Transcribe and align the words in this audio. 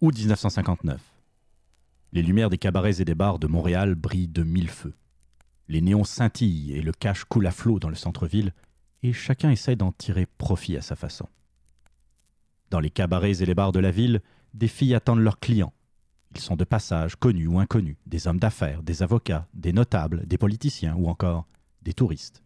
Août 0.00 0.16
1959. 0.16 1.00
Les 2.12 2.22
lumières 2.22 2.50
des 2.50 2.58
cabarets 2.58 3.00
et 3.00 3.04
des 3.04 3.16
bars 3.16 3.40
de 3.40 3.48
Montréal 3.48 3.96
brillent 3.96 4.28
de 4.28 4.44
mille 4.44 4.70
feux. 4.70 4.94
Les 5.66 5.80
néons 5.80 6.04
scintillent 6.04 6.72
et 6.74 6.82
le 6.82 6.92
cash 6.92 7.24
coule 7.24 7.48
à 7.48 7.50
flot 7.50 7.80
dans 7.80 7.88
le 7.88 7.96
centre-ville, 7.96 8.52
et 9.02 9.12
chacun 9.12 9.50
essaie 9.50 9.74
d'en 9.74 9.90
tirer 9.90 10.26
profit 10.26 10.76
à 10.76 10.82
sa 10.82 10.94
façon. 10.94 11.26
Dans 12.70 12.78
les 12.78 12.90
cabarets 12.90 13.42
et 13.42 13.44
les 13.44 13.56
bars 13.56 13.72
de 13.72 13.80
la 13.80 13.90
ville, 13.90 14.20
des 14.54 14.68
filles 14.68 14.94
attendent 14.94 15.18
leurs 15.18 15.40
clients. 15.40 15.72
Ils 16.32 16.40
sont 16.40 16.54
de 16.54 16.62
passage, 16.62 17.16
connus 17.16 17.48
ou 17.48 17.58
inconnus, 17.58 17.96
des 18.06 18.28
hommes 18.28 18.38
d'affaires, 18.38 18.84
des 18.84 19.02
avocats, 19.02 19.48
des 19.52 19.72
notables, 19.72 20.28
des 20.28 20.38
politiciens 20.38 20.94
ou 20.94 21.08
encore 21.08 21.48
des 21.82 21.92
touristes. 21.92 22.44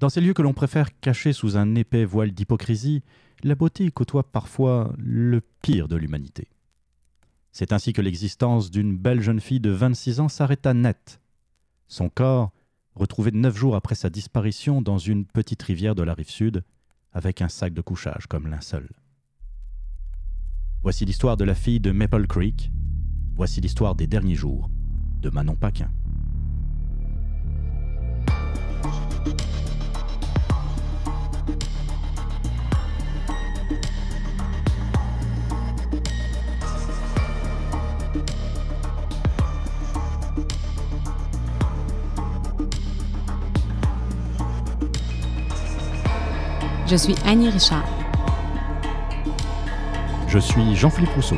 Dans 0.00 0.08
ces 0.08 0.20
lieux 0.20 0.34
que 0.34 0.42
l'on 0.42 0.54
préfère 0.54 0.98
cacher 1.00 1.32
sous 1.32 1.56
un 1.56 1.74
épais 1.74 2.04
voile 2.04 2.30
d'hypocrisie, 2.30 3.02
la 3.42 3.56
beauté 3.56 3.90
côtoie 3.90 4.30
parfois 4.30 4.94
le 4.96 5.40
pire 5.62 5.88
de 5.88 5.96
l'humanité. 5.96 6.48
C'est 7.50 7.72
ainsi 7.72 7.92
que 7.92 8.02
l'existence 8.02 8.70
d'une 8.70 8.96
belle 8.96 9.20
jeune 9.20 9.40
fille 9.40 9.58
de 9.58 9.70
26 9.70 10.20
ans 10.20 10.28
s'arrêta 10.28 10.72
net. 10.72 11.20
Son 11.88 12.08
corps, 12.08 12.52
retrouvé 12.94 13.32
neuf 13.32 13.56
jours 13.56 13.74
après 13.74 13.96
sa 13.96 14.10
disparition 14.10 14.82
dans 14.82 14.98
une 14.98 15.24
petite 15.24 15.62
rivière 15.62 15.96
de 15.96 16.02
la 16.04 16.14
rive 16.14 16.30
sud, 16.30 16.62
avec 17.12 17.42
un 17.42 17.48
sac 17.48 17.74
de 17.74 17.80
couchage 17.80 18.26
comme 18.28 18.46
linceul. 18.46 18.88
Voici 20.82 21.04
l'histoire 21.04 21.36
de 21.36 21.44
la 21.44 21.56
fille 21.56 21.80
de 21.80 21.90
Maple 21.90 22.28
Creek. 22.28 22.70
Voici 23.34 23.60
l'histoire 23.60 23.96
des 23.96 24.06
derniers 24.06 24.36
jours 24.36 24.70
de 25.20 25.30
Manon 25.30 25.56
Paquin. 25.56 25.90
Je 46.88 46.96
suis 46.96 47.14
Annie 47.26 47.50
Richard. 47.50 47.84
Je 50.26 50.38
suis 50.38 50.74
Jean-Philippe 50.74 51.10
Rousseau. 51.10 51.36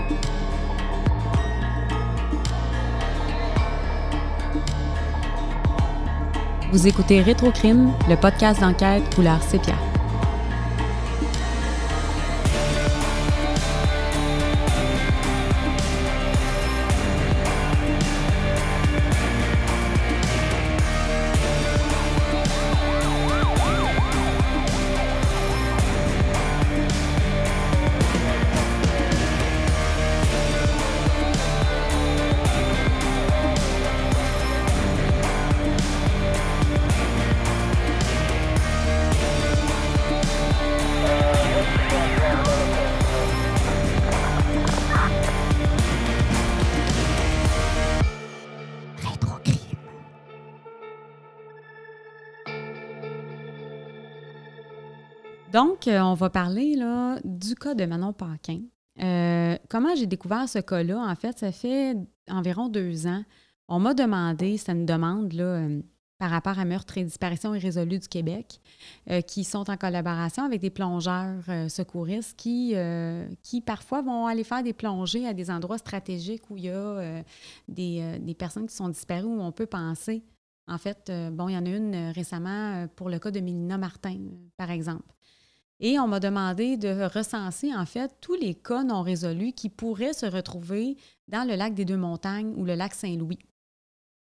Vous 6.71 6.87
écoutez 6.87 7.21
Rétrocrime, 7.21 7.91
le 8.09 8.15
podcast 8.15 8.61
d'enquête 8.61 9.13
couleur 9.13 9.43
sépia. 9.43 9.75
Donc, 55.61 55.89
euh, 55.89 56.01
on 56.01 56.15
va 56.15 56.31
parler 56.31 56.75
là, 56.75 57.19
du 57.23 57.55
cas 57.55 57.75
de 57.75 57.85
Manon 57.85 58.15
Paquin. 58.15 58.63
Euh, 59.03 59.59
comment 59.69 59.95
j'ai 59.95 60.07
découvert 60.07 60.49
ce 60.49 60.59
cas-là? 60.59 60.99
En 60.99 61.15
fait, 61.15 61.39
ça 61.39 61.53
fait 61.53 61.99
environ 62.31 62.71
deux 62.71 63.07
ans. 63.07 63.23
On 63.69 63.79
m'a 63.79 63.93
demandé, 63.93 64.57
c'est 64.57 64.73
une 64.73 64.87
demande 64.87 65.35
là, 65.35 65.45
euh, 65.45 65.83
par 66.17 66.31
rapport 66.31 66.59
à 66.59 66.65
meurtre 66.65 66.97
et 66.97 67.05
disparition 67.05 67.55
irrésolue 67.55 67.99
du 67.99 68.09
Québec, 68.09 68.61
qui 69.27 69.43
sont 69.43 69.71
en 69.71 69.77
collaboration 69.79 70.45
avec 70.45 70.61
des 70.61 70.69
plongeurs 70.69 71.45
secouristes 71.71 72.37
qui, 72.37 72.75
qui 73.43 73.63
parfois 73.63 74.03
vont 74.03 74.27
aller 74.27 74.45
faire 74.45 74.63
des 74.63 74.75
plongées 74.75 75.27
à 75.27 75.33
des 75.33 75.51
endroits 75.51 75.79
stratégiques 75.79 76.43
où 76.51 76.59
il 76.59 76.65
y 76.65 76.69
a 76.69 77.23
des, 77.69 78.19
des, 78.21 78.35
personnes 78.35 78.67
qui 78.67 78.77
sont 78.77 78.91
disparues, 78.91 79.29
où 79.29 79.41
on 79.41 79.51
peut 79.51 79.65
penser. 79.65 80.23
En 80.69 80.77
fait, 80.77 81.11
bon, 81.33 81.49
il 81.49 81.55
y 81.55 81.57
en 81.57 81.65
a 81.65 81.71
une 81.71 82.11
récemment 82.11 82.87
pour 82.97 83.09
le 83.09 83.19
cas 83.19 83.31
de 83.31 83.41
Mélina 83.41 83.79
Martin, 83.79 84.19
par 84.59 84.71
exemple. 84.71 85.09
Et 85.81 85.99
on 85.99 86.07
m'a 86.07 86.21
demandé 86.21 86.77
de 86.77 87.05
recenser, 87.13 87.75
en 87.75 87.87
fait, 87.87 88.11
tous 88.21 88.35
les 88.35 88.55
cas 88.55 88.85
non 88.85 89.03
résolus 89.03 89.53
qui 89.53 89.71
pourraient 89.71 90.13
se 90.13 90.27
retrouver 90.27 90.97
dans 91.29 91.49
le 91.49 91.57
lac 91.57 91.75
des 91.75 91.85
Deux-Montagnes 91.87 92.53
ou 92.57 92.65
le 92.65 92.75
lac 92.75 92.95
Saint-Louis 92.95 93.39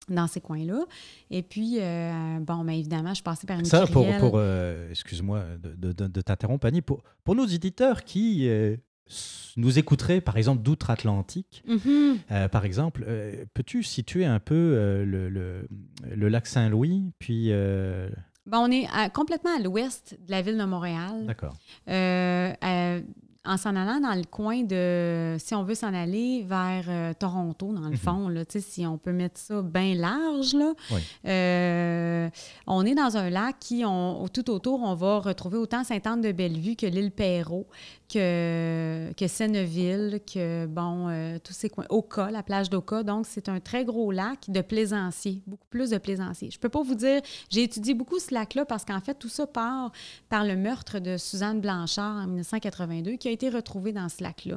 dans 0.09 0.27
ces 0.27 0.41
coins-là. 0.41 0.84
Et 1.31 1.43
puis, 1.43 1.78
euh, 1.81 2.38
bon, 2.41 2.65
bien 2.65 2.75
évidemment, 2.75 3.15
je 3.15 3.22
passais 3.22 3.47
par 3.47 3.59
une 3.59 3.65
Ça, 3.65 3.87
pour, 3.87 4.06
pour 4.19 4.32
euh, 4.34 4.91
excuse-moi 4.91 5.44
de, 5.62 5.93
de, 5.93 6.21
t'interrompre, 6.21 6.66
Annie, 6.66 6.82
pour, 6.82 7.03
pour 7.25 7.34
nos 7.34 7.47
éditeurs 7.47 8.05
qui 8.05 8.49
euh, 8.49 8.76
nous 9.56 9.78
écouteraient, 9.78 10.21
par 10.21 10.37
exemple, 10.37 10.62
d'outre-Atlantique, 10.62 11.62
mm-hmm. 11.69 12.49
par 12.49 12.65
exemple, 12.65 13.06
peux-tu 13.55 13.82
situer 13.82 14.25
un 14.25 14.41
peu 14.41 15.05
le, 15.05 15.28
le, 15.28 15.69
le, 16.11 16.28
lac 16.28 16.47
Saint-Louis, 16.47 17.12
puis 17.19 17.50
ben, 18.47 18.59
on 18.59 18.71
est 18.71 18.87
complètement 19.12 19.56
à 19.56 19.60
l'ouest 19.60 20.16
de 20.27 20.31
la 20.31 20.43
ville 20.43 20.59
de 20.59 20.65
Montréal. 20.65 21.27
D'accord. 21.27 21.55
Euh, 21.88 22.53
euh, 22.62 23.00
en 23.44 23.56
s'en 23.56 23.77
allant 23.77 24.00
dans 24.00 24.15
le 24.15 24.25
coin 24.25 24.62
de, 24.62 25.37
si 25.38 25.55
on 25.55 25.65
veut 25.65 25.75
s'en 25.75 25.93
aller 25.93 26.43
vers 26.43 26.84
euh, 26.88 27.12
Toronto, 27.19 27.72
dans 27.72 27.82
le 27.82 27.91
mhm. 27.91 27.97
fond, 27.97 28.28
là, 28.28 28.43
si 28.49 28.87
on 28.87 28.99
peut 28.99 29.12
mettre 29.12 29.38
ça 29.38 29.62
bien 29.62 29.94
large, 29.94 30.55
là, 30.55 30.72
on 32.66 32.87
est 32.87 32.94
dans 32.94 33.16
un 33.16 33.31
lac 33.31 33.56
qui, 33.60 33.84
on, 33.84 34.27
tout 34.28 34.50
autour, 34.50 34.82
on 34.82 34.94
va 34.94 35.19
retrouver 35.19 35.59
autant 35.59 35.84
Sainte-Anne-de-Bellevue 35.84 36.77
que 36.77 36.87
l'île 36.87 37.10
Perrault, 37.10 37.66
que, 38.09 39.12
que 39.16 39.27
Senneville, 39.27 40.21
que, 40.32 40.66
bon, 40.66 41.09
euh, 41.09 41.38
tous 41.43 41.53
ces 41.53 41.69
coins. 41.69 41.87
Oka, 41.88 42.31
la 42.31 42.43
plage 42.43 42.71
d'Oka. 42.71 43.03
Donc, 43.03 43.26
c'est 43.26 43.49
un 43.49 43.61
très 43.61 43.84
gros 43.84 44.12
lac 44.12 44.49
de 44.49 44.61
plaisanciers, 44.61 45.43
beaucoup 45.47 45.66
plus 45.69 45.91
de 45.91 45.99
plaisanciers. 45.99 46.50
Je 46.50 46.59
peux 46.59 46.69
pas 46.69 46.82
vous 46.82 46.94
dire, 46.94 47.21
j'ai 47.50 47.62
étudié 47.62 47.94
beaucoup 47.94 48.19
ce 48.19 48.32
lac-là 48.32 48.65
parce 48.65 48.84
qu'en 48.84 49.00
fait, 49.00 49.15
tout 49.15 49.28
ça 49.28 49.47
part 49.47 49.93
par 50.28 50.44
le 50.44 50.56
meurtre 50.56 50.99
de 50.99 51.16
Suzanne 51.16 51.61
Blanchard 51.61 52.16
en 52.16 52.26
1982, 52.26 53.12
qui 53.12 53.28
a 53.28 53.32
été 53.34 53.49
retrouvé 53.49 53.93
dans 53.93 54.09
ce 54.09 54.22
lac-là. 54.22 54.56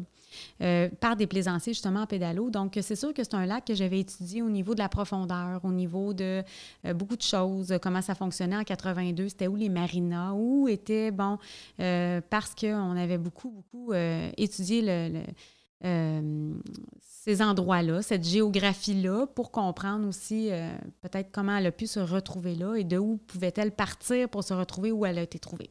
Euh, 0.61 0.89
par 0.99 1.15
des 1.15 1.25
plaisanciers 1.25 1.73
justement 1.73 2.01
en 2.01 2.05
pédalo. 2.05 2.49
Donc, 2.49 2.77
c'est 2.81 2.95
sûr 2.97 3.13
que 3.13 3.23
c'est 3.23 3.33
un 3.33 3.45
lac 3.45 3.65
que 3.65 3.73
j'avais 3.73 4.01
étudié 4.01 4.41
au 4.41 4.49
niveau 4.49 4.73
de 4.73 4.79
la 4.79 4.89
profondeur, 4.89 5.61
au 5.63 5.71
niveau 5.71 6.13
de 6.13 6.43
euh, 6.85 6.93
beaucoup 6.93 7.15
de 7.15 7.21
choses, 7.21 7.73
comment 7.81 8.01
ça 8.01 8.13
fonctionnait 8.13 8.57
en 8.57 8.63
82, 8.63 9.29
c'était 9.29 9.47
où 9.47 9.55
les 9.55 9.69
marinas, 9.69 10.33
où 10.33 10.67
étaient, 10.67 11.11
bon, 11.11 11.39
parce 11.77 12.53
qu'on 12.53 12.97
avait 12.97 13.17
beaucoup 13.17 13.49
beaucoup, 13.49 13.93
euh, 13.93 14.29
étudié 14.37 14.83
euh, 15.85 16.53
ces 17.01 17.41
endroits-là, 17.41 18.01
cette 18.01 18.23
géographie-là, 18.23 19.27
pour 19.27 19.51
comprendre 19.51 20.07
aussi 20.07 20.49
euh, 20.51 20.75
peut-être 21.01 21.29
comment 21.31 21.57
elle 21.57 21.67
a 21.67 21.71
pu 21.71 21.87
se 21.87 21.99
retrouver 21.99 22.55
là 22.55 22.75
et 22.75 22.83
de 22.83 22.97
où 22.97 23.17
pouvait-elle 23.17 23.71
partir 23.71 24.29
pour 24.29 24.43
se 24.43 24.53
retrouver 24.53 24.91
où 24.91 25.05
elle 25.05 25.19
a 25.19 25.21
été 25.21 25.39
trouvée. 25.39 25.69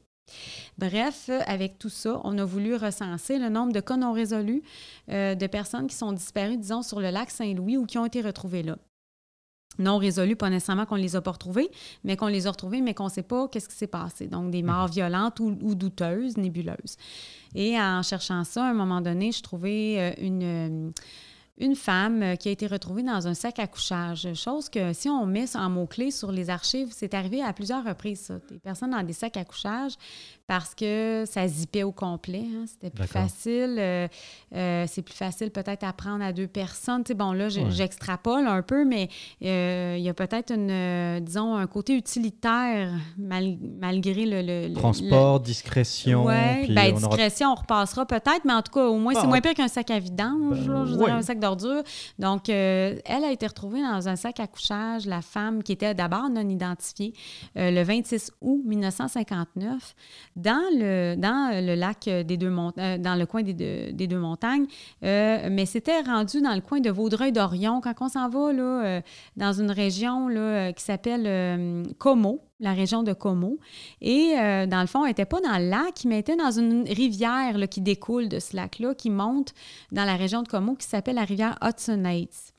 Bref, 0.79 1.31
avec 1.47 1.79
tout 1.79 1.89
ça, 1.89 2.21
on 2.25 2.37
a 2.39 2.45
voulu 2.45 2.75
recenser 2.75 3.39
le 3.39 3.49
nombre 3.49 3.73
de 3.73 3.81
cas 3.81 3.97
non 3.97 4.13
résolus 4.13 4.63
de 5.09 5.47
personnes 5.47 5.87
qui 5.87 5.95
sont 5.95 6.13
disparues, 6.13 6.57
disons, 6.57 6.83
sur 6.83 7.01
le 7.01 7.11
lac 7.11 7.31
Saint-Louis 7.31 7.77
ou 7.77 7.87
qui 7.87 7.99
ont 7.99 8.07
été 8.07 8.21
retrouvées 8.21 8.63
là 8.63 8.77
non 9.79 9.99
résolus, 9.99 10.37
pas 10.37 10.51
nécessairement 10.51 10.87
qu'on 10.87 10.97
les 10.97 11.17
a 11.17 11.21
pas 11.21 11.33
retrouvés, 11.33 11.71
mais 12.05 12.17
qu'on 12.17 12.29
les 12.29 12.47
a 12.47 12.51
retrouvés, 12.51 12.81
mais 12.81 12.95
qu'on 12.95 13.05
ne 13.05 13.11
sait 13.11 13.23
pas 13.23 13.49
qu'est-ce 13.49 13.69
qui 13.69 13.77
s'est 13.77 13.87
passé. 13.87 14.27
Donc, 14.27 14.51
des 14.51 14.63
morts 14.63 14.89
mhm. 14.89 14.93
violentes 14.93 15.41
ou, 15.41 15.75
douteuses, 15.75 16.37
nébuleuses. 16.37 16.97
Et 17.55 17.79
en 17.79 18.03
cherchant 18.03 18.45
ça, 18.45 18.65
à 18.65 18.71
un 18.71 18.75
moment 18.75 19.01
donné, 19.01 19.33
je 19.33 19.43
trouvais 19.43 19.97
euh, 19.99 20.25
une, 20.25 20.93
une 21.59 21.75
femme 21.75 22.23
euh, 22.23 22.37
qui 22.37 22.49
a 22.49 22.53
été 22.53 22.67
retrouvée 22.67 23.03
dans 23.03 23.27
un 23.27 23.35
sac 23.35 23.59
à 23.59 23.67
couchage. 23.67 24.29
Chose 24.35 24.69
que 24.69 24.93
si 24.93 25.09
on 25.09 25.27
met 25.27 25.57
en 25.57 25.71
mots-clés 25.71 26.11
sur 26.11 26.33
les 26.33 26.51
archives, 26.51 26.89
c'est 26.91 27.15
arrivé 27.15 27.43
à 27.43 27.53
plusieurs 27.53 27.85
reprises. 27.85 28.33
Des 28.51 28.59
personnes 28.59 28.91
dans 28.91 29.03
des 29.03 29.13
sacs 29.13 29.37
à 29.37 29.45
couchage 29.45 29.95
parce 30.47 30.75
que 30.75 31.25
ça 31.27 31.47
zippait 31.49 31.83
au 31.83 31.93
complet. 31.93 32.45
Hein. 32.45 32.65
C'était 32.67 32.91
plus 32.91 33.07
facile. 33.07 33.77
Euh, 33.79 34.09
euh, 34.55 34.85
c'est 34.87 35.03
plus 35.03 35.15
facile 35.15 35.51
peut-être 35.51 35.85
à 35.85 35.93
prendre 35.93 36.25
à 36.25 36.33
deux 36.33 36.47
personnes. 36.47 37.03
Tu 37.05 37.09
sais, 37.09 37.15
bon, 37.15 37.33
là, 37.33 37.49
j'extrapole 37.49 38.47
un 38.47 38.63
peu, 38.63 38.85
mais 38.85 39.09
il 39.41 40.03
y 40.03 40.09
a 40.09 40.15
peut-être 40.15 40.53
une, 40.53 41.25
disons, 41.25 41.57
un 41.57 41.67
côté 41.67 41.97
utilitaire 41.97 42.93
malgré 43.19 44.27
le, 44.27 44.73
Transport, 44.75 45.41
discrétion. 45.41 46.27
Oui, 46.27 46.69
bien, 46.69 46.93
discrétion, 46.93 47.53
on 47.53 47.55
repassera 47.55 48.07
peut-être, 48.07 48.43
mais 48.45 48.53
en 48.53 48.63
tout 48.63 48.73
cas, 48.73 48.87
au 48.87 48.99
moins, 48.99 49.15
c'est 49.15 49.27
moins 49.27 49.41
pire 49.41 49.55
qu'un 49.55 49.69
sac 49.69 49.91
à 49.91 49.99
vidange, 49.99 50.67
ben, 50.67 50.85
je 50.87 50.97
dirais 50.97 51.13
un 51.13 51.23
sac 51.23 51.39
donc, 52.19 52.49
euh, 52.49 52.99
elle 53.05 53.25
a 53.25 53.31
été 53.31 53.47
retrouvée 53.47 53.81
dans 53.81 54.09
un 54.09 54.17
sac 54.17 54.41
à 54.41 54.47
couchage, 54.47 55.07
la 55.07 55.23
femme 55.23 55.63
qui 55.63 55.73
était 55.73 55.95
d'abord 55.95 56.29
non 56.31 56.49
identifiée, 56.49 57.13
euh, 57.57 57.71
le 57.71 57.83
26 57.83 58.33
août 58.41 58.63
1959, 58.65 59.95
dans 60.37 60.63
le, 60.73 61.17
dans 61.17 61.51
le 61.53 61.75
lac 61.75 62.05
des 62.05 62.37
deux 62.37 62.51
euh, 62.51 62.99
dans 62.99 63.19
le 63.19 63.27
coin 63.27 63.43
des 63.43 63.55
deux, 63.55 63.93
des 63.93 64.07
deux 64.07 64.19
montagnes. 64.19 64.67
mais 65.03 65.67
c'était 65.67 66.01
rendu 66.01 66.41
dans 66.41 66.55
le 66.55 66.61
coin 66.61 66.81
de 66.81 66.91
Vaudreuil-Dorion, 66.91 67.81
quand 67.81 67.95
on 68.01 68.09
s'en 68.09 68.29
va 68.29 68.53
là, 68.53 69.03
dans 69.37 69.53
une 69.53 69.71
région 69.71 70.29
là, 70.29 70.73
qui 70.73 70.85
s'appelle 70.85 71.85
Como 71.99 72.41
la 72.59 72.73
région 72.73 73.03
de 73.03 73.13
Como. 73.13 73.59
Et 74.01 74.35
dans 74.35 74.81
le 74.81 74.87
fond, 74.87 75.05
elle 75.05 75.11
n'était 75.11 75.27
pas 75.27 75.41
dans 75.41 75.59
le 75.59 75.69
lac, 75.69 76.05
mais 76.07 76.21
était 76.21 76.37
dans 76.37 76.51
une 76.51 76.85
rivière 76.89 77.59
là, 77.59 77.67
qui 77.67 77.81
découle 77.81 78.29
de 78.29 78.39
ce 78.39 78.57
lac-là, 78.57 78.95
qui 78.95 79.11
monte 79.11 79.53
dans 79.93 80.05
la 80.05 80.17
région 80.17 80.43
de 80.43 80.49
Como, 80.49 80.75
qui 80.75 80.87
s'appelle 80.87 81.17
la 81.17 81.25
rivière 81.25 81.59
Hudsonites. 81.63 82.56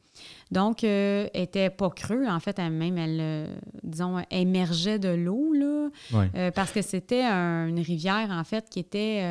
Donc, 0.52 0.84
euh, 0.84 1.28
elle 1.34 1.42
n'était 1.42 1.70
pas 1.70 1.90
creux. 1.90 2.26
En 2.28 2.40
fait, 2.40 2.58
elle-même, 2.60 2.98
elle, 2.98 3.18
euh, 3.20 3.56
disons, 3.84 4.18
émergeait 4.32 5.00
de 5.00 5.10
l'eau, 5.10 5.54
là, 5.54 5.90
euh, 6.14 6.52
parce 6.52 6.72
que 6.72 6.82
c'était 6.82 7.24
une 7.24 7.80
rivière, 7.80 8.30
en 8.32 8.44
fait, 8.44 8.70
qui 8.70 8.80
était 8.80 9.24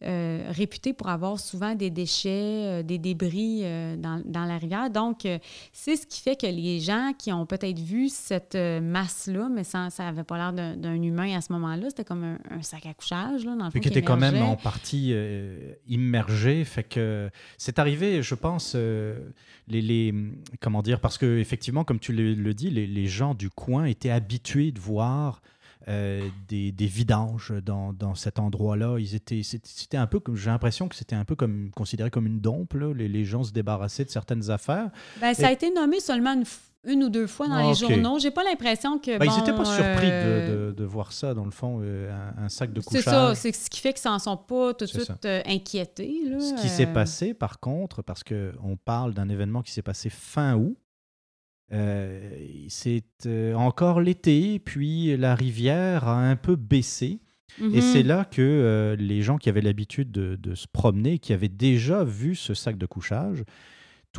réputée 0.00 0.92
pour 0.92 1.08
avoir 1.08 1.38
souvent 1.38 1.74
des 1.74 1.90
déchets, 1.90 2.82
des 2.84 2.98
débris 2.98 3.62
dans, 3.98 4.22
dans, 4.24 4.44
la 4.44 4.58
rivière. 4.58 4.90
Donc, 4.90 5.26
c'est 5.72 5.96
ce 5.96 6.06
qui 6.06 6.20
fait 6.20 6.36
que 6.36 6.46
les 6.46 6.80
gens 6.80 7.12
qui 7.18 7.32
ont 7.32 7.46
peut-être 7.46 7.78
vu 7.78 8.08
cette 8.08 8.56
masse-là, 8.56 9.48
mais 9.52 9.64
ça 9.64 9.88
n'avait 9.98 10.24
pas 10.24 10.36
l'air 10.36 10.76
d'un 10.76 11.02
humain 11.02 11.36
à 11.36 11.40
ce 11.40 11.52
moment-là, 11.52 11.86
c'était 11.88 12.04
comme 12.04 12.38
un, 12.50 12.62
sac 12.62 12.86
à 12.86 12.94
couchage, 12.94 13.44
là, 13.44 13.56
dans 13.56 13.64
le 13.66 13.70
fond, 13.70 13.80
qui 13.80 13.88
était 13.88 14.02
quand 14.02 14.16
même 14.16 14.42
en 14.42 14.56
partie 14.56 15.14
immergé. 15.88 16.64
Fait 16.64 16.84
que 16.84 17.30
c'est 17.56 17.78
arrivé, 17.78 18.22
je 18.22 18.34
pense 18.34 18.76
les, 19.68 20.14
comment 20.60 20.82
dire, 20.82 21.00
parce 21.00 21.18
que 21.18 21.38
effectivement, 21.38 21.84
comme 21.84 21.98
tu 21.98 22.12
le, 22.12 22.54
dis, 22.54 22.70
les, 22.70 23.06
gens 23.06 23.34
du 23.34 23.50
coin 23.50 23.84
étaient 23.84 24.10
habitués 24.10 24.72
de 24.72 24.80
voir 24.80 25.42
euh, 25.88 26.28
des, 26.48 26.72
vidanges 26.80 27.52
dans, 27.62 28.14
cet 28.14 28.38
endroit-là. 28.38 28.98
Ils 28.98 29.14
étaient, 29.14 29.42
c'était 29.42 29.96
un 29.96 30.06
peu 30.06 30.20
comme, 30.20 30.36
j'ai 30.36 30.50
l'impression 30.50 30.88
que 30.88 30.96
c'était 30.96 31.16
un 31.16 31.24
peu 31.24 31.34
comme 31.34 31.70
considéré 31.70 32.10
comme 32.10 32.26
une 32.26 32.40
dompe. 32.40 32.74
Les, 32.74 33.24
gens 33.24 33.44
se 33.44 33.52
débarrassaient 33.52 34.04
de 34.04 34.10
certaines 34.10 34.50
affaires. 34.50 34.90
Ben, 35.20 35.34
ça 35.34 35.48
a 35.48 35.52
été 35.52 35.72
nommé 35.72 36.00
seulement 36.00 36.34
une 36.34 36.44
fois 36.44 36.67
une 36.88 37.04
ou 37.04 37.08
deux 37.10 37.26
fois 37.26 37.48
dans 37.48 37.58
les 37.58 37.70
ah, 37.70 37.74
journaux. 37.74 38.18
J'ai 38.18 38.30
pas 38.30 38.42
l'impression 38.42 38.98
que. 38.98 39.18
Ben, 39.18 39.26
ils 39.26 39.38
n'étaient 39.38 39.54
pas 39.54 39.64
surpris 39.64 40.08
euh, 40.10 40.72
de, 40.72 40.84
voir 40.84 41.12
ça, 41.12 41.34
dans 41.34 41.44
le 41.44 41.50
fond, 41.50 41.80
euh, 41.82 42.10
un, 42.38 42.48
sac 42.48 42.72
de 42.72 42.80
couchage. 42.80 43.04
C'est 43.04 43.10
ça, 43.10 43.34
c'est 43.34 43.54
ce 43.54 43.70
qui 43.70 43.80
fait 43.80 43.92
qu'ils 43.92 44.02
s'en 44.02 44.18
sont 44.18 44.36
pas 44.36 44.74
tout 44.74 44.86
de 44.86 44.90
suite 44.90 45.24
euh, 45.24 45.42
inquiétés. 45.46 46.22
Ce 46.40 46.60
qui 46.60 46.68
s'est 46.68 46.86
passé, 46.86 47.34
par 47.34 47.60
contre, 47.60 48.02
parce 48.02 48.24
qu'on 48.24 48.76
parle 48.76 49.14
d'un 49.14 49.28
événement 49.28 49.62
qui 49.62 49.72
s'est 49.72 49.82
passé 49.82 50.10
fin 50.10 50.56
août, 50.56 50.76
c'est 52.68 53.04
encore 53.54 54.00
l'été, 54.00 54.58
puis 54.58 55.16
la 55.16 55.34
rivière 55.34 56.08
a 56.08 56.18
un 56.18 56.36
peu 56.36 56.56
baissé. 56.56 57.20
Et 57.60 57.64
mhm. 57.64 57.80
c'est 57.80 58.02
là 58.04 58.24
que 58.24 58.96
les 58.98 59.22
gens 59.22 59.36
qui 59.36 59.48
avaient 59.48 59.62
l'habitude 59.62 60.12
de, 60.12 60.36
de, 60.36 60.54
se 60.54 60.66
promener, 60.68 61.18
qui 61.18 61.32
avaient 61.32 61.48
déjà 61.48 62.04
vu 62.04 62.36
ce 62.36 62.54
sac 62.54 62.78
de 62.78 62.86
couchage, 62.86 63.42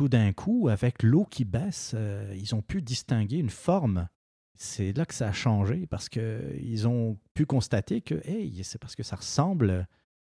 tout 0.00 0.08
d'un 0.08 0.32
coup, 0.32 0.68
avec 0.70 1.02
l'eau 1.02 1.26
qui 1.26 1.44
baisse, 1.44 1.92
euh, 1.94 2.34
ils 2.34 2.54
ont 2.54 2.62
pu 2.62 2.80
distinguer 2.80 3.36
une 3.36 3.50
forme. 3.50 4.08
C'est 4.54 4.96
là 4.96 5.04
que 5.04 5.12
ça 5.12 5.28
a 5.28 5.32
changé 5.32 5.86
parce 5.86 6.08
qu'ils 6.08 6.88
ont 6.88 7.18
pu 7.34 7.44
constater 7.44 8.00
que 8.00 8.14
hey, 8.26 8.64
c'est 8.64 8.78
parce 8.78 8.96
que 8.96 9.02
ça 9.02 9.16
ressemble 9.16 9.86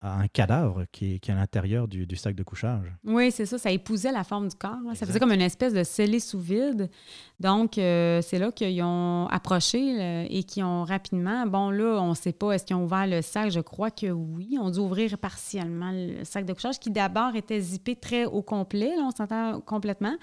à 0.00 0.18
un 0.18 0.28
cadavre 0.28 0.84
qui 0.92 1.14
est, 1.14 1.30
à 1.30 1.34
l'intérieur 1.34 1.86
du, 1.86 2.16
sac 2.16 2.34
de 2.34 2.42
couchage. 2.42 2.86
Oui, 3.04 3.30
c'est 3.30 3.46
ça. 3.46 3.58
Ça 3.58 3.70
épousait 3.70 4.12
la 4.12 4.24
forme 4.24 4.48
du 4.48 4.56
corps. 4.56 4.78
Ça 4.94 5.06
faisait 5.06 5.18
comme 5.18 5.32
une 5.32 5.42
espèce 5.42 5.74
de 5.74 5.84
scellé 5.84 6.20
sous 6.20 6.40
vide. 6.40 6.90
Donc, 7.38 7.76
euh, 7.76 8.22
c'est 8.22 8.38
là 8.38 8.50
qu'ils 8.50 8.82
ont 8.82 9.26
approché 9.26 10.26
et 10.30 10.42
qu'ils 10.44 10.64
ont 10.64 10.84
rapidement... 10.84 11.46
Bon, 11.46 11.70
là, 11.70 12.00
on 12.00 12.10
ne 12.10 12.14
sait 12.14 12.32
pas, 12.32 12.52
est-ce 12.52 12.64
qu'ils 12.64 12.76
ont 12.76 12.84
ouvert 12.84 13.06
le 13.06 13.20
sac? 13.20 13.50
Je 13.50 13.60
crois 13.60 13.90
que 13.90 14.06
oui. 14.06 14.56
On 14.60 14.70
dû 14.70 14.78
ouvrir 14.78 15.18
partiellement 15.18 15.90
le 15.92 16.24
sac 16.24 16.46
de 16.46 16.52
couchage 16.52 16.78
qui 16.78 16.90
d'abord 16.90 17.36
était 17.36 17.60
zippé 17.60 17.94
très 17.94 18.24
au 18.24 18.42
complet. 18.42 18.96
Là, 18.96 19.02
on 19.06 19.10
s'entend 19.10 19.60
complètement. 19.60 20.16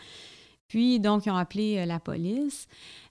Puis, 0.67 0.99
donc, 0.99 1.25
ils 1.25 1.29
ont 1.29 1.37
appelé 1.37 1.77
euh, 1.77 1.85
la 1.85 1.99
police. 1.99 2.67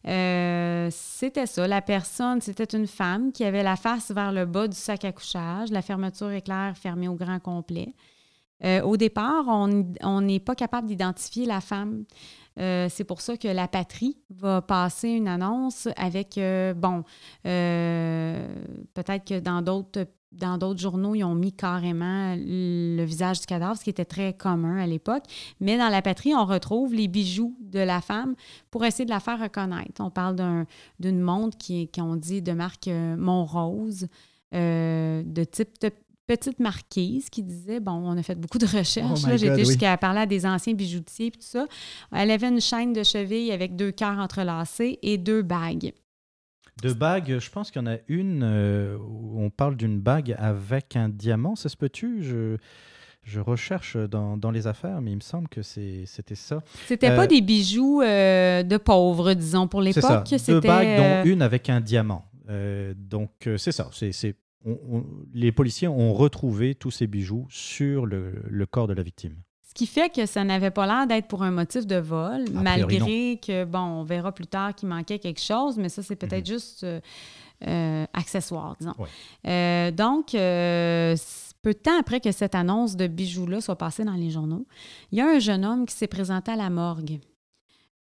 Euh, 0.08 0.88
c'était 0.92 1.46
ça. 1.46 1.66
La 1.66 1.82
personne, 1.82 2.40
c'était 2.40 2.76
une 2.76 2.86
femme 2.86 3.32
qui 3.32 3.44
avait 3.44 3.62
la 3.62 3.76
face 3.76 4.10
vers 4.10 4.32
le 4.32 4.46
bas 4.46 4.68
du 4.68 4.76
sac 4.76 5.04
à 5.04 5.12
couchage, 5.12 5.70
la 5.70 5.82
fermeture 5.82 6.30
éclair 6.30 6.76
fermée 6.76 7.08
au 7.08 7.14
grand 7.14 7.40
complet. 7.40 7.94
Euh, 8.64 8.82
au 8.82 8.96
départ, 8.96 9.44
on 9.48 10.20
n'est 10.20 10.40
pas 10.40 10.54
capable 10.54 10.86
d'identifier 10.86 11.44
la 11.44 11.60
femme. 11.60 12.04
C'est 12.56 13.04
pour 13.04 13.20
ça 13.20 13.36
que 13.36 13.48
la 13.48 13.68
patrie 13.68 14.16
va 14.30 14.62
passer 14.62 15.10
une 15.10 15.28
annonce 15.28 15.88
avec, 15.96 16.40
bon, 16.76 17.04
peut-être 17.42 19.24
que 19.24 19.40
dans 19.40 19.62
d'autres 19.62 20.06
dans 20.36 20.58
d'autres 20.58 20.80
journaux, 20.80 21.14
ils 21.14 21.24
ont 21.24 21.34
mis 21.34 21.52
carrément 21.52 22.34
le 22.36 23.02
visage 23.04 23.40
du 23.40 23.46
cadavre, 23.46 23.76
ce 23.76 23.84
qui 23.84 23.90
était 23.90 24.04
très 24.04 24.32
commun 24.34 24.78
à 24.78 24.86
l'époque. 24.86 25.24
Mais 25.60 25.78
dans 25.78 25.88
la 25.88 26.02
patrie, 26.02 26.34
on 26.34 26.44
retrouve 26.44 26.94
les 26.94 27.08
bijoux 27.08 27.56
de 27.60 27.80
la 27.80 28.00
femme 28.00 28.34
pour 28.70 28.84
essayer 28.84 29.04
de 29.04 29.10
la 29.10 29.20
faire 29.20 29.40
reconnaître. 29.40 30.00
On 30.00 30.10
parle 30.10 30.66
d'une 31.00 31.20
montre 31.20 31.56
qui, 31.56 31.88
qui, 31.88 32.00
on 32.00 32.16
dit 32.16 32.42
de 32.42 32.52
marque 32.52 32.88
euh, 32.88 33.16
Montrose, 33.16 34.08
euh, 34.54 35.22
de 35.24 35.44
type 35.44 35.72
petite 36.26 36.60
marquise 36.60 37.30
qui 37.30 37.42
disait, 37.42 37.80
bon, 37.80 37.92
on 37.92 38.16
a 38.16 38.22
fait 38.22 38.34
beaucoup 38.34 38.58
de 38.58 38.66
recherches. 38.66 39.20
Oh 39.24 39.36
J'étais 39.36 39.64
jusqu'à 39.64 39.96
parler 39.96 40.20
à 40.20 40.26
des 40.26 40.46
anciens 40.46 40.74
bijoutiers 40.74 41.26
et 41.26 41.30
tout 41.30 41.40
ça. 41.40 41.66
Elle 42.12 42.30
avait 42.30 42.48
une 42.48 42.60
chaîne 42.60 42.92
de 42.92 43.02
cheville 43.02 43.52
avec 43.52 43.76
deux 43.76 43.92
cœurs 43.92 44.18
entrelacés 44.18 44.98
et 45.02 45.18
deux 45.18 45.42
bagues. 45.42 45.92
De 46.82 46.92
bagues, 46.92 47.38
je 47.38 47.50
pense 47.50 47.70
qu'il 47.70 47.80
y 47.80 47.84
en 47.84 47.90
a 47.90 47.96
une 48.08 48.42
euh, 48.42 48.98
où 48.98 49.42
on 49.42 49.48
parle 49.48 49.76
d'une 49.76 49.98
bague 49.98 50.36
avec 50.38 50.94
un 50.94 51.08
diamant. 51.08 51.56
Ça 51.56 51.70
se 51.70 51.76
peut-tu? 51.76 52.22
Je, 52.22 52.58
je 53.22 53.40
recherche 53.40 53.96
dans, 53.96 54.36
dans, 54.36 54.50
les 54.50 54.66
affaires, 54.66 55.00
mais 55.00 55.12
il 55.12 55.16
me 55.16 55.20
semble 55.20 55.48
que 55.48 55.62
c'était 55.62 56.34
ça. 56.34 56.62
C'était 56.86 57.16
pas 57.16 57.24
euh, 57.24 57.28
des 57.28 57.40
bijoux 57.40 58.02
euh, 58.02 58.62
de 58.62 58.76
pauvres, 58.76 59.32
disons, 59.32 59.68
pour 59.68 59.80
l'époque. 59.80 60.26
C'est 60.26 60.38
ça. 60.38 60.52
Deux 60.52 60.60
bagues, 60.60 60.98
dont 60.98 61.30
une 61.30 61.40
avec 61.40 61.70
un 61.70 61.80
diamant. 61.80 62.26
donc, 62.94 63.48
c'est 63.56 63.72
ça. 63.72 63.88
C'est 63.92 64.36
les 65.32 65.52
policiers 65.52 65.88
ont 65.88 66.12
retrouvé 66.12 66.74
tous 66.74 66.90
ces 66.90 67.06
bijoux 67.06 67.46
sur 67.50 68.06
le, 68.06 68.42
le 68.48 68.66
corps 68.66 68.88
de 68.88 68.94
la 68.94 69.02
victime 69.02 69.36
qui 69.76 69.86
fait 69.86 70.08
que 70.08 70.24
ça 70.24 70.42
n'avait 70.42 70.70
pas 70.70 70.86
l'air 70.86 71.06
d'être 71.06 71.28
pour 71.28 71.42
un 71.42 71.50
motif 71.50 71.86
de 71.86 71.96
vol, 71.96 72.46
malgré 72.50 73.38
que, 73.46 73.66
bon, 73.66 73.78
on 73.78 74.04
verra 74.04 74.32
plus 74.32 74.46
tard 74.46 74.74
qu'il 74.74 74.88
manquait 74.88 75.18
quelque 75.18 75.40
chose, 75.40 75.76
mais 75.76 75.90
ça, 75.90 76.02
c'est 76.02 76.16
peut-être 76.16 76.48
mhm. 76.48 76.54
juste 76.54 76.84
euh, 76.84 77.00
euh, 77.66 78.06
accessoire, 78.14 78.74
disons. 78.80 78.94
Euh, 79.46 79.90
donc, 79.90 80.28
peu 80.30 81.72
de 81.72 81.78
temps 81.78 81.98
après 82.00 82.20
que 82.20 82.32
cette 82.32 82.54
annonce 82.54 82.96
de 82.96 83.06
bijoux-là 83.06 83.60
soit 83.60 83.76
passée 83.76 84.04
dans 84.04 84.14
les 84.14 84.30
journaux, 84.30 84.66
il 85.12 85.18
y 85.18 85.20
a 85.20 85.28
un 85.28 85.38
jeune 85.40 85.64
homme 85.66 85.84
qui 85.84 85.94
s'est 85.94 86.06
présenté 86.06 86.52
à 86.52 86.56
la 86.56 86.70
morgue 86.70 87.20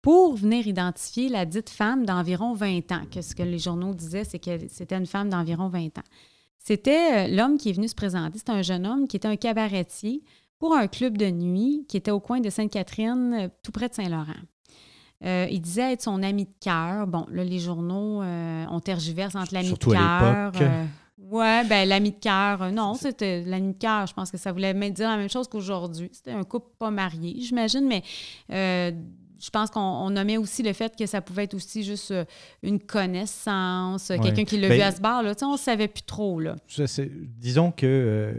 pour 0.03 0.37
venir 0.37 0.67
identifier 0.67 1.31
la 1.31 1.47
dite 1.47 1.71
femme 1.71 2.05
d'environ 2.05 2.53
20 2.53 2.93
ans. 2.93 3.03
Que 3.11 3.23
ce 3.23 3.35
que 3.35 3.43
les 3.43 3.59
journaux 3.59 3.95
disaient, 3.95 4.25
c'est 4.25 4.39
que 4.39 4.69
c'était 4.69 4.97
une 4.97 5.07
femme 5.07 5.31
d'environ 5.31 5.69
20 5.69 5.99
ans. 5.99 6.05
C'était 6.67 7.29
l'homme 7.29 7.59
qui 7.59 7.71
est 7.71 7.73
venu 7.75 7.87
se 7.87 7.95
présenter. 7.95 8.39
C'était 8.39 8.51
un 8.51 8.63
jeune 8.63 8.89
homme 8.89 9.07
qui 9.07 9.17
était 9.17 9.29
un 9.29 9.37
cabaretier 9.37 10.25
pour 10.59 10.75
un 10.75 10.89
club 10.89 11.17
de 11.17 11.31
nuit 11.31 11.87
qui 11.89 11.97
était 11.97 12.11
au 12.11 12.19
coin 12.19 12.41
de 12.41 12.51
Sainte-Catherine, 12.51 13.35
euh, 13.35 13.49
tout 13.63 13.71
près 13.71 13.89
de 13.89 13.95
Saint-Laurent. 13.95 14.35
Euh, 15.25 15.47
il 15.49 15.61
disait 15.61 15.93
être 15.93 16.03
son 16.03 16.25
ami 16.25 16.47
de 16.47 16.51
cœur. 16.61 17.07
Bon, 17.07 17.25
là, 17.31 17.45
les 17.45 17.61
journaux, 17.61 18.21
euh, 18.21 18.65
ont 18.67 18.81
tergiverse 18.81 19.37
entre 19.37 19.55
l'ami 19.55 19.75
de 19.75 19.77
cœur. 19.77 20.53
ouais, 21.19 21.63
ben 21.67 21.89
l'ami 21.89 22.11
de 22.11 22.19
cœur. 22.19 22.73
non, 22.73 22.95
c'était 22.95 23.45
l'ami 23.45 23.75
de 23.75 23.79
cœur. 23.79 24.09
Je 24.09 24.15
pense 24.15 24.33
que 24.33 24.37
ça 24.37 24.51
voulait 24.51 24.75
dire 24.91 25.09
la 25.09 25.19
même 25.19 25.31
chose 25.31 25.47
qu'aujourd'hui. 25.47 26.11
C'était 26.11 26.33
un 26.33 26.43
couple 26.43 26.71
pas 26.81 26.91
marié, 26.91 27.37
j'imagine, 27.39 27.87
mais 27.87 28.03
je 29.39 29.51
pense 29.51 29.71
qu'on 29.71 30.09
nommait 30.11 30.37
aussi 30.39 30.63
le 30.63 30.73
fait 30.73 30.95
que 30.97 31.05
ça 31.07 31.21
pouvait 31.21 31.45
être 31.45 31.55
aussi 31.55 31.85
juste 31.85 32.11
euh, 32.11 32.25
une 32.63 32.79
connaissance, 32.81 34.09
quelqu'un 34.23 34.45
qui 34.45 34.59
l'a 34.59 34.69
Ben, 34.69 34.75
vu 34.77 34.81
à 34.83 34.93
ce 34.93 35.01
bar. 35.01 35.23
Là. 35.23 35.35
On 35.43 35.53
ne 35.53 35.57
savait 35.59 35.89
plus 35.89 36.03
trop. 36.03 36.41
Là. 36.41 36.57
Je 36.67 36.87
sais- 36.87 37.11
disons 37.39 37.71
que 37.71 37.87
euh, 37.87 38.33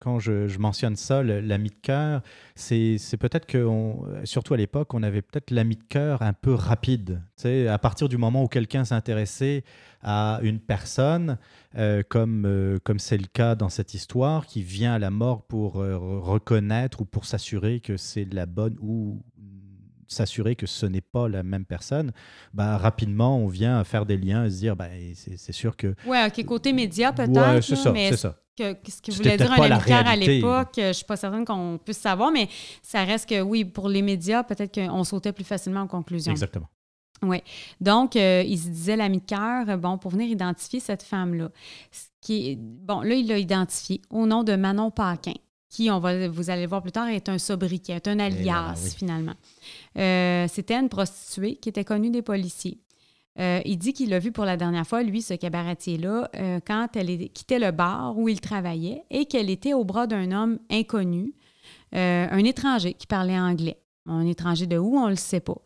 quand 0.00 0.18
je, 0.18 0.46
je 0.48 0.58
mentionne 0.58 0.96
ça, 0.96 1.22
l'ami 1.22 1.68
de 1.70 1.74
cœur, 1.82 2.22
c'est 2.54 2.98
peut-être 3.18 3.46
que, 3.46 3.64
on- 3.64 4.04
surtout 4.24 4.54
à 4.54 4.56
l'époque, 4.56 4.94
on 4.94 5.02
avait 5.02 5.22
peut-être 5.22 5.50
l'ami 5.50 5.76
de 5.76 5.84
cœur 5.84 6.22
un 6.22 6.32
peu 6.32 6.54
rapide. 6.54 7.20
À 7.44 7.78
partir 7.78 8.08
du 8.08 8.16
moment 8.16 8.42
où 8.42 8.48
quelqu'un 8.48 8.84
s'intéressait 8.84 9.64
à 10.02 10.38
une 10.42 10.60
personne, 10.60 11.38
euh, 11.76 12.02
comme 12.08 12.44
euh, 12.46 12.78
comme 12.82 12.98
c'est 12.98 13.18
le 13.18 13.26
cas 13.26 13.54
dans 13.54 13.68
cette 13.68 13.94
histoire, 13.94 14.46
qui 14.46 14.62
vient 14.62 14.94
à 14.94 14.98
la 14.98 15.10
morgue 15.10 15.42
pour 15.48 15.76
re- 15.82 16.20
reconnaître 16.20 17.00
ou 17.00 17.04
pour 17.04 17.24
s'assurer 17.24 17.80
que 17.80 17.96
c'est 17.96 18.24
la 18.32 18.46
bonne 18.46 18.76
ou 18.80 19.22
s'assurer 20.08 20.56
que 20.56 20.66
ce 20.66 20.86
n'est 20.86 21.00
pas 21.00 21.28
la 21.28 21.42
même 21.42 21.64
personne, 21.64 22.12
bah, 22.52 22.76
rapidement, 22.78 23.38
on 23.38 23.46
vient 23.48 23.84
faire 23.84 24.06
des 24.06 24.16
liens 24.16 24.44
et 24.46 24.50
se 24.50 24.56
dire, 24.56 24.74
bah, 24.74 24.88
c'est 25.14 25.52
sûr 25.52 25.76
que... 25.76 25.94
Oui, 26.06 26.16
OK, 26.26 26.44
côté 26.44 26.72
média 26.72 27.12
peut-être. 27.12 27.30
Ouais, 27.54 27.62
c'est 27.62 27.76
ça, 27.76 27.92
mais 27.92 28.10
c'est 28.10 28.16
ça. 28.16 28.36
que, 28.56 28.74
ce 28.90 29.00
que 29.02 29.12
voulait 29.12 29.36
dire 29.36 29.52
un 29.52 29.56
pas 29.56 29.68
la 29.68 29.76
ami 29.76 29.84
de 29.84 29.88
cœur 29.88 30.06
à 30.06 30.16
l'époque, 30.16 30.78
euh, 30.78 30.88
je 30.88 30.92
suis 30.94 31.04
pas 31.04 31.16
certaine 31.16 31.44
qu'on 31.44 31.78
puisse 31.84 31.98
savoir, 31.98 32.32
mais 32.32 32.48
ça 32.82 33.04
reste 33.04 33.28
que 33.28 33.40
oui, 33.40 33.64
pour 33.64 33.88
les 33.88 34.02
médias, 34.02 34.42
peut-être 34.42 34.74
qu'on 34.74 35.04
sautait 35.04 35.32
plus 35.32 35.44
facilement 35.44 35.82
aux 35.82 35.88
conclusions. 35.88 36.32
Exactement. 36.32 36.68
Donc, 37.80 38.14
euh, 38.16 38.44
il 38.46 38.58
se 38.58 38.68
disait 38.68 38.96
l'ami 38.96 39.18
de 39.18 39.24
cœur, 39.24 39.68
euh, 39.68 39.76
bon, 39.76 39.98
pour 39.98 40.12
venir 40.12 40.28
identifier 40.28 40.78
cette 40.80 41.02
femme-là. 41.02 41.50
Ce 41.90 42.04
qui 42.20 42.50
est- 42.50 42.56
bon, 42.56 43.00
là, 43.00 43.14
il 43.14 43.26
l'a 43.26 43.38
identifié 43.38 44.00
au 44.10 44.24
nom 44.26 44.44
de 44.44 44.54
Manon 44.54 44.90
Paquin, 44.92 45.32
qui, 45.68 45.90
on 45.90 45.98
va, 45.98 46.28
vous 46.28 46.50
allez 46.50 46.62
le 46.62 46.68
voir 46.68 46.82
plus 46.82 46.92
tard, 46.92 47.08
est 47.08 47.28
un 47.28 47.38
sobriquet, 47.38 47.94
est 47.94 48.08
un 48.08 48.18
alias, 48.18 48.62
voilà, 48.62 48.74
oui. 48.82 48.90
finalement. 48.96 49.34
Euh, 49.98 50.46
C'était 50.48 50.74
une 50.74 50.88
prostituée 50.88 51.56
qui 51.56 51.68
était 51.68 51.84
connue 51.84 52.10
des 52.10 52.22
policiers. 52.22 52.78
Euh, 53.38 53.60
il 53.64 53.78
dit 53.78 53.92
qu'il 53.92 54.10
l'a 54.10 54.18
vu 54.18 54.32
pour 54.32 54.44
la 54.44 54.56
dernière 54.56 54.86
fois, 54.86 55.02
lui, 55.02 55.22
ce 55.22 55.34
cabaretier-là, 55.34 56.30
euh, 56.34 56.60
quand 56.66 56.88
elle 56.96 57.28
quittait 57.30 57.58
le 57.58 57.70
bar 57.70 58.16
où 58.18 58.28
il 58.28 58.40
travaillait 58.40 59.04
et 59.10 59.26
qu'elle 59.26 59.50
était 59.50 59.74
au 59.74 59.84
bras 59.84 60.06
d'un 60.06 60.32
homme 60.32 60.58
inconnu, 60.70 61.34
un 61.92 62.44
étranger 62.44 62.94
qui 62.94 63.06
parlait 63.06 63.38
anglais. 63.38 63.78
Un 64.06 64.26
étranger 64.26 64.66
de 64.66 64.76
où, 64.76 64.96
on 64.96 65.04
ne 65.04 65.10
le 65.10 65.16
sait 65.16 65.40
pas. 65.40 65.60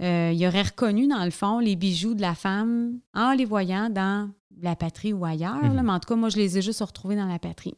Il 0.00 0.46
aurait 0.46 0.62
reconnu, 0.62 1.06
dans 1.06 1.24
le 1.24 1.30
fond, 1.30 1.60
les 1.60 1.76
bijoux 1.76 2.14
de 2.14 2.20
la 2.20 2.34
femme 2.34 2.98
en 3.14 3.32
les 3.32 3.44
voyant 3.44 3.88
dans 3.88 4.30
la 4.60 4.76
patrie 4.76 5.12
ou 5.12 5.24
ailleurs. 5.24 5.56
Mhm. 5.62 5.76
là, 5.76 5.82
mais 5.82 5.92
en 5.92 6.00
tout 6.00 6.08
cas, 6.08 6.16
moi, 6.16 6.28
je 6.28 6.36
les 6.36 6.58
ai 6.58 6.62
juste 6.62 6.80
retrouvés 6.80 7.16
dans 7.16 7.26
la 7.26 7.38
patrie. 7.38 7.74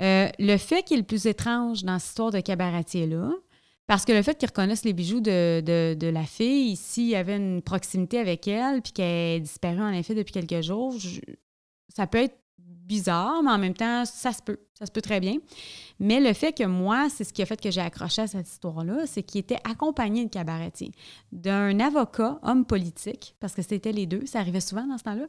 Euh, 0.00 0.28
le 0.38 0.56
fait 0.56 0.82
qui 0.82 0.94
est 0.94 0.98
le 0.98 1.02
plus 1.02 1.26
étrange 1.26 1.84
dans 1.84 1.98
cette 1.98 2.08
histoire 2.10 2.30
de 2.30 2.40
cabaretier-là, 2.40 3.30
parce 3.86 4.04
que 4.04 4.12
le 4.12 4.22
fait 4.22 4.38
qu'ils 4.38 4.48
reconnaissent 4.48 4.84
les 4.84 4.92
bijoux 4.92 5.20
de, 5.20 5.60
de- 5.60 6.06
la 6.08 6.24
fille, 6.24 6.76
s'il 6.76 7.08
y 7.08 7.16
avait 7.16 7.36
une 7.36 7.60
proximité 7.60 8.18
avec 8.18 8.46
elle, 8.48 8.80
puis 8.82 8.92
qu'elle 8.92 9.36
est 9.36 9.40
disparue 9.40 9.82
en 9.82 9.92
effet 9.92 10.14
depuis 10.14 10.32
quelques 10.32 10.62
jours, 10.62 10.94
ça 11.94 12.06
peut 12.06 12.18
être 12.18 12.36
bizarre, 12.90 13.40
mais 13.44 13.52
en 13.52 13.58
même 13.58 13.74
temps, 13.74 14.04
ça 14.04 14.32
se 14.32 14.42
peut. 14.42 14.58
Ça 14.74 14.84
se 14.84 14.90
peut 14.90 15.00
très 15.00 15.20
bien. 15.20 15.36
Mais 16.00 16.18
le 16.18 16.32
fait 16.32 16.52
que 16.52 16.64
moi, 16.64 17.08
c'est 17.08 17.22
ce 17.22 17.32
qui 17.32 17.40
a 17.40 17.46
fait 17.46 17.60
que 17.60 17.70
j'ai 17.70 17.80
accroché 17.80 18.22
à 18.22 18.26
cette 18.26 18.48
histoire-là, 18.48 19.06
c'est 19.06 19.22
qu'il 19.22 19.40
était 19.40 19.60
accompagné 19.62 20.24
de 20.24 20.30
cabaretier, 20.30 20.90
d'un 21.30 21.78
avocat, 21.78 22.40
homme 22.42 22.64
politique, 22.64 23.36
parce 23.38 23.54
que 23.54 23.62
c'était 23.62 23.92
les 23.92 24.06
deux, 24.06 24.26
ça 24.26 24.40
arrivait 24.40 24.60
souvent 24.60 24.86
dans 24.86 24.98
ce 24.98 25.04
temps-là. 25.04 25.26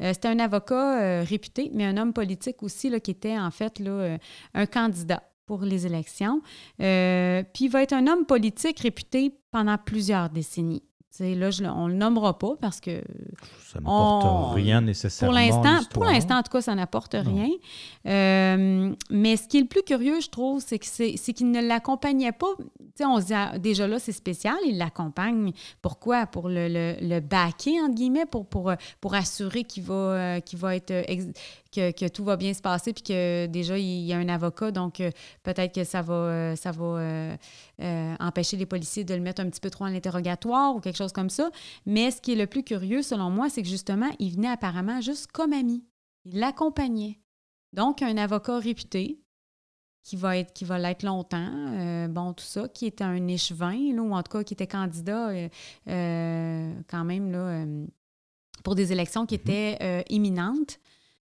Euh, 0.00 0.12
c'était 0.14 0.28
un 0.28 0.38
avocat 0.38 1.02
euh, 1.02 1.24
réputé, 1.24 1.70
mais 1.74 1.84
un 1.84 1.98
homme 1.98 2.14
politique 2.14 2.62
aussi, 2.62 2.88
là, 2.88 2.98
qui 2.98 3.10
était 3.10 3.38
en 3.38 3.50
fait 3.50 3.78
là, 3.78 3.90
euh, 3.90 4.18
un 4.54 4.66
candidat 4.66 5.22
pour 5.44 5.62
les 5.62 5.84
élections. 5.84 6.40
Puis 6.78 7.64
il 7.64 7.68
va 7.68 7.82
être 7.82 7.92
un 7.92 8.06
homme 8.06 8.24
politique 8.24 8.80
réputé 8.80 9.34
pendant 9.50 9.76
plusieurs 9.76 10.30
décennies. 10.30 10.82
Là, 11.20 11.50
je 11.50 11.64
on 11.64 11.88
ne 11.88 11.92
le 11.92 11.98
nommera 11.98 12.38
pas 12.38 12.54
parce 12.60 12.80
que 12.80 13.02
Ça 13.62 13.80
n'apporte 13.80 14.54
rien 14.54 14.80
nécessairement. 14.80 15.36
pour 15.92 16.04
l'instant, 16.04 16.38
en 16.38 16.42
tout 16.42 16.50
cas, 16.50 16.62
ça 16.62 16.74
n'apporte 16.74 17.14
rien. 17.14 17.50
Euh, 18.06 18.94
mais 19.10 19.36
ce 19.36 19.46
qui 19.46 19.58
est 19.58 19.62
le 19.62 19.66
plus 19.66 19.82
curieux, 19.82 20.20
je 20.20 20.30
trouve, 20.30 20.62
c'est 20.64 20.78
que 20.78 20.86
c'est 20.86 21.14
c'est 21.16 21.32
qu'il 21.34 21.50
ne 21.50 21.60
l'accompagnait 21.60 22.32
pas. 22.32 22.54
On 23.00 23.20
se 23.20 23.26
dit 23.26 23.34
ah, 23.34 23.58
déjà 23.58 23.86
là, 23.86 23.98
c'est 23.98 24.12
spécial. 24.12 24.56
Il 24.66 24.78
l'accompagne. 24.78 25.52
Pourquoi? 25.80 26.26
Pour 26.26 26.48
le, 26.48 26.68
le, 26.68 26.96
le 27.00 27.20
backer 27.20 27.82
entre 27.82 27.94
guillemets, 27.94 28.26
pour 28.26 28.46
pour 28.46 28.70
euh, 28.70 28.76
pour 29.00 29.14
assurer 29.14 29.64
qu'il 29.64 29.84
va 29.84 29.94
euh, 29.94 30.40
qu'il 30.40 30.58
va 30.58 30.76
être 30.76 30.90
euh, 30.90 31.02
que, 31.72 31.90
que 31.90 32.08
tout 32.08 32.24
va 32.24 32.36
bien 32.36 32.52
se 32.52 32.60
passer, 32.60 32.92
puis 32.92 33.02
que 33.02 33.46
déjà 33.46 33.78
il 33.78 34.04
y 34.04 34.12
a 34.12 34.18
un 34.18 34.28
avocat, 34.28 34.70
donc 34.70 35.02
peut-être 35.42 35.74
que 35.74 35.84
ça 35.84 36.02
va 36.02 36.54
ça 36.56 36.70
va 36.70 37.36
empêcher 38.20 38.56
les 38.56 38.66
policiers 38.66 39.04
de 39.04 39.14
le 39.14 39.20
mettre 39.20 39.40
un 39.40 39.48
petit 39.48 39.60
peu 39.60 39.70
trop 39.70 39.84
en 39.84 39.94
interrogatoire 39.94 40.76
ou 40.76 40.80
quelque 40.80 40.98
chose 40.98 41.12
comme 41.12 41.30
ça. 41.30 41.50
Mais 41.86 42.10
ce 42.10 42.20
qui 42.20 42.32
est 42.32 42.36
le 42.36 42.46
plus 42.46 42.62
curieux, 42.62 43.02
selon 43.02 43.30
moi, 43.30 43.48
c'est 43.48 43.62
que 43.62 43.68
justement, 43.68 44.10
il 44.18 44.34
venait 44.34 44.48
apparemment 44.48 45.00
juste 45.00 45.32
comme 45.32 45.52
ami. 45.52 45.84
Il 46.24 46.38
l'accompagnait. 46.38 47.18
Donc, 47.72 48.02
un 48.02 48.16
avocat 48.18 48.58
réputé 48.58 49.21
qui 50.04 50.16
va 50.16 50.36
être 50.36 50.52
qui 50.52 50.64
va 50.64 50.78
l'être 50.78 51.04
longtemps, 51.04 51.48
euh, 51.78 52.08
bon, 52.08 52.32
tout 52.32 52.44
ça, 52.44 52.66
qui 52.68 52.86
était 52.86 53.04
un 53.04 53.28
échevin, 53.28 53.94
là, 53.94 54.02
ou 54.02 54.12
en 54.14 54.22
tout 54.22 54.32
cas 54.36 54.42
qui 54.44 54.54
était 54.54 54.66
candidat 54.66 55.28
euh, 55.28 55.48
euh, 55.88 56.72
quand 56.88 57.04
même 57.04 57.30
là, 57.30 57.64
pour 58.64 58.74
des 58.74 58.92
élections 58.92 59.26
qui 59.26 59.34
Mhm. 59.36 59.40
étaient 59.40 60.04
imminentes 60.10 60.78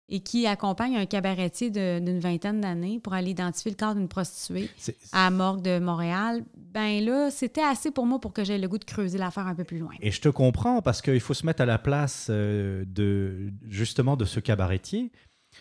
et 0.10 0.20
qui 0.20 0.46
accompagne 0.48 0.98
un 0.98 1.06
cabaretier 1.06 1.70
d'une 1.72 2.20
vingtaine 2.20 2.62
d'années 2.62 3.00
pour 3.00 3.14
aller 3.14 3.32
identifier 3.32 3.72
le 3.72 3.78
corps 3.78 3.96
d'une 3.96 4.08
prostituée 4.10 4.70
à 5.14 5.26
la 5.26 5.30
morgue 5.32 5.62
de 5.62 5.80
Montréal, 5.80 6.44
ben 6.56 7.04
là, 7.04 7.32
c'était 7.32 7.64
assez 7.64 7.90
pour 7.90 8.06
moi 8.06 8.20
pour 8.20 8.34
que 8.34 8.44
j'aie 8.44 8.58
le 8.58 8.68
goût 8.68 8.78
de 8.78 8.84
creuser 8.84 9.18
l'affaire 9.18 9.48
un 9.48 9.56
peu 9.56 9.64
plus 9.64 9.80
loin. 9.80 9.94
Et 10.02 10.12
je 10.12 10.20
te 10.20 10.30
comprends 10.30 10.82
parce 10.82 11.02
qu'il 11.02 11.20
faut 11.22 11.34
se 11.34 11.46
mettre 11.46 11.62
à 11.62 11.66
la 11.66 11.80
place 11.80 12.30
de 12.30 13.52
justement 13.68 14.18
de 14.18 14.26
ce 14.26 14.40
cabaretier. 14.40 15.12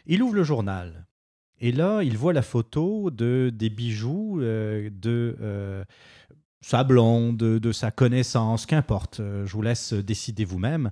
Il 0.07 0.23
ouvre 0.23 0.35
le 0.35 0.45
journal 0.45 1.07
et 1.63 1.71
là, 1.71 2.03
il 2.03 2.19
voit 2.19 2.33
la 2.33 2.43
photo 2.43 3.13
de 3.13 3.53
des 3.55 3.71
bijoux 3.71 4.41
euh, 4.41 4.91
de 4.91 5.37
euh, 5.41 5.85
sa 6.61 6.83
blonde, 6.83 7.37
de, 7.37 7.73
sa 7.73 7.93
connaissance, 7.93 8.67
qu'importe. 8.67 9.21
euh, 9.21 9.47
je 9.47 9.53
vous 9.53 9.63
laisse 9.63 9.93
décider 9.93 10.45
vous-même. 10.45 10.91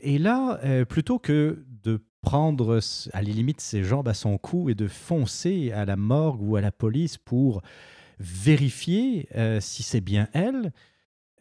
Et 0.00 0.18
là, 0.18 0.60
plutôt 0.88 1.20
que 1.20 1.64
de 1.84 2.02
prendre 2.20 2.80
à 3.12 3.22
la 3.22 3.28
limite 3.28 3.60
ses 3.60 3.84
jambes 3.84 4.08
à 4.08 4.14
son 4.14 4.38
cou 4.38 4.68
et 4.68 4.74
de 4.74 4.88
foncer 4.88 5.70
à 5.70 5.84
la 5.84 5.96
morgue 5.96 6.42
ou 6.42 6.56
à 6.56 6.60
la 6.60 6.72
police 6.72 7.16
pour 7.16 7.62
vérifier 8.18 9.28
si 9.60 9.84
c'est 9.84 10.00
bien 10.00 10.28
elle, 10.32 10.72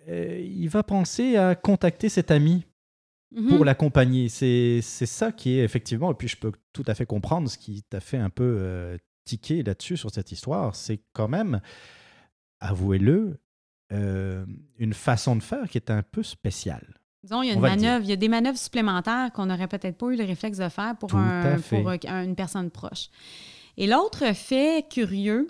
il 0.07 0.67
va 0.69 0.84
penser 0.84 1.36
à 1.36 1.55
contacter 1.55 2.10
cet 2.10 2.31
ami 2.31 2.63
Mhm. 3.31 3.50
pour 3.50 3.65
l'accompagner. 3.65 4.29
C'est 4.29 4.79
c'est 4.81 5.05
ça 5.05 5.31
qui 5.31 5.57
est 5.60 5.63
effectivement, 5.63 6.12
et 6.12 6.15
puis 6.15 6.27
je 6.29 6.38
peux 6.38 6.51
tout 6.74 6.84
à 6.88 6.96
fait 6.96 7.05
comprendre 7.05 7.50
ce 7.50 7.57
qui 7.57 7.84
t'a 7.84 8.00
fait 8.00 8.17
un 8.17 8.29
peu 8.29 8.55
euh, 8.60 8.98
tiquer 9.25 9.63
là-dessus 9.63 9.98
sur 9.98 10.10
cette 10.12 10.31
histoire. 10.31 10.75
C'est 10.75 11.01
quand 11.13 11.27
même, 11.27 11.60
avouez-le, 12.60 13.39
euh, 13.91 14.46
une 14.79 14.93
façon 14.93 15.36
de 15.36 15.43
faire 15.43 15.69
qui 15.69 15.77
est 15.77 15.89
un 15.91 16.03
peu 16.03 16.24
spéciale. 16.24 16.96
Disons, 17.24 17.41
il 17.43 17.48
y 17.48 17.50
a 17.50 17.53
une 17.53 17.60
manœuvre, 17.81 18.05
il 18.05 18.10
y 18.10 18.13
a 18.13 18.17
des 18.17 18.29
manœuvres 18.29 18.57
supplémentaires 18.57 19.31
qu'on 19.34 19.48
n'aurait 19.48 19.67
peut-être 19.67 19.98
pas 19.98 20.07
eu 20.07 20.15
le 20.15 20.24
réflexe 20.24 20.57
de 20.60 20.69
faire 20.69 20.96
pour, 20.98 21.13
un- 21.15 21.57
pour 21.81 21.89
un- 21.89 22.24
une 22.24 22.36
personne 22.36 22.69
proche. 22.72 23.10
Et 23.75 23.88
l'autre 23.88 24.34
fait 24.34 24.86
curieux 24.89 25.48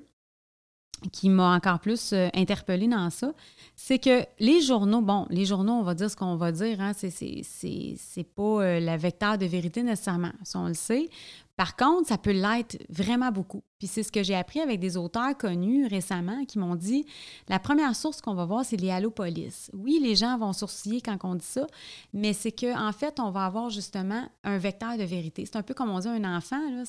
qui 1.12 1.30
m'a 1.30 1.56
encore 1.56 1.80
plus 1.80 2.14
euh, 2.14 2.28
interpellée 2.34 2.88
dans 2.88 3.10
ça, 3.10 3.34
c'est 3.76 4.00
que 4.00 4.26
les 4.40 4.62
journaux, 4.62 5.02
bon, 5.02 5.28
les 5.30 5.46
journaux, 5.46 5.74
on 5.74 5.84
va 5.84 5.94
dire 5.94 6.10
ce 6.10 6.16
qu'on 6.16 6.36
va 6.36 6.52
dire, 6.52 6.82
hein, 6.82 6.94
c'est, 6.96 7.12
c'est, 7.12 8.24
pas 8.24 8.64
euh, 8.64 8.80
la 8.80 8.98
vecteur 8.98 9.38
de 9.38 9.46
vérité 9.46 9.84
nécessairement, 9.84 10.32
ça 10.44 10.60
on 10.60 10.68
le 10.68 10.74
sait. 10.74 11.10
Par 11.56 11.76
contre, 11.76 12.08
ça 12.08 12.20
peut 12.20 12.32
l'être 12.32 12.78
vraiment 12.88 13.32
beaucoup. 13.32 13.64
Puis 13.80 13.88
c'est 13.88 14.04
ce 14.04 14.12
que 14.12 14.22
j'ai 14.22 14.36
appris 14.36 14.60
avec 14.60 14.80
des 14.80 14.96
auteurs 14.96 15.36
connus 15.36 15.88
récemment 15.88 16.46
qui 16.46 16.60
m'ont 16.60 16.76
dit 16.76 17.04
la 17.50 17.58
première 17.58 17.96
source 17.96 18.22
qu'on 18.22 18.36
va 18.36 18.46
voir, 18.46 18.64
c'est 18.64 18.78
les 18.78 18.92
allopolices. 18.92 19.72
Oui, 19.74 20.00
les 20.02 20.16
gens 20.16 20.38
vont 20.38 20.54
sourciller 20.54 21.02
quand 21.02 21.18
on 21.24 21.34
dit 21.34 21.46
ça, 21.46 21.66
mais 22.14 22.34
c'est 22.34 22.52
qu'en 22.52 22.88
en 22.88 22.92
fait, 22.92 23.20
on 23.20 23.32
va 23.32 23.46
avoir 23.46 23.72
justement 23.72 24.30
un 24.44 24.60
vecteur 24.60 24.98
de 24.98 25.04
vérité. 25.04 25.46
C'est 25.46 25.58
un 25.58 25.64
peu 25.64 25.74
comme 25.74 25.90
on 25.90 26.00
dit 26.00 26.08
un 26.08 26.38
enfant, 26.38 26.62
là, 26.72 26.84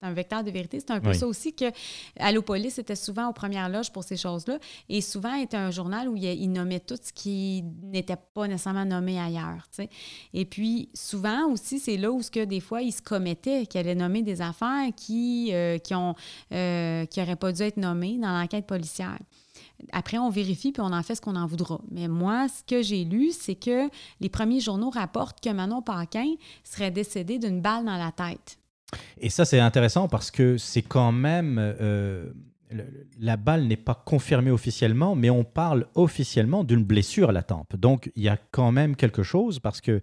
c'est, 0.00 0.06
un 0.06 0.12
vecteur 0.12 0.44
de 0.44 0.50
vérité. 0.50 0.80
C'est 0.80 0.90
un 0.90 1.00
peu 1.00 1.10
Oui. 1.10 1.16
ça 1.18 1.26
aussi 1.26 1.52
que 1.52 1.66
Allopolis 2.18 2.78
était 2.78 2.96
souvent 2.96 3.28
aux 3.28 3.32
premières 3.32 3.68
loges 3.68 3.92
pour 3.92 4.04
ces 4.04 4.16
choses-là 4.16 4.58
et 4.88 5.00
souvent 5.00 5.34
était 5.34 5.56
un 5.56 5.70
journal 5.70 6.08
où 6.08 6.16
il, 6.16 6.24
il 6.24 6.52
nommait 6.52 6.80
tout 6.80 6.98
ce 7.02 7.12
qui 7.12 7.64
n'était 7.82 8.16
pas 8.34 8.46
nécessairement 8.46 8.84
nommé 8.84 9.18
ailleurs. 9.18 9.68
Et 10.34 10.44
puis, 10.44 10.88
souvent 10.94 11.46
aussi, 11.50 11.78
c'est 11.78 11.96
là 11.96 12.10
où 12.10 12.22
ce 12.22 12.30
que 12.30 12.44
des 12.44 12.60
fois, 12.60 12.82
il 12.82 12.92
se 12.92 13.02
commettait, 13.02 13.66
qu'il 13.66 13.80
allait 13.80 13.94
nommer 13.94 14.22
des 14.22 14.40
affaires 14.40 14.88
qui 14.96 15.50
euh, 15.52 15.78
qui 15.78 15.94
ont 15.94 16.14
euh, 16.52 17.04
qui 17.06 17.20
n'auraient 17.20 17.36
pas 17.36 17.52
dû 17.52 17.62
être 17.62 17.76
nommées 17.76 18.18
dans 18.18 18.38
l'enquête 18.38 18.66
policière. 18.66 19.18
Après, 19.92 20.18
on 20.18 20.30
vérifie 20.30 20.72
puis 20.72 20.82
on 20.82 20.92
en 20.92 21.02
fait 21.02 21.14
ce 21.14 21.20
qu'on 21.20 21.36
en 21.36 21.46
voudra. 21.46 21.80
Mais 21.90 22.08
moi, 22.08 22.48
ce 22.48 22.62
que 22.64 22.82
j'ai 22.82 23.04
lu, 23.04 23.30
c'est 23.32 23.54
que 23.54 23.88
les 24.20 24.28
premiers 24.28 24.60
journaux 24.60 24.90
rapportent 24.90 25.40
que 25.40 25.50
Manon 25.50 25.82
Paquin 25.82 26.34
serait 26.64 26.90
décédée 26.90 27.38
d'une 27.38 27.60
balle 27.60 27.84
dans 27.84 27.96
la 27.96 28.12
tête. 28.12 28.58
Et 29.20 29.30
ça, 29.30 29.44
c'est 29.44 29.60
intéressant 29.60 30.08
parce 30.08 30.30
que 30.30 30.56
c'est 30.56 30.82
quand 30.82 31.12
même. 31.12 31.58
euh, 31.58 32.30
la 33.18 33.36
balle 33.36 33.66
n'est 33.66 33.76
pas 33.76 33.94
confirmée 33.94 34.50
officiellement, 34.50 35.14
mais 35.14 35.30
on 35.30 35.44
parle 35.44 35.86
officiellement 35.94 36.64
d'une 36.64 36.84
blessure 36.84 37.30
à 37.30 37.32
la 37.32 37.42
tempe. 37.42 37.76
Donc 37.76 38.10
il 38.16 38.22
y 38.22 38.28
a 38.28 38.38
quand 38.50 38.72
même 38.72 38.96
quelque 38.96 39.22
chose 39.22 39.58
parce 39.58 39.80
que 39.80 40.00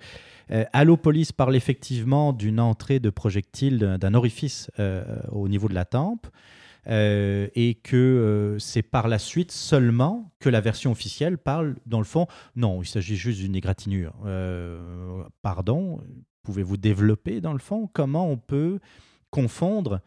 euh, 0.52 0.66
Allopolis 0.74 1.32
parle 1.32 1.56
effectivement 1.56 2.34
d'une 2.34 2.60
entrée 2.60 3.00
de 3.00 3.10
projectile 3.10 3.98
d'un 4.00 4.14
orifice 4.14 4.70
euh, 4.80 5.04
au 5.32 5.48
niveau 5.48 5.68
de 5.68 5.76
la 5.76 5.86
tempe. 5.86 6.28
Euh, 6.88 7.48
et 7.56 7.74
que 7.74 8.58
c'est 8.60 8.84
par 8.84 9.08
la 9.08 9.18
suite 9.18 9.52
seulement 9.52 10.32
que 10.40 10.50
la 10.50 10.62
version 10.62 10.92
officielle 10.92 11.40
parle, 11.40 11.78
dans 11.88 11.98
le 11.98 12.06
fond, 12.06 12.28
non, 12.56 12.84
il 12.84 12.86
s'agit 12.86 13.16
juste 13.16 13.40
d'une 13.40 13.56
égratignure. 13.56 14.14
pardon, 15.42 16.00
pouvez-vous 16.46 16.78
développer, 16.78 17.42
dans 17.42 17.54
le 17.54 17.60
fond, 17.60 17.90
comment 17.92 18.30
on 18.30 18.38
peut 18.38 18.80
confondre 19.32 20.00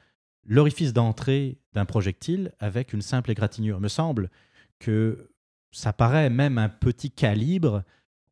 l'orifice 0.44 0.92
d'entrée 0.94 1.58
d'un 1.74 1.84
projectile 1.84 2.52
avec 2.58 2.92
une 2.92 3.02
simple 3.02 3.30
égratignure? 3.30 3.76
Il 3.78 3.82
me 3.82 3.88
semble 3.88 4.30
que 4.78 5.30
ça 5.70 5.92
paraît 5.92 6.30
même 6.30 6.56
un 6.56 6.68
petit 6.68 7.10
calibre. 7.10 7.82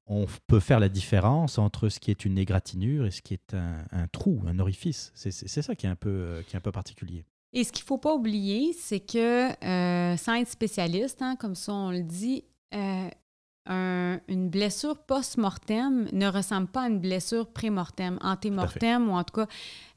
On 0.07 0.27
peut 0.47 0.61
faire 0.61 0.81
la 0.81 0.89
différence 0.89 1.59
entre 1.59 1.89
ce 1.89 1.99
qui 2.01 2.11
est 2.11 2.25
une 2.25 2.39
égratignure 2.39 3.07
et 3.07 3.11
ce 3.11 3.21
qui 3.21 3.35
est 3.35 3.55
un, 3.55 4.07
trou, 4.09 4.43
un 4.47 4.59
orifice. 4.59 5.13
C'est 5.15 5.63
ça 5.63 5.75
qui 5.75 5.87
est 5.87 5.91
un 5.91 5.97
peu, 5.97 6.43
qui 6.47 6.55
est 6.55 6.59
un 6.59 6.63
peu 6.63 6.73
particulier. 6.73 7.25
Et 7.53 7.65
ce 7.65 7.73
qu'il 7.73 7.85
ne 7.85 7.87
faut 7.87 7.99
pas 7.99 8.15
oublier, 8.15 8.73
c'est 8.73 9.01
que 9.01 9.49
euh, 9.65 10.17
sans 10.17 10.35
être 10.35 10.49
spécialiste, 10.51 11.23
hein, 11.23 11.37
comme 11.37 11.55
ça 11.55 11.73
on 11.73 11.91
le 11.91 12.03
dit, 12.03 12.45
euh, 12.75 13.09
une 13.69 14.49
blessure 14.49 14.99
post-mortem 14.99 16.09
ne 16.13 16.29
ressemble 16.29 16.69
pas 16.69 16.83
à 16.83 16.89
une 16.89 17.01
blessure 17.01 17.47
pré-mortem, 17.47 18.19
anté-mortem, 18.23 19.09
ou 19.09 19.13
en 19.13 19.25
tout 19.25 19.35
cas, 19.41 19.47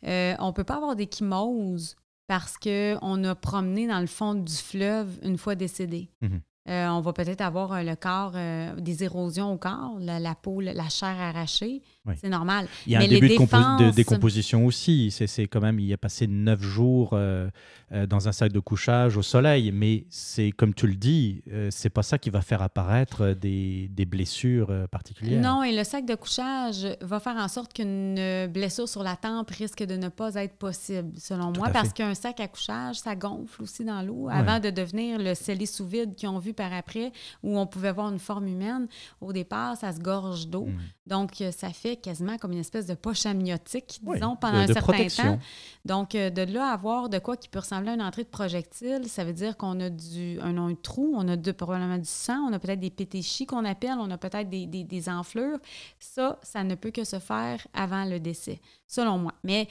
euh, 0.06 0.36
on 0.40 0.48
ne 0.48 0.52
peut 0.54 0.64
pas 0.64 0.76
avoir 0.76 0.96
d'échymose 0.96 1.96
parce 2.28 2.58
qu'on 2.58 3.24
a 3.24 3.36
promené 3.36 3.88
dans 3.88 4.00
le 4.00 4.08
fond 4.08 4.36
du 4.36 4.54
fleuve 4.54 5.20
une 5.24 5.38
fois 5.38 5.56
décédé. 5.56 6.10
Mhm. 6.22 6.42
Euh, 6.68 6.88
on 6.90 7.02
va 7.02 7.14
peut-être 7.14 7.42
avoir 7.42 7.74
euh, 7.74 7.84
le 7.84 7.96
corps, 7.96 8.34
euh, 8.36 8.76
des 8.76 9.04
érosions 9.04 9.54
au 9.54 9.58
corps, 9.58 9.98
la, 10.00 10.36
peau, 10.36 10.62
la 10.62 10.90
chair 10.90 11.16
arrachée. 11.20 11.82
C'est 12.20 12.30
normal. 12.30 12.68
Il 12.88 12.94
y 12.94 12.96
a 12.96 13.00
un 13.00 13.08
début 13.08 13.30
de, 13.30 13.92
décomposition 13.92 14.66
aussi. 14.66 15.12
C'est 15.12 15.48
quand 15.48 15.62
même, 15.62 15.80
il 15.80 15.94
a 15.94 15.98
passé 15.98 16.26
neuf 16.26 16.62
jours 16.62 17.12
dans 17.12 18.28
un 18.28 18.32
sac 18.32 18.52
de 18.52 18.60
couchage 18.60 19.16
au 19.16 19.22
soleil. 19.22 19.72
Mais 19.72 20.06
c'est 20.10 20.50
comme 20.50 20.74
tu 20.74 20.88
le 20.88 20.96
dis, 20.96 21.44
c'est 21.70 21.92
pas 21.92 22.02
ça 22.02 22.18
qui 22.18 22.32
va 22.32 22.42
faire 22.42 22.64
apparaître 22.64 23.34
des, 23.34 23.90
blessures 24.08 24.74
particulières. 24.90 25.40
Non, 25.40 25.62
et 25.62 25.76
le 25.76 25.84
sac 25.84 26.08
de 26.08 26.16
couchage 26.16 26.88
va 27.02 27.20
faire 27.20 27.36
en 27.36 27.48
sorte 27.48 27.74
qu'une 27.74 28.48
blessure 28.48 28.90
sur 28.90 29.04
la 29.04 29.16
tempe 29.16 29.52
risque 29.52 29.84
de 29.84 29.96
ne 29.96 30.10
pas 30.10 30.34
être 30.34 30.56
possible, 30.56 31.12
selon 31.16 31.54
moi, 31.56 31.70
parce 31.70 31.94
qu'un 31.94 32.16
sac 32.16 32.40
à 32.40 32.48
couchage, 32.48 32.96
ça 32.96 33.16
gonfle 33.16 33.62
aussi 33.62 33.86
dans 33.86 34.02
l'eau 34.02 34.30
avant 34.32 34.60
de 34.60 34.72
devenir 34.72 35.20
le 35.20 35.36
scellé 35.36 35.68
sous 35.68 35.86
vide 35.86 36.16
qu'ils 36.16 36.30
ont 36.30 36.40
vu 36.40 36.49
par 36.54 36.74
après, 36.74 37.12
où 37.44 37.58
on 37.58 37.68
pouvait 37.68 37.92
voir 37.92 38.12
une 38.12 38.20
forme 38.20 38.48
humaine, 38.48 38.88
au 39.22 39.34
départ, 39.34 39.78
ça 39.78 39.92
se 39.92 40.00
gorge 40.00 40.48
d'eau. 40.48 40.66
Mm. 40.66 40.80
Donc, 41.08 41.42
euh, 41.42 41.52
ça 41.52 41.70
fait 41.70 41.96
quasiment 41.96 42.38
comme 42.38 42.52
une 42.52 42.60
espèce 42.60 42.86
de 42.86 42.94
poche 42.94 43.26
amniotique, 43.26 44.00
disons, 44.02 44.36
pendant 44.36 44.60
un 44.60 44.68
certain 44.68 45.08
temps. 45.08 45.40
Donc, 45.86 46.14
euh, 46.16 46.30
de 46.30 46.44
là 46.44 46.72
avoir 46.72 47.10
de 47.10 47.18
quoi 47.20 47.36
qui 47.36 47.50
peut 47.50 47.60
ressembler 47.60 47.90
à 47.92 47.94
une 47.96 48.02
entrée 48.02 48.24
de 48.24 48.30
projectile, 48.30 49.08
ça 49.08 49.24
veut 49.24 49.34
dire 49.34 49.58
qu'on 49.58 49.80
a 49.80 49.90
du, 49.90 50.40
un, 50.40 50.76
trou, 50.76 51.14
on 51.16 51.28
a 51.28 51.38
probablement 51.54 51.98
du 51.98 52.06
sang, 52.06 52.48
on 52.48 52.54
a 52.54 52.60
peut-être 52.60 52.80
des 52.80 52.92
pétéchis 52.92 53.46
qu'on 53.46 53.66
appelle, 53.66 53.98
on 54.00 54.12
a 54.12 54.18
peut-être 54.18 54.50
des, 54.50 54.68
des, 54.68 54.84
des 54.84 55.10
enflures. 55.10 55.58
Ça, 56.00 56.40
ça 56.44 56.64
ne 56.64 56.76
peut 56.76 56.92
que 56.92 57.04
se 57.04 57.20
faire 57.20 57.66
avant 57.74 58.06
le 58.06 58.20
décès, 58.20 58.62
selon 58.88 59.18
moi. 59.18 59.34
Mais 59.44 59.68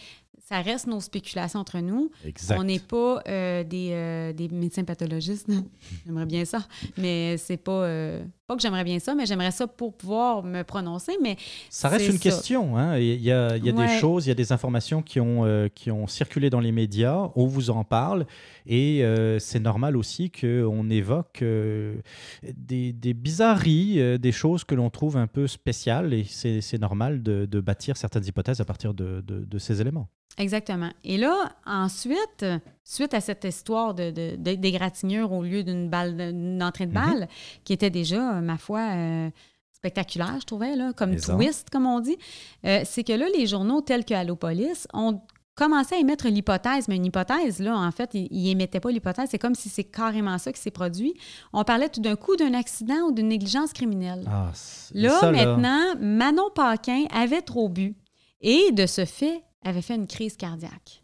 ça 0.49 0.63
reste 0.63 0.87
nos 0.87 1.01
spéculations 1.01 1.61
entre 1.61 1.79
nous. 1.81 2.11
On 2.57 2.65
n'est 2.65 2.79
pas 2.79 3.23
euh, 3.29 3.65
des, 3.65 3.91
euh, 3.93 4.33
des, 4.33 4.49
médecins 4.49 4.85
pathologistes. 4.85 5.51
j'aimerais 6.07 6.25
bien 6.25 6.47
ça. 6.47 6.67
Mais 6.97 7.37
c'est 7.37 7.59
pas. 7.59 7.85
Euh, 7.85 8.25
pas 8.49 8.57
que 8.57 8.63
j'aimerais 8.63 8.83
bien 8.83 8.99
ça, 8.99 9.15
mais 9.15 9.27
j'aimerais 9.27 9.51
ça 9.51 9.67
pour 9.67 9.93
pouvoir 9.93 10.43
me 10.43 10.63
prononcer. 10.63 11.13
Mais 11.23 11.37
ça 11.69 11.91
reste 11.91 12.09
une 12.09 12.19
question. 12.19 12.79
Hein? 12.79 12.99
Il 12.99 13.23
y 13.23 13.31
a, 13.31 13.57
il 13.59 13.65
y 13.65 13.69
a 13.69 13.73
des 13.73 13.99
choses, 14.01 14.25
il 14.25 14.31
y 14.31 14.33
a 14.33 14.35
des 14.35 14.53
informations 14.53 15.03
qui 15.03 15.21
ont, 15.21 15.69
qui 15.75 15.91
ont 15.91 16.07
circulé 16.07 16.49
dans 16.49 16.61
les 16.61 16.73
médias. 16.73 17.29
On 17.37 17.47
vous 17.47 17.69
en 17.69 17.85
parle. 17.85 18.27
Et 18.67 19.05
c'est 19.39 19.61
normal 19.61 19.99
aussi 19.99 20.31
qu'on 20.31 20.89
évoque 20.89 21.43
des, 21.43 22.93
des, 22.93 23.15
bizarreries, 23.15 24.19
des 24.19 24.33
choses 24.33 24.65
que 24.65 24.75
l'on 24.75 24.89
trouve 24.89 25.19
un 25.19 25.27
peu 25.27 25.47
spéciales. 25.47 26.15
Et 26.15 26.25
c'est 26.25 26.81
normal 26.81 27.23
de, 27.23 27.45
de, 27.45 27.61
bâtir 27.61 27.99
certaines 27.99 28.25
hypothèses 28.25 28.63
à 28.63 28.65
partir 28.65 28.95
de, 28.95 29.23
de 29.27 29.59
ces 29.59 29.83
éléments. 29.83 30.09
Exactement. 30.39 30.91
Et 31.03 31.17
là, 31.17 31.53
ensuite, 31.67 32.47
suite 32.85 33.13
à 33.13 33.21
cette 33.21 33.45
histoire 33.45 33.93
de, 33.93 34.37
d'égratignure 34.37 35.33
au 35.33 35.43
lieu 35.43 35.65
d'une 35.65 35.91
balle, 35.91 36.17
d'une 36.17 36.63
entrée 36.63 36.87
de 36.87 36.93
balle, 36.93 37.23
mhm. 37.23 37.29
qui 37.65 37.73
était 37.73 37.91
déjà, 37.91 38.38
ma 38.41 38.59
foi, 38.59 38.81
euh, 38.81 39.31
spectaculaire, 39.73 40.37
je 40.41 40.47
trouvais, 40.47 40.75
là, 40.75 40.93
comme 40.93 41.17
twist, 41.17 41.71
comme 41.71 41.87
on 41.87 42.01
dit, 42.01 42.19
euh, 42.65 42.81
c'est 42.85 43.05
que 43.05 43.13
là, 43.13 43.27
les 43.35 43.47
journaux 43.47 43.81
tels 43.81 44.05
que 44.05 44.15
Allopolis 44.15 44.89
ont 44.93 45.21
commencé 45.55 45.97
à 45.97 45.99
émettre 45.99 46.29
l'hypothèse, 46.29 46.87
mais 46.89 46.97
une 46.97 47.07
hypothèse, 47.07 47.61
là, 47.61 47.77
en 47.77 47.91
fait, 47.91 48.11
ils 48.15 48.45
n'émettaient 48.45 48.81
pas 48.81 48.91
l'hypothèse, 48.91 49.29
c'est 49.31 49.39
comme 49.39 49.55
si 49.55 49.69
c'est 49.69 49.85
carrément 49.85 50.39
ça 50.39 50.53
qui 50.53 50.61
s'est 50.61 50.71
produit. 50.71 51.15
On 51.53 51.65
parlait 51.65 51.89
tout 51.89 52.01
d'un 52.01 52.17
coup 52.17 52.37
d'un 52.37 52.55
accident 52.55 53.09
ou 53.09 53.13
d'une 53.13 53.29
négligence 53.29 53.73
criminelle. 53.73 54.25
Ah, 54.29 54.53
là, 54.95 55.33
maintenant, 55.33 55.95
Manon 56.01 56.51
Paquin 56.55 57.05
avait 57.13 57.43
trop 57.43 57.69
bu. 57.69 57.97
Et 58.41 58.71
de 58.71 58.87
ce 58.87 59.05
fait, 59.05 59.43
avait 59.65 59.83
fait 59.83 59.97
une 59.97 60.07
crise 60.07 60.37
cardiaque. 60.37 61.03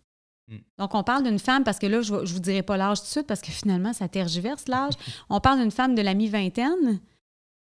Hmm. 0.49 0.59
Donc, 0.79 0.95
on 0.95 1.03
parle 1.03 1.25
d'une 1.25 1.41
femme, 1.41 1.65
parce 1.65 1.81
que 1.81 1.87
là, 1.87 2.01
je 2.03 2.15
ne 2.15 2.25
vous 2.25 2.39
dirai 2.39 2.63
pas 2.63 2.77
l'âge 2.77 3.01
tout 3.01 3.07
de 3.07 3.11
suite, 3.11 3.27
parce 3.27 3.41
que 3.41 3.51
finalement, 3.51 3.93
ça 3.93 4.07
tergiverse 4.09 4.69
l'âge. 4.69 4.95
on 5.31 5.41
parle 5.41 5.61
d'une 5.61 5.73
femme 5.73 5.97
de 5.97 6.03
la 6.03 6.15
mi-vingtaine 6.15 7.01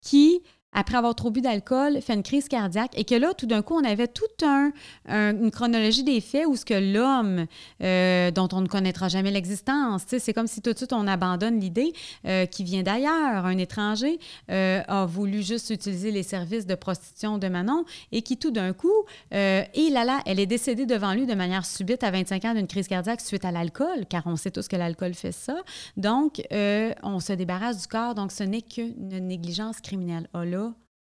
qui 0.01 0.43
après 0.73 0.97
avoir 0.97 1.15
trop 1.15 1.31
bu 1.31 1.41
d'alcool, 1.41 2.01
fait 2.01 2.13
une 2.13 2.23
crise 2.23 2.47
cardiaque 2.47 2.91
et 2.95 3.03
que 3.03 3.15
là, 3.15 3.33
tout 3.33 3.45
d'un 3.45 3.61
coup, 3.61 3.75
on 3.75 3.83
avait 3.83 4.07
toute 4.07 4.43
un, 4.43 4.71
une 5.07 5.51
chronologie 5.51 6.03
des 6.03 6.21
faits 6.21 6.45
où 6.47 6.55
ce 6.55 6.65
que 6.65 6.73
l'homme, 6.73 7.45
euh, 7.83 8.31
dont 8.31 8.47
on 8.53 8.61
ne 8.61 8.67
connaîtra 8.67 9.09
jamais 9.09 9.31
l'existence, 9.31 10.03
c'est 10.07 10.33
comme 10.33 10.47
si 10.47 10.61
tout 10.61 10.71
de 10.71 10.77
suite 10.77 10.93
on 10.93 11.07
abandonne 11.07 11.59
l'idée 11.59 11.91
euh, 12.25 12.45
qui 12.45 12.63
vient 12.63 12.83
d'ailleurs, 12.83 13.45
un 13.45 13.57
étranger 13.57 14.19
euh, 14.49 14.81
a 14.87 15.05
voulu 15.05 15.41
juste 15.41 15.69
utiliser 15.71 16.11
les 16.11 16.23
services 16.23 16.65
de 16.65 16.75
prostitution 16.75 17.37
de 17.37 17.47
Manon 17.47 17.83
et 18.11 18.21
qui 18.21 18.37
tout 18.37 18.51
d'un 18.51 18.73
coup, 18.73 18.89
et 19.31 19.89
là 19.91 20.05
là, 20.05 20.19
elle 20.25 20.39
est 20.39 20.45
décédée 20.45 20.85
devant 20.85 21.13
lui 21.13 21.25
de 21.25 21.33
manière 21.33 21.65
subite 21.65 22.03
à 22.03 22.11
25 22.11 22.45
ans 22.45 22.53
d'une 22.53 22.67
crise 22.67 22.87
cardiaque 22.87 23.21
suite 23.21 23.45
à 23.45 23.51
l'alcool, 23.51 24.05
car 24.09 24.23
on 24.25 24.35
sait 24.35 24.51
tous 24.51 24.67
que 24.67 24.75
l'alcool 24.75 25.13
fait 25.13 25.31
ça. 25.31 25.57
Donc, 25.97 26.41
on 26.51 27.19
se 27.19 27.33
débarrasse 27.33 27.81
du 27.81 27.87
corps, 27.87 28.15
donc 28.15 28.31
ce 28.31 28.43
n'est 28.43 28.61
qu'une 28.61 29.27
négligence 29.27 29.81
criminelle. 29.81 30.27
Oh 30.33 30.43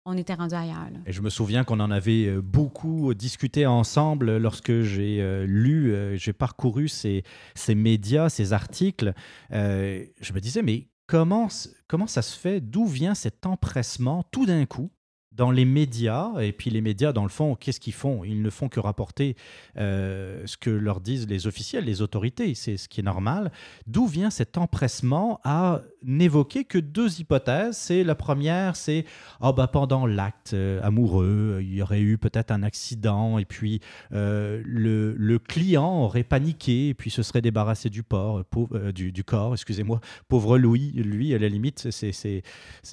on 0.05 0.17
était 0.17 0.33
rendu 0.33 0.55
ailleurs. 0.55 0.89
Et 1.05 1.11
je 1.11 1.21
me 1.21 1.29
souviens 1.29 1.63
qu'on 1.63 1.79
en 1.79 1.91
avait 1.91 2.25
euh, 2.25 2.41
beaucoup 2.41 3.13
discuté 3.13 3.65
ensemble 3.65 4.37
lorsque 4.37 4.81
j'ai 4.81 5.21
euh, 5.21 5.45
lu, 5.45 5.93
euh, 5.93 6.15
j'ai 6.17 6.33
parcouru 6.33 6.87
ces, 6.87 7.23
ces, 7.55 7.75
médias, 7.75 8.29
ces 8.29 8.53
articles. 8.53 9.13
je 9.51 10.33
me 10.33 10.39
disais, 10.39 10.61
mais 10.61 10.87
comment, 11.07 11.47
comment 11.87 12.07
ça 12.07 12.21
se 12.21 12.37
fait? 12.37 12.61
D'où 12.61 12.85
vient 12.85 13.15
cet 13.15 13.45
empressement 13.45 14.23
tout 14.31 14.45
d'un 14.45 14.65
coup 14.65 14.91
dans 15.31 15.49
les 15.49 15.63
médias, 15.63 16.29
et 16.41 16.51
puis 16.51 16.69
les 16.69 16.81
médias, 16.81 17.13
dans 17.13 17.23
le 17.23 17.29
fond, 17.29 17.55
qu'est-ce 17.55 17.79
qu'ils 17.79 17.93
font? 17.93 18.25
Ils 18.25 18.41
ne 18.41 18.49
font 18.49 18.67
que 18.67 18.81
rapporter 18.81 19.37
euh, 19.77 20.43
ce 20.45 20.57
que 20.57 20.69
leur 20.69 20.99
disent 20.99 21.27
les 21.27 21.47
officiels, 21.47 21.85
les 21.85 22.01
autorités, 22.01 22.53
c'est 22.53 22.75
ce 22.75 22.89
qui 22.89 22.99
est 22.99 23.03
normal. 23.03 23.51
D'où 23.87 24.07
vient 24.07 24.29
cet 24.29 24.57
empressement 24.57 25.39
à 25.45 25.81
n'évoquer 26.03 26.65
que 26.65 26.77
deux 26.77 27.21
hypothèses? 27.21 27.77
C'est 27.77 28.03
la 28.03 28.15
première, 28.15 28.75
c'est 28.75 29.05
oh 29.39 29.53
bah 29.53 29.67
pendant 29.67 30.05
l'acte 30.05 30.53
euh, 30.53 30.81
amoureux, 30.83 31.59
il 31.61 31.75
y 31.75 31.81
aurait 31.81 32.01
eu 32.01 32.17
peut-être 32.17 32.51
un 32.51 32.63
accident, 32.63 33.37
et 33.37 33.45
puis 33.45 33.79
euh, 34.11 34.61
le, 34.65 35.13
le, 35.13 35.39
client 35.39 36.03
aurait 36.03 36.23
paniqué, 36.23 36.89
et 36.89 36.93
puis 36.93 37.09
se 37.09 37.23
serait 37.23 37.41
débarrassé 37.41 37.89
du, 37.89 38.03
corps, 38.03 39.53
excusez-moi, 39.53 40.01
pauvre 40.27 40.57
Louis, 40.57 40.91
lui, 40.91 41.33
à 41.33 41.37
la 41.37 41.47
limite, 41.47 41.87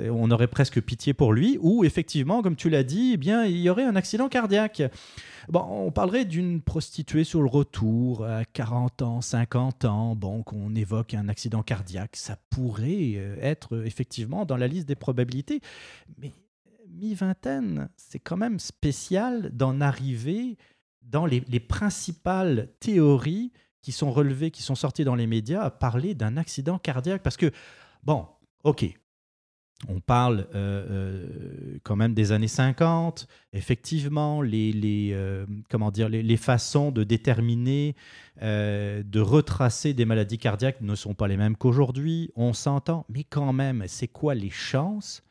on 0.09 0.31
aurait 0.31 0.47
presque 0.47 0.81
pitié 0.81 1.15
pour 1.15 1.33
lui, 1.33 1.59
ou 1.61 1.85
effectivement 1.85 2.28
comme 2.43 2.57
tu 2.57 2.71
l'as 2.71 2.83
dit, 2.83 3.13
eh 3.15 3.17
bien, 3.17 3.45
il 3.45 3.59
y 3.59 3.71
aurait 3.71 3.85
un 3.85 3.97
accident 3.97 4.29
cardiaque. 4.29 4.83
Bon, 5.49 5.61
on 5.61 5.91
parlerait 5.91 6.25
d'une 6.25 6.61
prostituée 6.61 7.25
sur 7.25 7.41
le 7.43 7.49
retour 7.49 8.25
à 8.25 8.45
40 8.45 9.03
ans, 9.03 9.21
50 9.21 9.85
ans, 9.87 10.15
bon, 10.15 10.43
qu'on 10.43 10.75
évoque 10.75 11.15
un 11.15 11.29
accident 11.29 11.63
cardiaque. 11.63 12.17
Ça 12.17 12.37
pourrait 12.51 13.15
euh, 13.17 13.37
être 13.41 13.85
effectivement 13.85 14.45
dans 14.45 14.57
la 14.57 14.69
liste 14.69 14.87
des 14.87 14.95
probabilités. 14.95 15.61
Mais 16.19 16.33
mi-vingtaine, 16.89 17.89
c'est 17.97 18.19
quand 18.19 18.37
même 18.37 18.59
spécial 18.59 19.51
d'en 19.53 19.81
arriver 19.81 20.57
dans 21.03 21.25
les 21.25 21.61
principales 21.61 22.69
théories 22.81 23.51
qui 23.81 23.93
sont 23.93 24.13
relevées, 24.13 24.51
qui 24.51 24.63
sont 24.63 24.75
sorties 24.75 25.05
dans 25.05 25.15
les 25.15 25.27
médias, 25.27 25.63
à 25.63 25.71
parler 25.71 26.15
d'un 26.15 26.37
accident 26.37 26.79
cardiaque. 26.79 27.23
Parce 27.23 27.39
que, 27.39 27.51
bon, 28.03 28.27
ok, 28.65 28.85
On 29.87 30.01
parle 30.01 30.49
euh, 30.55 30.87
euh, 30.91 31.79
quand 31.85 31.95
même 31.95 32.13
des 32.13 32.33
années 32.33 32.49
50. 32.49 33.29
Effectivement, 33.53 34.43
euh, 34.43 35.47
les, 35.63 36.37
façons 36.37 36.91
de 36.91 37.05
déterminer, 37.05 37.95
de 38.43 39.21
retracer 39.21 39.95
des 39.95 40.05
maladies 40.05 40.39
cardiaques 40.39 40.81
ne 40.81 40.97
sont 40.97 41.15
pas 41.15 41.29
les 41.29 41.37
mêmes 41.37 41.57
qu'aujourd'hui. 41.57 42.31
On 42.35 42.53
s'entend, 42.53 43.07
mais 43.09 43.23
quand 43.23 43.53
même, 43.53 43.85
c'est 43.87 44.09
quoi 44.09 44.35
les 44.35 44.51
chances 44.51 45.23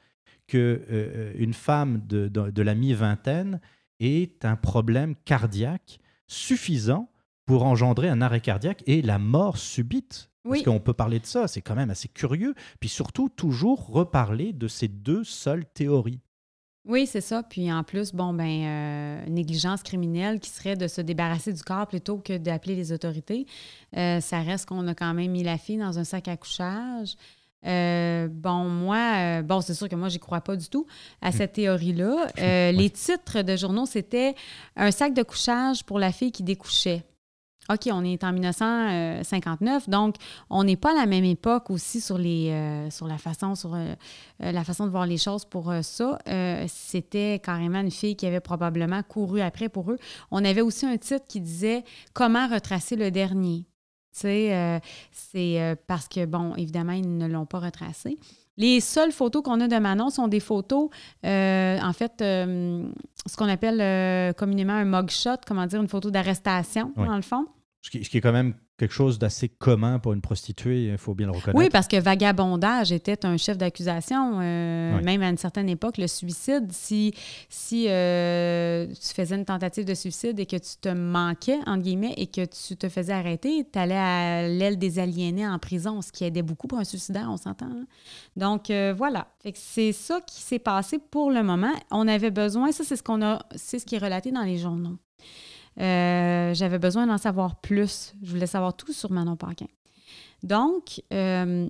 que 0.47 1.33
une 1.37 1.53
femme 1.53 2.01
de 2.07 2.61
la 2.61 2.73
mi-vingtaine 2.73 3.59
ait 3.99 4.31
un 4.43 4.55
problème 4.55 5.15
cardiaque 5.25 5.99
suffisant 6.27 7.09
pour 7.45 7.63
engendrer 7.65 8.07
un 8.07 8.21
arrêt 8.21 8.41
cardiaque 8.41 8.83
et 8.87 9.01
la 9.01 9.19
mort 9.19 9.57
subite? 9.57 10.29
Parce 10.47 10.63
qu'on 10.63 10.79
peut 10.79 10.93
parler 10.93 11.19
de 11.19 11.25
ça, 11.25 11.47
c'est 11.47 11.61
quand 11.61 11.75
même 11.75 11.89
assez 11.89 12.07
curieux. 12.07 12.55
Puis 12.79 12.89
surtout, 12.89 13.29
toujours 13.29 13.87
reparler 13.87 14.53
de 14.53 14.67
ces 14.67 14.87
deux 14.87 15.23
seules 15.23 15.65
théories. 15.65 16.21
Oui, 16.87 17.05
c'est 17.05 17.21
ça. 17.21 17.43
Puis 17.43 17.71
en 17.71 17.83
plus, 17.83 18.13
bon, 18.13 18.33
ben, 18.33 18.45
euh, 18.45 19.25
négligence 19.27 19.83
criminelle 19.83 20.39
qui 20.39 20.49
serait 20.49 20.77
de 20.77 20.87
se 20.87 21.01
débarrasser 21.01 21.51
du 21.51 21.61
corps 21.61 21.85
plutôt 21.85 22.17
que 22.17 22.37
d'appeler 22.37 22.75
les 22.75 22.93
autorités. 22.93 23.45
Euh, 23.97 24.21
ça 24.21 24.39
reste 24.39 24.67
qu'on 24.67 24.87
a 24.87 24.95
quand 24.95 25.13
même 25.13 25.31
mis 25.31 25.43
la 25.43 25.57
fille 25.57 25.77
dans 25.77 25.99
un 25.99 26.05
sac 26.05 26.29
à 26.29 26.37
couchage. 26.37 27.15
Euh, 27.65 28.29
bon, 28.31 28.69
moi, 28.69 29.41
bon, 29.41 29.59
c'est 29.59 29.73
sûr 29.73 29.89
que 29.89 29.95
moi, 29.95 30.07
j'y 30.07 30.19
crois 30.19 30.39
pas 30.39 30.55
du 30.55 30.69
tout 30.69 30.87
à 31.21 31.33
cette 31.33 31.53
théorie-là. 31.53 32.27
Les 32.71 32.89
titres 32.89 33.41
de 33.41 33.57
journaux, 33.57 33.85
c'était 33.85 34.35
un 34.77 34.91
sac 34.91 35.13
de 35.13 35.23
couchage 35.23 35.83
pour 35.83 35.99
la 35.99 36.13
fille 36.13 36.31
qui 36.31 36.43
découchait. 36.43 37.03
OK, 37.69 37.89
on 37.91 38.03
est 38.05 38.23
en 38.23 38.31
1959, 38.31 39.89
donc 39.89 40.15
on 40.49 40.63
n'est 40.63 40.77
pas 40.77 40.91
à 40.91 41.01
la 41.01 41.05
même 41.05 41.25
époque 41.25 41.69
aussi 41.69 41.99
sur 41.99 42.17
les 42.17 42.49
euh, 42.49 42.89
sur 42.89 43.07
la 43.07 43.17
façon 43.17 43.55
sur 43.55 43.75
euh, 43.75 43.93
euh, 44.41 44.51
la 44.53 44.63
façon 44.63 44.85
de 44.85 44.91
voir 44.91 45.05
les 45.05 45.17
choses 45.17 45.43
pour 45.43 45.73
ça. 45.81 46.17
C'était 46.67 47.39
carrément 47.43 47.81
une 47.81 47.91
fille 47.91 48.15
qui 48.15 48.25
avait 48.25 48.39
probablement 48.39 49.03
couru 49.03 49.41
après 49.41 49.67
pour 49.67 49.91
eux. 49.91 49.97
On 50.31 50.45
avait 50.45 50.61
aussi 50.61 50.85
un 50.85 50.97
titre 50.97 51.25
qui 51.27 51.41
disait 51.41 51.83
Comment 52.13 52.47
retracer 52.47 52.95
le 52.95 53.11
dernier. 53.11 53.65
C'est 54.11 54.81
parce 55.87 56.07
que 56.07 56.25
bon, 56.25 56.55
évidemment, 56.55 56.93
ils 56.93 57.17
ne 57.17 57.27
l'ont 57.27 57.45
pas 57.45 57.59
retracé. 57.59 58.17
Les 58.59 58.79
seules 58.79 59.11
photos 59.11 59.43
qu'on 59.43 59.61
a 59.61 59.67
de 59.67 59.77
Manon 59.77 60.09
sont 60.09 60.27
des 60.27 60.39
photos, 60.39 60.89
en 61.23 61.93
fait, 61.93 62.13
ce 62.17 63.37
qu'on 63.37 63.49
appelle 63.49 64.33
communément 64.35 64.73
un 64.73 64.85
mugshot, 64.85 65.37
comment 65.45 65.65
dire, 65.67 65.81
une 65.81 65.89
photo 65.89 66.09
d'arrestation, 66.09 66.93
dans 66.95 67.15
le 67.15 67.21
fond. 67.21 67.45
Ce 67.87 68.09
qui, 68.09 68.17
est 68.17 68.21
quand 68.21 68.33
même 68.33 68.53
quelque 68.77 68.93
chose 68.93 69.17
d'assez 69.17 69.47
commun 69.47 69.97
pour 69.97 70.11
une 70.11 70.19
prostituée, 70.19 70.87
il 70.87 70.97
faut 70.97 71.15
bien 71.15 71.27
le 71.27 71.31
reconnaître. 71.31 71.57
Oui, 71.57 71.69
parce 71.69 71.87
que 71.87 71.95
vagabondage 71.95 72.91
était 72.91 73.25
un 73.25 73.37
chef 73.37 73.57
d'accusation, 73.57 74.39
euh, 74.41 75.01
même 75.01 75.21
à 75.21 75.29
une 75.29 75.37
certaine 75.37 75.69
époque, 75.69 75.97
le 75.97 76.07
suicide. 76.07 76.69
Si, 76.73 77.13
si 77.47 77.85
euh, 77.87 78.87
tu 78.87 79.13
faisais 79.13 79.35
une 79.35 79.45
tentative 79.45 79.85
de 79.85 79.93
suicide 79.93 80.37
et 80.37 80.45
que 80.45 80.57
tu 80.57 80.75
te 80.81 80.89
manquais, 80.89 81.59
entre 81.65 81.83
guillemets, 81.83 82.13
et 82.17 82.27
que 82.27 82.43
tu 82.43 82.75
te 82.75 82.89
faisais 82.89 83.13
arrêter, 83.13 83.65
tu 83.71 83.79
allais 83.79 83.95
à 83.95 84.49
l'aile 84.49 84.77
des 84.77 84.99
aliénés 84.99 85.47
en 85.47 85.57
prison, 85.57 86.01
ce 86.01 86.11
qui 86.11 86.25
aidait 86.25 86.41
beaucoup 86.41 86.67
pour 86.67 86.79
un 86.79 86.83
suicidaire, 86.83 87.29
on 87.31 87.37
s'entend. 87.37 87.67
Hein? 87.67 87.85
Donc, 88.35 88.69
euh, 88.69 88.93
voilà. 88.97 89.27
C'est 89.53 89.93
ça 89.93 90.19
qui 90.27 90.41
s'est 90.41 90.59
passé 90.59 90.99
pour 90.99 91.31
le 91.31 91.41
moment. 91.41 91.73
On 91.89 92.05
avait 92.05 92.31
besoin, 92.31 92.73
ça, 92.73 92.83
c'est 92.83 92.97
ce 92.97 93.03
qu'on 93.03 93.21
a, 93.21 93.39
c'est 93.55 93.79
ce 93.79 93.85
qui 93.85 93.95
est 93.95 93.99
relaté 93.99 94.33
dans 94.33 94.43
les 94.43 94.57
journaux. 94.57 94.97
Euh, 95.79 96.53
j'avais 96.53 96.79
besoin 96.79 97.07
d'en 97.07 97.17
savoir 97.17 97.55
plus. 97.57 98.13
Je 98.23 98.31
voulais 98.31 98.47
savoir 98.47 98.75
tout 98.75 98.93
sur 98.93 99.11
Manon 99.11 99.35
Paquin. 99.35 99.67
Donc, 100.43 101.01
euh, 101.13 101.69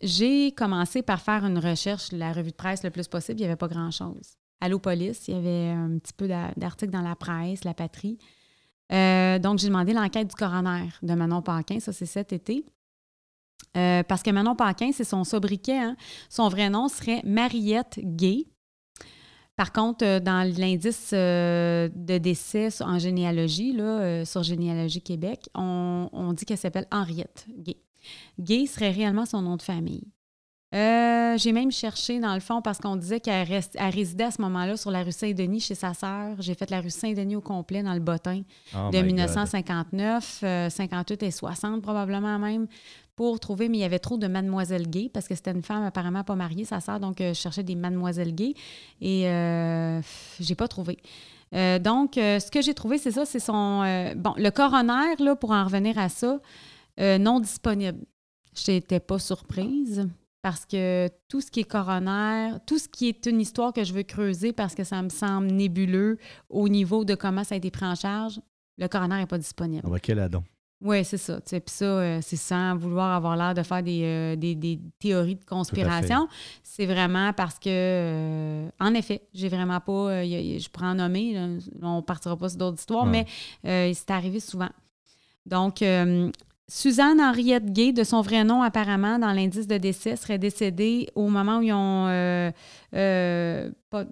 j'ai 0.00 0.52
commencé 0.52 1.02
par 1.02 1.20
faire 1.20 1.44
une 1.44 1.58
recherche, 1.58 2.12
la 2.12 2.32
revue 2.32 2.50
de 2.50 2.56
presse 2.56 2.82
le 2.82 2.90
plus 2.90 3.08
possible. 3.08 3.38
Il 3.38 3.42
n'y 3.42 3.46
avait 3.46 3.56
pas 3.56 3.68
grand-chose. 3.68 4.36
Allô 4.60 4.78
Police, 4.78 5.28
il 5.28 5.34
y 5.34 5.36
avait 5.36 5.70
un 5.70 5.98
petit 5.98 6.12
peu 6.14 6.26
d'articles 6.28 6.92
dans 6.92 7.02
la 7.02 7.16
presse, 7.16 7.64
la 7.64 7.74
patrie. 7.74 8.18
Euh, 8.92 9.38
donc, 9.38 9.58
j'ai 9.58 9.68
demandé 9.68 9.92
l'enquête 9.92 10.28
du 10.28 10.34
coroner 10.34 10.88
de 11.02 11.14
Manon 11.14 11.42
Paquin. 11.42 11.80
Ça, 11.80 11.92
c'est 11.92 12.06
cet 12.06 12.32
été. 12.32 12.64
parce 13.74 14.22
que 14.22 14.30
Manon 14.30 14.54
Paquin, 14.54 14.90
c'est 14.92 15.04
son 15.04 15.24
sobriquet. 15.24 15.78
Hein. 15.78 15.96
Son 16.30 16.48
vrai 16.48 16.70
nom 16.70 16.88
serait 16.88 17.20
Mariette 17.24 18.00
Gay. 18.02 18.46
Par 19.56 19.72
contre, 19.72 20.04
euh, 20.04 20.20
dans 20.20 20.48
l'indice 20.58 21.10
euh, 21.12 21.88
de 21.94 22.18
décès 22.18 22.82
en 22.82 22.98
généalogie, 22.98 23.72
là, 23.72 23.84
euh, 23.84 24.24
sur 24.24 24.42
Généalogie 24.42 25.00
Québec, 25.00 25.48
on, 25.54 26.32
dit 26.36 26.44
qu'elle 26.44 26.58
s'appelle 26.58 26.86
Henriette 26.90 27.46
Gay. 27.58 27.76
Gay 28.40 28.66
serait 28.66 28.90
réellement 28.90 29.26
son 29.26 29.42
nom 29.42 29.56
de 29.56 29.62
famille. 29.62 30.02
j'ai 30.72 31.52
même 31.52 31.70
cherché, 31.70 32.18
dans 32.18 32.34
le 32.34 32.40
fond, 32.40 32.60
parce 32.62 32.78
qu'on 32.78 32.96
disait 32.96 33.20
qu'elle 33.20 33.46
résidait 33.46 34.24
à 34.24 34.30
ce 34.32 34.42
moment-là 34.42 34.76
sur 34.76 34.90
la 34.90 35.04
rue 35.04 35.12
Saint-Denis 35.12 35.60
chez 35.60 35.76
sa 35.76 35.94
sœur. 35.94 36.34
J'ai 36.40 36.54
fait 36.54 36.70
la 36.70 36.80
rue 36.80 36.90
Saint-Denis 36.90 37.36
au 37.36 37.40
complet 37.40 37.84
dans 37.84 37.94
le 37.94 38.00
bottin 38.00 38.42
oh 38.74 38.90
de 38.90 38.98
1959, 38.98 40.44
58 40.70 41.22
et 41.22 41.30
60 41.30 41.80
probablement 41.80 42.40
même 42.40 42.66
pour 43.16 43.38
trouver, 43.38 43.68
mais 43.68 43.78
il 43.78 43.80
y 43.80 43.84
avait 43.84 43.98
trop 43.98 44.18
de 44.18 44.26
mademoiselles 44.26 44.88
gays 44.88 45.08
parce 45.12 45.28
que 45.28 45.34
c'était 45.34 45.52
une 45.52 45.62
femme 45.62 45.84
apparemment 45.84 46.24
pas 46.24 46.34
mariée, 46.34 46.64
sa 46.64 46.80
sœur, 46.80 47.00
donc 47.00 47.20
euh, 47.20 47.28
je 47.28 47.40
cherchais 47.40 47.62
des 47.62 47.74
mademoiselles 47.76 48.34
gays 48.34 48.54
et 49.00 49.28
euh, 49.28 50.00
j'ai 50.40 50.54
pas 50.54 50.68
trouvé. 50.68 50.98
Euh, 51.54 51.78
donc, 51.78 52.14
ce 52.14 52.50
que 52.50 52.60
j'ai 52.60 52.74
trouvé, 52.74 52.98
c'est 52.98 53.12
ça, 53.12 53.24
c'est 53.24 53.38
son... 53.38 53.80
bon, 54.16 54.34
le 54.36 54.50
coroner, 54.50 55.14
là, 55.20 55.36
pour 55.36 55.52
en 55.52 55.64
revenir 55.64 55.96
à 55.98 56.08
ça, 56.08 56.40
non 56.98 57.38
disponible. 57.38 57.98
Je 58.56 58.72
n'étais 58.72 59.00
pas 59.00 59.20
surprise 59.20 60.08
parce 60.42 60.66
que 60.66 61.08
tout 61.28 61.40
ce 61.40 61.50
qui 61.50 61.60
est 61.60 61.64
coroner, 61.64 62.50
tout 62.66 62.78
ce 62.78 62.88
qui 62.88 63.08
est 63.08 63.26
une 63.26 63.40
histoire 63.40 63.72
que 63.72 63.84
je 63.84 63.92
veux 63.92 64.02
creuser 64.02 64.52
parce 64.52 64.74
que 64.74 64.84
ça 64.84 65.00
me 65.00 65.08
semble 65.08 65.46
nébuleux 65.46 66.18
au 66.48 66.68
niveau 66.68 67.04
de 67.04 67.14
comment 67.14 67.44
ça 67.44 67.54
a 67.54 67.58
été 67.58 67.70
pris 67.70 67.86
en 67.86 67.94
charge, 67.94 68.40
le 68.76 68.88
coroner 68.88 69.16
n'est 69.16 69.26
pas 69.26 69.38
disponible. 69.38 69.82
On 69.86 69.90
va 69.90 70.00
quel 70.00 70.18
oui, 70.80 71.04
c'est 71.04 71.16
ça. 71.16 71.40
Puis 71.40 71.62
ça, 71.66 71.84
euh, 71.84 72.18
c'est 72.20 72.36
sans 72.36 72.76
vouloir 72.76 73.12
avoir 73.12 73.36
l'air 73.36 73.54
de 73.54 73.62
faire 73.62 73.82
des, 73.82 74.02
euh, 74.04 74.36
des, 74.36 74.80
théories 74.98 75.36
de 75.36 75.44
conspiration. 75.44 76.28
C'est 76.62 76.84
vraiment 76.84 77.32
parce 77.32 77.58
que, 77.58 77.70
euh, 77.70 78.68
en 78.80 78.92
effet, 78.92 79.22
j'ai 79.32 79.48
vraiment 79.48 79.80
pas. 79.80 80.24
je 80.24 80.68
pourrais 80.68 80.88
en 80.88 80.96
nommer, 80.96 81.58
on 81.80 82.02
partira 82.02 82.36
pas 82.36 82.50
sur 82.50 82.58
d'autres 82.58 82.78
histoires, 82.78 83.06
mais 83.06 83.26
c'est 83.62 84.10
arrivé 84.10 84.40
souvent. 84.40 84.68
Donc, 85.46 85.82
Suzanne 86.66 87.20
Henriette 87.20 87.72
Gay, 87.72 87.92
de 87.92 88.04
son 88.04 88.20
vrai 88.20 88.44
nom 88.44 88.62
apparemment 88.62 89.18
dans 89.18 89.32
l'indice 89.32 89.66
de 89.66 89.78
décès, 89.78 90.16
serait 90.16 90.38
décédée 90.38 91.08
au 91.14 91.28
moment 91.28 91.58
où 91.58 91.62
ils 91.62 91.72
ont 91.72 92.52
pas, 93.90 94.04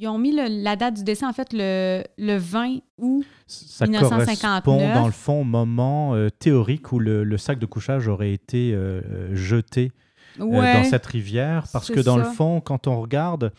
ils 0.00 0.06
ont 0.06 0.18
mis 0.18 0.32
la 0.32 0.76
date 0.76 0.94
du 0.94 1.04
décès, 1.04 1.26
en 1.26 1.32
fait, 1.32 1.48
le, 1.52 2.04
le 2.18 2.36
20 2.36 2.78
août 2.98 3.26
Ça 3.46 3.86
1959. 3.86 4.62
correspond, 4.64 4.94
dans 4.94 5.06
le 5.06 5.12
fond, 5.12 5.40
au 5.40 5.44
moment 5.44 6.14
euh, 6.14 6.28
théorique 6.30 6.92
où 6.92 6.98
le, 6.98 7.36
sac 7.36 7.58
de 7.58 7.66
couchage 7.66 8.06
aurait 8.06 8.32
été 8.32 8.72
euh, 8.72 9.00
euh, 9.10 9.34
jeté 9.34 9.90
dans 10.38 10.84
cette 10.84 11.06
rivière. 11.06 11.66
Parce 11.72 11.90
que, 11.90 12.00
dans 12.00 12.16
le 12.16 12.24
fond, 12.24 12.60
quand 12.60 12.86
on 12.86 13.00
regarde, 13.00 13.52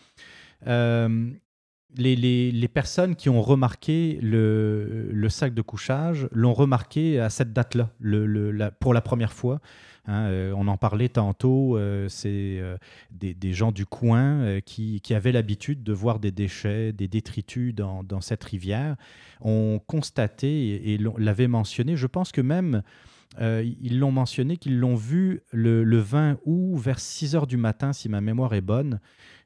les, 0.66 2.16
les, 2.16 2.52
les, 2.52 2.68
personnes 2.68 3.16
qui 3.16 3.28
ont 3.28 3.42
remarqué 3.42 4.18
le, 4.22 5.10
le 5.12 5.28
sac 5.28 5.52
de 5.52 5.62
couchage 5.62 6.28
l'ont 6.32 6.54
remarqué 6.54 7.20
à 7.20 7.28
cette 7.28 7.52
date-là, 7.52 7.90
le, 8.00 8.70
pour 8.78 8.94
la 8.94 9.00
première 9.00 9.32
fois. 9.32 9.60
Hein, 10.06 10.24
euh, 10.24 10.52
on 10.56 10.66
en 10.68 10.76
parlait 10.76 11.08
tantôt, 11.08 11.76
euh, 11.76 12.08
c'est 12.08 12.58
euh, 12.58 12.76
des, 13.10 13.52
gens 13.52 13.72
du 13.72 13.86
coin 13.86 14.60
qui, 14.64 15.00
avaient 15.10 15.32
l'habitude 15.32 15.82
de 15.82 15.92
voir 15.92 16.20
des 16.20 16.30
déchets, 16.30 16.92
des 16.92 17.08
détritus 17.08 17.74
dans, 17.74 18.20
cette 18.20 18.44
rivière, 18.44 18.96
ont 19.40 19.80
constaté 19.86 20.92
et, 20.92 20.98
l'avaient 20.98 21.48
mentionné. 21.48 21.96
Je 21.96 22.06
pense 22.06 22.32
que 22.32 22.40
même 22.40 22.82
ils 23.38 23.98
l'ont 23.98 24.10
mentionné, 24.10 24.56
qu'ils 24.56 24.78
l'ont 24.78 24.96
vu 24.96 25.42
le, 25.52 25.98
20 25.98 26.38
août 26.44 26.76
vers 26.76 26.98
6 26.98 27.36
heures 27.36 27.46
du 27.46 27.56
matin, 27.56 27.92
si 27.92 28.08
ma 28.08 28.20
mémoire 28.20 28.54
est 28.54 28.60
bonne. 28.60 29.00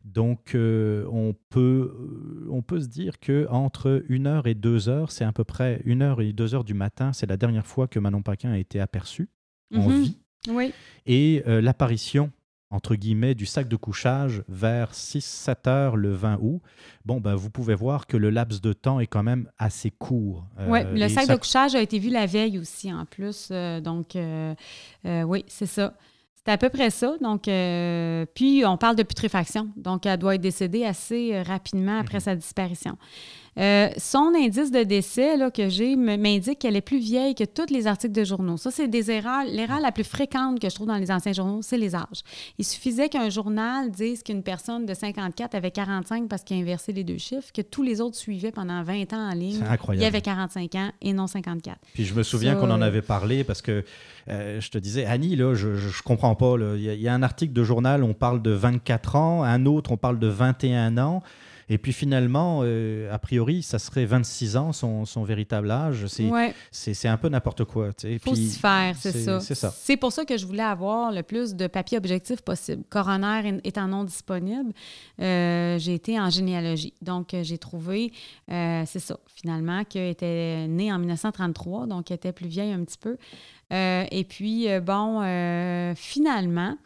Donc, 0.05 0.53
on, 0.55 1.35
peut, 1.51 2.47
on 2.51 2.63
peut 2.63 2.81
se 2.81 2.89
dire 2.89 3.19
que 3.21 3.47
entre 3.51 4.05
1 4.09 4.27
heure 4.27 4.47
et 4.47 4.55
2 4.55 4.89
heures, 4.89 5.11
c'est 5.11 5.25
à 5.25 5.33
peu 5.33 5.45
près 5.45 5.83
1 5.87 6.01
heure 6.01 6.21
et 6.21 6.33
2 6.33 6.55
heures 6.55 6.65
du 6.65 6.75
matin, 6.75 7.13
c'est 7.13 7.27
la 7.27 7.37
dernière 7.37 7.67
fois 7.67 7.89
que 7.89 7.99
Manon 7.99 8.23
Paquin 8.23 8.53
a 8.53 8.59
été 8.59 8.81
aperçu 8.81 9.29
en 9.75 9.89
mhm. 9.89 10.03
vie. 10.03 10.19
Oui. 10.49 10.73
Et 11.07 11.43
euh, 11.47 11.61
l'apparition, 11.61 12.31
entre 12.71 12.95
guillemets, 12.95 13.35
du 13.35 13.47
sac 13.47 13.69
de 13.69 13.77
couchage 13.77 14.43
vers 14.49 14.93
6-7 14.93 15.69
heures 15.69 15.97
le 15.97 16.13
20 16.13 16.39
août, 16.41 16.61
bon, 17.05 17.21
ben, 17.21 17.35
vous 17.35 17.51
pouvez 17.51 17.75
voir 17.75 18.07
que 18.07 18.17
le 18.17 18.31
laps 18.31 18.61
de 18.61 18.73
temps 18.73 19.01
est 19.01 19.07
quand 19.07 19.23
même 19.23 19.49
assez 19.59 19.91
court. 19.91 20.45
Euh, 20.59 20.69
oui, 20.69 20.81
le 20.93 21.09
sac 21.09 21.29
de 21.29 21.37
couchage 21.37 21.75
a 21.75 21.81
été 21.81 21.99
vu 21.99 22.11
la 22.11 22.27
veille 22.27 22.59
aussi, 22.59 22.93
en 22.93 23.05
plus. 23.05 23.49
Euh, 23.51 23.81
donc, 23.81 24.17
oui, 25.05 25.45
c'est 25.47 25.67
ça. 25.67 25.95
C'est 26.35 26.53
à 26.53 26.59
peu 26.59 26.69
près 26.69 26.91
ça. 26.91 27.17
Donc, 27.23 27.45
puis, 28.35 28.65
on 28.67 28.77
parle 28.77 28.97
de 28.97 29.03
putréfaction. 29.03 29.71
Donc, 29.77 30.05
elle 30.05 30.19
doit 30.19 30.35
être 30.35 30.43
décédée 30.43 30.85
assez 30.85 31.41
rapidement 31.43 31.99
après 31.99 32.19
mhm. 32.19 32.25
sa 32.25 32.37
disparition. 32.37 32.99
Euh, 33.59 33.89
son 33.99 34.33
indice 34.37 34.71
de 34.71 34.83
décès 34.83 35.37
là, 35.37 35.51
que 35.51 35.69
j'ai 35.69 35.95
m'indique 35.97 36.59
qu'elle 36.59 36.77
est 36.77 36.81
plus 36.81 36.99
vieille 36.99 37.35
que 37.35 37.45
tous 37.45 37.73
les 37.73 37.87
articles 37.87 38.13
de 38.13 38.25
journaux. 38.25 38.57
Ça, 38.57 38.71
c'est 38.71 38.89
des 38.89 39.11
erreurs. 39.11 39.45
L'erreur 39.47 39.81
la 39.81 39.93
plus 39.93 40.05
fréquente 40.05 40.61
que 40.61 40.69
je 40.69 40.75
trouve 40.75 40.89
dans 40.89 40.97
les 40.97 41.11
anciens 41.11 41.33
journaux, 41.33 41.61
c'est 41.63 41.79
les 41.79 41.95
âges. 41.95 42.23
Il 42.59 42.65
suffisait 42.65 43.09
qu'un 43.09 43.31
journal 43.31 43.91
dise 43.91 44.23
qu'une 44.23 44.43
personne 44.43 44.87
de 44.87 44.95
54 44.95 45.55
avait 45.55 45.71
45 45.71 46.29
parce 46.29 46.43
qu'il 46.43 46.57
a 46.57 46.61
inversé 46.61 46.93
les 46.93 47.05
deux 47.05 47.19
chiffres, 47.19 47.53
que 47.53 47.63
tous 47.63 47.83
les 47.83 48.01
autres 48.01 48.17
suivaient 48.17 48.53
pendant 48.53 48.83
20 48.83 49.13
ans 49.13 49.31
en 49.31 49.35
ligne. 49.35 49.61
C'est 49.61 49.69
incroyable. 49.69 50.03
Il 50.03 50.05
y 50.05 50.09
avait 50.09 50.23
45 50.23 50.75
ans 50.75 50.91
et 51.01 51.13
non 51.13 51.27
54. 51.27 51.79
Puis 51.93 52.05
je 52.05 52.15
me 52.15 52.23
souviens 52.23 52.57
qu'on 52.57 52.71
en 52.71 52.83
avait 52.83 53.03
parlé 53.03 53.45
parce 53.45 53.63
que 53.63 53.85
euh, 54.29 54.61
je 54.61 54.71
te 54.71 54.79
disais, 54.79 55.05
Annie, 55.05 55.37
là, 55.37 55.55
je, 55.55 55.77
je, 55.77 55.89
je 55.89 56.03
comprends 56.03 56.35
pas. 56.35 56.57
Il 56.77 56.81
y, 56.81 57.03
y 57.03 57.09
a 57.09 57.15
un 57.15 57.23
article 57.23 57.53
de 57.53 57.63
journal, 57.63 58.03
on 58.03 58.15
parle 58.15 58.43
de 58.43 58.51
24 58.51 59.17
ans, 59.17 59.43
un 59.43 59.67
autre, 59.67 59.93
on 59.93 59.97
parle 59.97 60.19
de 60.19 60.29
21 60.29 60.99
ans. 60.99 61.23
Et 61.69 61.79
puis 61.79 61.93
finalement, 61.93 62.61
euh, 62.63 63.13
a 63.13 63.19
priori, 63.19 63.63
ça 63.63 63.79
serait 63.79 64.05
26 64.05 64.57
ans, 64.57 64.73
son, 64.73 65.05
son 65.05 65.25
véritable 65.25 65.71
âge. 65.71 66.07
C'est 66.07 66.29
Ouais. 66.31 66.55
un 67.05 67.17
peu 67.17 67.29
n'importe 67.29 67.65
quoi. 67.65 67.91
Il 68.05 68.19
faut 68.19 68.33
Puis 68.33 68.49
s'y 68.51 68.59
faire, 68.59 68.95
c'est 68.99 69.13
ça. 69.13 69.71
c'est 69.71 69.97
pour 69.97 70.13
ça 70.13 70.25
que 70.25 70.37
je 70.37 70.47
voulais 70.47 70.63
avoir 70.63 71.11
le 71.13 71.23
plus 71.23 71.55
de 71.55 71.67
papier 71.67 71.97
objectif 71.99 72.43
possible. 72.43 72.83
Coroner 72.91 73.61
étant 73.65 73.89
non 73.89 74.05
disponible, 74.05 74.73
euh, 75.21 75.79
j'ai 75.79 75.95
été 75.95 76.21
en 76.21 76.31
généalogie. 76.31 76.93
Donc, 77.03 77.35
euh, 77.35 77.43
j'ai 77.43 77.59
trouvé, 77.59 78.13
euh, 78.51 78.83
c'est 78.87 79.01
ça, 79.01 79.19
finalement, 79.35 79.85
qu'elle 79.85 80.11
était 80.11 80.67
née 80.69 80.93
en 80.93 80.99
1933, 80.99 81.87
donc 81.87 82.11
elle 82.11 82.17
était 82.17 82.33
plus 82.33 82.49
vieille 82.49 82.73
un 82.73 82.85
petit 82.85 82.99
peu. 82.99 83.17
Et 83.71 84.25
puis, 84.29 84.69
bon, 84.83 85.21
finalement, 85.97 86.77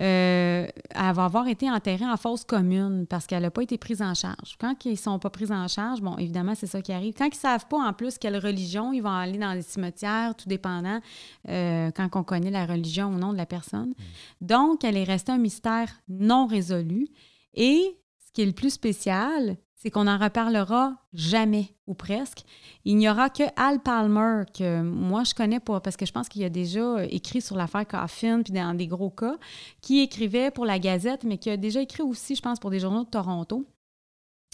euh, 0.00 0.66
elle 0.90 1.14
va 1.14 1.24
avoir 1.24 1.48
été 1.48 1.70
enterrée 1.70 2.06
en 2.06 2.16
fosse 2.16 2.44
commune 2.44 3.06
parce 3.08 3.26
qu'elle 3.26 3.42
n'a 3.42 3.50
pas 3.50 3.62
été 3.62 3.78
prise 3.78 4.02
en 4.02 4.14
charge. 4.14 4.56
Quand 4.58 4.74
ils 4.84 4.92
ne 4.92 4.96
sont 4.96 5.18
pas 5.18 5.30
pris 5.30 5.50
en 5.50 5.68
charge, 5.68 6.00
bon, 6.00 6.16
évidemment, 6.16 6.54
c'est 6.54 6.66
ça 6.66 6.82
qui 6.82 6.92
arrive. 6.92 7.14
Quand 7.16 7.26
ils 7.26 7.30
ne 7.30 7.34
savent 7.34 7.66
pas 7.66 7.78
en 7.78 7.92
plus 7.92 8.18
quelle 8.18 8.36
religion, 8.36 8.92
ils 8.92 9.00
vont 9.00 9.10
aller 9.10 9.38
dans 9.38 9.52
les 9.52 9.62
cimetières, 9.62 10.34
tout 10.34 10.48
dépendant, 10.48 11.00
euh, 11.48 11.90
quand 11.90 12.08
on 12.14 12.22
connaît 12.22 12.50
la 12.50 12.66
religion 12.66 13.08
ou 13.08 13.18
non 13.18 13.32
de 13.32 13.38
la 13.38 13.46
personne. 13.46 13.94
Donc, 14.40 14.84
elle 14.84 14.96
est 14.96 15.04
restée 15.04 15.32
un 15.32 15.38
mystère 15.38 15.88
non 16.08 16.46
résolu. 16.46 17.08
Et 17.54 17.96
ce 18.26 18.32
qui 18.32 18.42
est 18.42 18.46
le 18.46 18.52
plus 18.52 18.70
spécial, 18.70 19.56
c'est 19.82 19.90
qu'on 19.90 20.04
n'en 20.04 20.18
reparlera 20.18 20.94
jamais, 21.14 21.74
ou 21.86 21.94
presque. 21.94 22.44
Il 22.84 22.98
n'y 22.98 23.08
aura 23.08 23.30
que 23.30 23.44
Al 23.56 23.80
Palmer, 23.80 24.42
que 24.52 24.82
moi 24.82 25.24
je 25.24 25.32
connais 25.32 25.58
pas, 25.58 25.80
parce 25.80 25.96
que 25.96 26.04
je 26.04 26.12
pense 26.12 26.28
qu'il 26.28 26.44
a 26.44 26.50
déjà 26.50 27.02
écrit 27.06 27.40
sur 27.40 27.56
l'affaire 27.56 27.88
Coffin, 27.88 28.42
puis 28.42 28.52
dans 28.52 28.74
des 28.74 28.86
gros 28.86 29.08
cas, 29.08 29.38
qui 29.80 30.00
écrivait 30.00 30.50
pour 30.50 30.66
la 30.66 30.78
Gazette, 30.78 31.24
mais 31.24 31.38
qui 31.38 31.48
a 31.48 31.56
déjà 31.56 31.80
écrit 31.80 32.02
aussi, 32.02 32.34
je 32.36 32.42
pense, 32.42 32.60
pour 32.60 32.68
des 32.68 32.78
journaux 32.78 33.04
de 33.04 33.08
Toronto. 33.08 33.64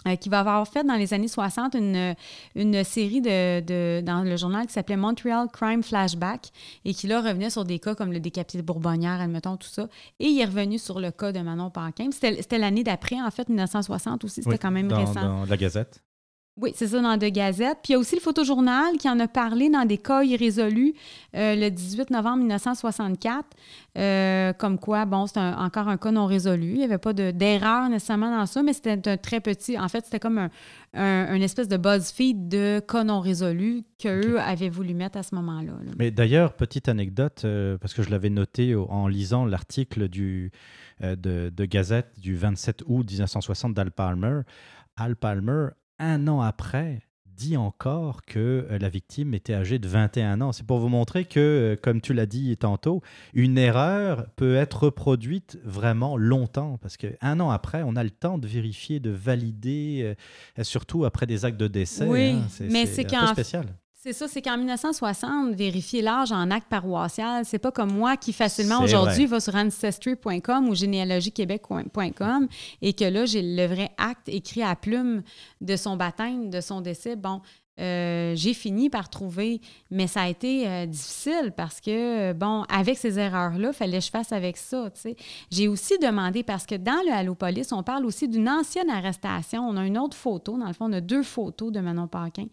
Euh, 0.06 0.14
qui 0.16 0.28
va 0.28 0.40
avoir 0.40 0.66
fait 0.68 0.84
dans 0.84 0.94
les 0.94 1.14
années 1.14 1.26
60 1.28 1.74
une, 1.74 2.14
une 2.54 2.84
série 2.84 3.20
de, 3.20 3.60
de- 3.60 4.00
dans 4.04 4.22
le 4.22 4.36
journal 4.36 4.66
qui 4.66 4.72
s'appelait 4.72 4.96
Montreal 4.96 5.48
Crime 5.52 5.82
Flashback 5.82 6.50
et 6.84 6.94
qui 6.94 7.06
là 7.06 7.20
revenait 7.20 7.50
sur 7.50 7.64
des 7.64 7.78
cas 7.78 7.94
comme 7.94 8.12
le 8.12 8.20
décapité 8.20 8.58
de 8.58 8.62
Bourbonnière, 8.62 9.20
admettons, 9.20 9.56
tout 9.56 9.68
ça. 9.68 9.88
Et 10.20 10.26
il 10.26 10.40
est 10.40 10.44
revenu 10.44 10.78
sur 10.78 11.00
le 11.00 11.10
cas 11.10 11.32
de 11.32 11.40
Manon 11.40 11.70
Paquin. 11.70 12.04
Puis 12.10 12.18
C'était 12.20 12.36
c'était 12.42 12.58
l'année 12.58 12.84
d'après, 12.84 13.20
en 13.20 13.30
fait, 13.30 13.48
1960 13.48 14.24
aussi. 14.24 14.42
C'était 14.42 14.50
Oui, 14.50 14.58
quand 14.58 14.70
même 14.70 14.88
dans, 14.88 14.98
récent. 15.04 15.14
dans 15.22 15.44
la 15.44 15.56
Gazette. 15.56 16.02
Oui, 16.58 16.72
c'est 16.74 16.86
ça, 16.86 17.02
dans 17.02 17.18
deux 17.18 17.28
gazettes. 17.28 17.78
Puis 17.82 17.90
il 17.90 17.92
y 17.92 17.96
a 17.96 17.98
aussi 17.98 18.14
le 18.14 18.20
photojournal 18.22 18.96
qui 18.98 19.10
en 19.10 19.20
a 19.20 19.28
parlé 19.28 19.68
dans 19.68 19.84
des 19.84 19.98
cas 19.98 20.22
irrésolus 20.22 20.94
euh, 21.34 21.54
le 21.54 21.68
18 21.70 22.08
novembre 22.10 22.38
1964. 22.38 23.44
euh, 23.98 24.52
comme 24.54 24.78
quoi, 24.78 25.04
bon, 25.04 25.26
c'est 25.26 25.38
encore 25.38 25.88
un 25.88 25.98
cas 25.98 26.10
non 26.12 26.24
résolu. 26.26 26.68
Il 26.72 26.78
n'y 26.78 26.84
avait 26.84 26.96
pas 26.98 27.12
de- 27.12 27.30
d'erreur 27.30 27.88
nécessairement 27.90 28.30
dans 28.30 28.46
ça, 28.46 28.62
mais 28.62 28.72
c'était 28.72 29.06
un 29.06 29.16
très 29.18 29.40
petit. 29.40 29.78
En 29.78 29.88
fait, 29.88 30.04
c'était 30.06 30.18
comme 30.18 30.38
un, 30.38 30.50
un- 30.94 31.34
une 31.34 31.42
espèce 31.42 31.68
de 31.68 31.76
BuzzFeed 31.76 32.48
de 32.48 32.80
cas 32.80 33.04
non 33.04 33.20
résolus 33.20 33.82
qu'eux 33.98 34.38
avaient 34.40 34.70
voulu 34.70 34.94
mettre 34.94 35.18
à 35.18 35.22
ce 35.22 35.34
moment-là. 35.34 35.72
là. 35.84 35.92
Mais 35.98 36.10
d'ailleurs, 36.10 36.54
petite 36.54 36.88
anecdote, 36.88 37.42
euh, 37.44 37.76
parce 37.78 37.92
que 37.92 38.02
je 38.02 38.08
l'avais 38.10 38.30
noté 38.30 38.74
en 38.74 39.08
lisant 39.08 39.44
l'article 39.44 40.08
du, 40.08 40.52
de, 41.02 41.50
de 41.54 41.64
Gazette 41.66 42.18
du 42.18 42.34
27 42.34 42.82
août 42.86 43.06
1960 43.10 43.74
d'Al 43.74 43.90
Palmer. 43.90 44.40
Al 44.96 45.16
Palmer, 45.16 45.68
un 45.98 46.28
an 46.28 46.40
après, 46.40 47.02
dit 47.36 47.56
encore 47.56 48.24
que 48.24 48.66
euh, 48.70 48.78
la 48.78 48.88
victime 48.88 49.34
était 49.34 49.54
âgée 49.54 49.78
de 49.78 49.86
21 49.86 50.40
ans. 50.40 50.52
C'est 50.52 50.66
pour 50.66 50.78
vous 50.78 50.88
montrer 50.88 51.24
que, 51.24 51.40
euh, 51.40 51.76
comme 51.80 52.00
tu 52.00 52.14
l'as 52.14 52.26
dit 52.26 52.56
tantôt, 52.56 53.02
une 53.34 53.58
erreur 53.58 54.26
peut 54.36 54.56
être 54.56 54.84
reproduite 54.84 55.58
vraiment 55.64 56.16
longtemps, 56.16 56.78
parce 56.80 56.96
qu'un 56.96 57.40
an 57.40 57.50
après, 57.50 57.82
on 57.84 57.94
a 57.94 58.02
le 58.02 58.10
temps 58.10 58.38
de 58.38 58.48
vérifier, 58.48 59.00
de 59.00 59.10
valider, 59.10 60.16
euh, 60.58 60.64
surtout 60.64 61.04
après 61.04 61.26
des 61.26 61.44
actes 61.44 61.60
de 61.60 61.68
décès. 61.68 62.06
Oui, 62.06 62.30
hein. 62.30 62.46
mais 62.70 62.86
c'est 62.86 63.12
un 63.14 63.26
peu 63.26 63.32
spécial. 63.32 63.66
C'est 64.06 64.12
ça, 64.12 64.28
c'est 64.28 64.40
qu'en 64.40 64.56
1960, 64.56 65.56
vérifier 65.56 66.00
l'âge 66.00 66.30
en 66.30 66.48
acte 66.52 66.68
paroissial, 66.68 67.44
c'est 67.44 67.58
pas 67.58 67.72
comme 67.72 67.90
moi 67.92 68.16
qui 68.16 68.32
facilement 68.32 68.80
aujourd'hui 68.80 69.26
va 69.26 69.40
sur 69.40 69.56
ancestry.com 69.56 70.68
ou 70.68 70.76
généalogiequebec.com 70.76 72.46
et 72.82 72.92
que 72.92 73.04
là, 73.04 73.26
j'ai 73.26 73.42
le 73.42 73.66
vrai 73.66 73.90
acte 73.98 74.28
écrit 74.28 74.62
à 74.62 74.76
plume 74.76 75.24
de 75.60 75.74
son 75.74 75.96
baptême, 75.96 76.50
de 76.50 76.60
son 76.60 76.82
décès. 76.82 77.16
Bon, 77.16 77.40
euh, 77.78 78.32
j'ai 78.34 78.54
fini 78.54 78.88
par 78.88 79.10
trouver, 79.10 79.60
mais 79.90 80.06
ça 80.06 80.22
a 80.22 80.28
été 80.28 80.66
euh, 80.66 80.86
difficile 80.86 81.52
parce 81.56 81.80
que, 81.80 82.32
bon, 82.32 82.62
avec 82.70 82.96
ces 82.96 83.18
erreurs-là, 83.18 83.72
fallait 83.72 83.98
que 83.98 84.04
je 84.04 84.10
fasse 84.10 84.32
avec 84.32 84.56
ça. 84.56 84.90
tu 84.94 85.00
sais. 85.00 85.16
J'ai 85.50 85.68
aussi 85.68 85.98
demandé, 85.98 86.42
parce 86.42 86.64
que 86.64 86.74
dans 86.74 87.02
le 87.06 87.12
Allopolis, 87.12 87.72
on 87.72 87.82
parle 87.82 88.06
aussi 88.06 88.28
d'une 88.28 88.48
ancienne 88.48 88.88
arrestation. 88.88 89.62
On 89.68 89.76
a 89.76 89.84
une 89.84 89.98
autre 89.98 90.16
photo, 90.16 90.56
dans 90.56 90.66
le 90.66 90.72
fond, 90.72 90.86
on 90.86 90.92
a 90.92 91.00
deux 91.00 91.22
photos 91.22 91.70
de 91.70 91.80
Manon 91.80 92.08
Paquin. 92.08 92.46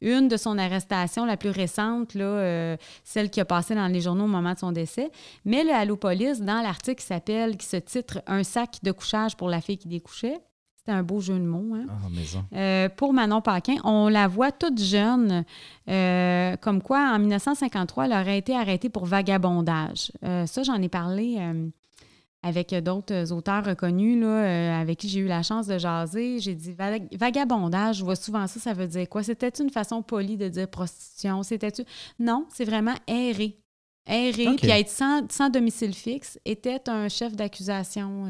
Une 0.00 0.28
de 0.28 0.36
son 0.36 0.58
arrestation, 0.58 1.24
la 1.24 1.36
plus 1.36 1.50
récente, 1.50 2.14
là, 2.14 2.24
euh, 2.24 2.76
celle 3.02 3.30
qui 3.30 3.40
a 3.40 3.44
passé 3.44 3.74
dans 3.74 3.88
les 3.88 4.00
journaux 4.00 4.24
au 4.24 4.28
moment 4.28 4.52
de 4.52 4.58
son 4.58 4.72
décès. 4.72 5.10
Mais 5.44 5.64
le 5.64 5.72
Allopolis, 5.72 6.40
dans 6.40 6.62
l'article 6.62 7.00
qui 7.00 7.06
s'appelle, 7.06 7.56
qui 7.56 7.66
se 7.66 7.76
titre 7.76 8.22
Un 8.26 8.44
sac 8.44 8.78
de 8.82 8.92
couchage 8.92 9.36
pour 9.36 9.48
la 9.48 9.60
fille 9.60 9.78
qui 9.78 9.88
découchait, 9.88 10.38
c'était 10.88 10.96
un 10.98 11.02
beau 11.02 11.20
jeu 11.20 11.34
de 11.34 11.44
mots, 11.44 11.74
hein? 11.74 11.84
Ah, 11.90 12.08
mais 12.10 12.24
ça. 12.24 12.38
Euh, 12.54 12.88
pour 12.88 13.12
Manon 13.12 13.42
Paquin, 13.42 13.74
on 13.84 14.08
la 14.08 14.26
voit 14.26 14.52
toute 14.52 14.80
jeune, 14.80 15.44
euh, 15.90 16.56
comme 16.62 16.80
quoi 16.80 17.10
en 17.12 17.18
1953, 17.18 18.06
elle 18.06 18.12
aurait 18.12 18.38
été 18.38 18.56
arrêtée 18.56 18.88
pour 18.88 19.04
vagabondage. 19.04 20.10
Euh, 20.24 20.46
ça, 20.46 20.62
j'en 20.62 20.80
ai 20.80 20.88
parlé 20.88 21.36
avec 22.42 22.74
d'autres 22.82 23.32
auteurs 23.32 23.64
reconnus 23.66 24.18
là, 24.18 24.80
avec 24.80 24.98
qui 24.98 25.08
j'ai 25.10 25.20
eu 25.20 25.26
la 25.26 25.42
chance 25.42 25.66
de 25.66 25.76
jaser. 25.76 26.38
J'ai 26.38 26.54
dit 26.54 26.72
va- 26.72 26.92
vagabondage, 27.12 27.96
je 27.98 28.04
vois 28.04 28.16
souvent 28.16 28.46
ça, 28.46 28.58
ça 28.58 28.72
veut 28.72 28.86
dire 28.86 29.08
quoi? 29.10 29.22
C'était 29.22 29.50
une 29.50 29.68
façon 29.70 30.00
polie 30.02 30.38
de 30.38 30.48
dire 30.48 30.68
prostitution? 30.68 31.42
C'était 31.42 31.72
Non, 32.18 32.46
c'est 32.54 32.64
vraiment 32.64 32.94
errer. 33.06 33.58
Errer, 34.06 34.48
Ok. 34.48 34.60
puis 34.60 34.70
être 34.70 34.88
sans, 34.88 35.30
sans 35.30 35.50
domicile 35.50 35.92
fixe 35.92 36.38
était 36.46 36.88
un 36.88 37.10
chef 37.10 37.36
d'accusation. 37.36 38.24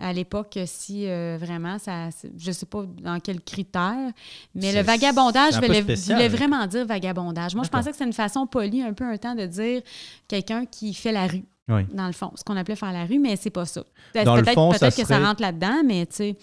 Euh, 0.00 0.04
à 0.08 0.12
l'époque, 0.12 0.58
si 0.66 1.06
euh, 1.08 1.36
vraiment, 1.40 1.78
ça, 1.78 2.10
c'est- 2.10 2.30
je 2.36 2.48
ne 2.48 2.52
sais 2.52 2.66
pas 2.66 2.84
dans 3.02 3.18
quels 3.20 3.40
critères, 3.40 4.10
mais 4.54 4.72
C'est- 4.72 4.76
le 4.76 4.82
vagabondage 4.82 5.54
c'est 5.54 5.82
spécial. 5.82 6.16
voulait 6.16 6.28
vraiment 6.28 6.66
dire 6.66 6.86
vagabondage. 6.86 7.54
Moi, 7.54 7.64
je 7.64 7.70
pensais 7.70 7.90
que 7.90 7.96
c'était 7.96 8.06
une 8.06 8.12
façon 8.12 8.46
polie, 8.46 8.82
un 8.82 8.92
peu 8.92 9.04
un 9.04 9.16
temps 9.16 9.34
de 9.34 9.46
dire 9.46 9.82
quelqu'un 10.28 10.66
qui 10.66 10.92
fait 10.94 11.12
la 11.12 11.26
rue, 11.26 11.44
Oui. 11.68 11.82
dans 11.92 12.06
le 12.06 12.12
fond, 12.12 12.32
ce 12.36 12.44
qu'on 12.44 12.56
appelait 12.56 12.76
faire 12.76 12.92
la 12.92 13.04
rue, 13.04 13.18
mais 13.18 13.36
c'est 13.36 13.50
pas 13.50 13.64
ça. 13.66 13.82
Peut-être 14.12 14.52
fond, 14.52 14.70
peut-être 14.70 14.92
ça 14.92 15.02
que 15.02 15.06
ça 15.08 15.18
rentre 15.18 15.40
là-dedans, 15.42 15.82
mais 15.84 16.06
tu 16.06 16.16
sais, 16.16 16.36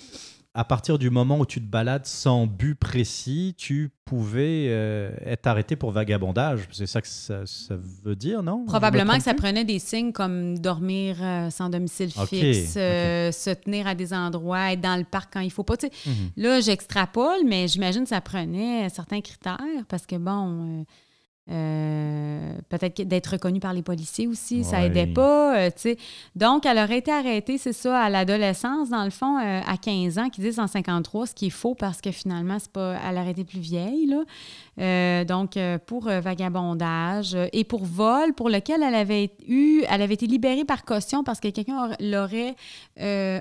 à 0.56 0.64
partir 0.64 1.00
du 1.00 1.10
moment 1.10 1.40
où 1.40 1.46
tu 1.48 1.60
te 1.60 1.66
balades 1.66 2.06
sans 2.06 2.46
but 2.46 2.76
précis, 2.76 3.56
tu 3.58 3.90
pouvais 4.06 4.68
euh, 4.70 5.10
être 5.26 5.48
arrêté 5.48 5.76
pour 5.76 5.92
vagabondage. 5.92 6.68
C'est 6.72 6.86
ça 6.86 7.02
que 7.02 7.08
ça, 7.08 7.46
ça 7.46 7.76
veut 8.04 8.16
dire, 8.16 8.44
non? 8.44 8.66
Probablement 8.66 9.16
que 9.18 9.24
ça 9.24 9.34
prenait 9.34 9.66
des 9.66 9.80
signes 9.80 10.12
comme 10.12 10.60
dormir 10.60 11.18
euh, 11.22 11.50
sans 11.50 11.70
domicile 11.70 12.12
fixe, 12.12 12.76
euh, 12.78 13.32
se 13.32 13.50
tenir 13.50 13.88
à 13.88 13.96
des 13.96 14.14
endroits, 14.14 14.74
être 14.74 14.82
dans 14.82 14.98
le 14.98 15.06
parc 15.06 15.34
quand 15.34 15.40
il 15.40 15.52
faut 15.52 15.64
pas. 15.64 15.78
Tu 15.78 15.88
sais, 15.88 15.94
Mhm. 16.06 16.30
Là, 16.38 16.60
j'extrapole, 16.62 17.46
mais 17.46 17.68
j'imagine 17.68 18.04
que 18.04 18.10
ça 18.10 18.22
prenait 18.22 18.90
certains 18.90 19.22
critères 19.22 19.58
parce 19.88 20.06
que, 20.06 20.18
bon, 20.18 20.86
euh, 21.52 22.54
peut-être 22.70 23.02
d'être 23.02 23.28
reconnu 23.28 23.60
par 23.60 23.74
les 23.74 23.82
policiers 23.82 24.28
aussi, 24.28 24.64
ça 24.64 24.78
aidait 24.86 25.08
pas, 25.14 25.58
euh, 25.58 25.68
tu 25.68 25.82
sais. 25.82 25.98
Donc, 26.36 26.66
elle 26.66 26.78
aurait 26.78 27.00
été 27.00 27.12
arrêtée, 27.12 27.58
c'est 27.58 27.74
ça, 27.74 28.00
à 28.02 28.10
l'adolescence, 28.10 28.90
dans 28.90 29.04
le 29.04 29.10
fond, 29.10 29.38
euh, 29.40 29.60
à 29.68 29.76
15 29.78 30.18
ans, 30.20 30.30
qui 30.30 30.40
disent 30.42 30.60
en 30.60 30.68
53, 30.68 31.28
ce 31.28 31.34
qui 31.34 31.48
est 31.48 31.50
faux 31.50 31.76
parce 31.76 32.00
que 32.02 32.12
finalement, 32.12 32.58
c'est 32.60 32.72
pas, 32.72 32.98
elle 33.08 33.18
aurait 33.18 33.32
été 33.32 33.44
plus 33.44 33.60
vieille, 33.60 34.06
là. 34.08 34.24
Donc, 35.26 35.58
pour 35.86 36.06
vagabondage 36.06 37.38
et 37.52 37.64
pour 37.64 37.84
vol, 37.86 38.34
pour 38.34 38.50
lequel 38.50 38.82
elle 38.82 38.96
avait 38.96 39.32
eu, 39.48 39.84
elle 39.90 40.02
avait 40.02 40.14
été 40.16 40.26
libérée 40.28 40.66
par 40.66 40.84
caution 40.86 41.24
parce 41.24 41.40
que 41.40 41.50
quelqu'un 41.50 41.78
aurait- 41.86 41.98
l'aurait 42.00 42.56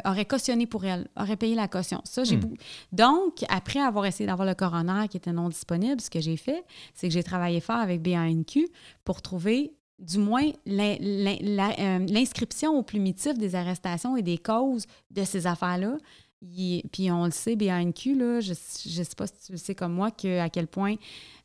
aurait 0.05 0.25
cautionné 0.27 0.67
pour 0.67 0.85
elle, 0.85 1.09
aurait 1.19 1.37
payé 1.37 1.55
la 1.55 1.69
caution. 1.69 2.01
Ça, 2.05 2.25
j'ai 2.25 2.37
Hmm. 2.37 2.55
Donc, 2.93 3.45
après 3.49 3.79
avoir 3.81 4.05
essayé 4.07 4.27
d'avoir 4.27 4.47
le 4.49 4.55
coroner 4.55 5.07
qui 5.09 5.17
était 5.17 5.33
non 5.33 5.49
disponible, 5.49 6.01
ce 6.01 6.11
que 6.11 6.21
j'ai 6.21 6.37
fait, 6.37 6.65
c'est 6.95 7.07
que 7.09 7.15
j'ai 7.15 7.23
travaillé 7.23 7.61
fort 7.61 7.77
avec 7.77 7.92
BANQ 7.99 8.69
pour 9.05 9.23
trouver 9.23 9.75
du 9.99 10.19
moins 10.19 10.49
euh, 10.69 12.07
l'inscription 12.09 12.77
au 12.77 12.83
plumitif 12.83 13.39
des 13.39 13.55
arrestations 13.55 14.17
et 14.17 14.23
des 14.23 14.39
causes 14.39 14.87
de 15.11 15.25
ces 15.25 15.47
affaires-là. 15.47 15.97
puis 16.41 17.11
on 17.11 17.25
le 17.25 17.31
sait, 17.31 17.57
BANQ, 17.57 18.15
là, 18.17 18.41
je 18.41 18.51
ne 18.51 19.05
sais 19.05 19.15
pas 19.17 19.27
si 19.27 19.35
tu 19.47 19.53
le 19.53 19.59
sais 19.59 19.75
comme 19.75 19.93
moi, 19.93 20.11
que, 20.11 20.41
à 20.41 20.49
quel 20.49 20.67
point 20.67 20.97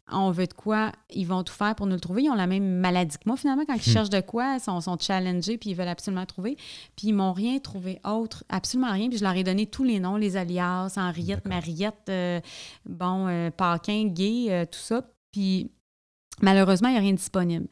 on 0.10 0.32
veut 0.32 0.48
de 0.48 0.54
quoi, 0.54 0.92
ils 1.10 1.28
vont 1.28 1.44
tout 1.44 1.54
faire 1.54 1.76
pour 1.76 1.86
nous 1.86 1.96
le 1.96 2.00
trouver. 2.00 2.24
Ils 2.24 2.30
ont 2.30 2.36
la 2.36 2.48
même 2.48 2.78
maladie 2.80 3.18
que 3.18 3.24
moi, 3.26 3.36
finalement. 3.36 3.66
Quand 3.66 3.76
ils 3.76 3.90
Hmm. 3.90 3.94
cherchent 3.94 4.10
de 4.10 4.22
quoi, 4.22 4.56
ils 4.56 4.62
sont, 4.62 4.80
sont 4.80 4.98
challengés, 4.98 5.58
puis 5.58 5.72
ils 5.72 5.76
veulent 5.76 5.88
absolument 5.88 6.26
trouver. 6.26 6.56
Puis 6.96 7.08
ils 7.10 7.14
m'ont 7.14 7.34
rien 7.34 7.60
trouvé 7.60 8.00
autre, 8.06 8.44
absolument 8.50 8.92
rien. 8.92 9.10
Puis 9.10 9.18
je 9.18 9.24
leur 9.24 9.36
ai 9.36 9.44
donné 9.44 9.66
tous 9.66 9.84
les 9.84 10.00
noms, 10.00 10.16
les 10.16 10.38
alias, 10.38 10.94
Henriette. 10.96 11.46
Mariette, 11.46 12.08
euh, 12.10 12.40
bon, 12.86 13.28
euh, 13.28 13.52
Paquin, 13.52 14.06
Gay, 14.08 14.46
euh, 14.50 14.66
tout 14.66 14.80
ça. 14.80 15.02
Puis 15.32 15.72
malheureusement, 16.42 16.90
il 16.90 16.94
n'y 16.94 16.98
a 16.98 17.02
rien 17.02 17.12
de 17.14 17.18
disponible. 17.18 17.68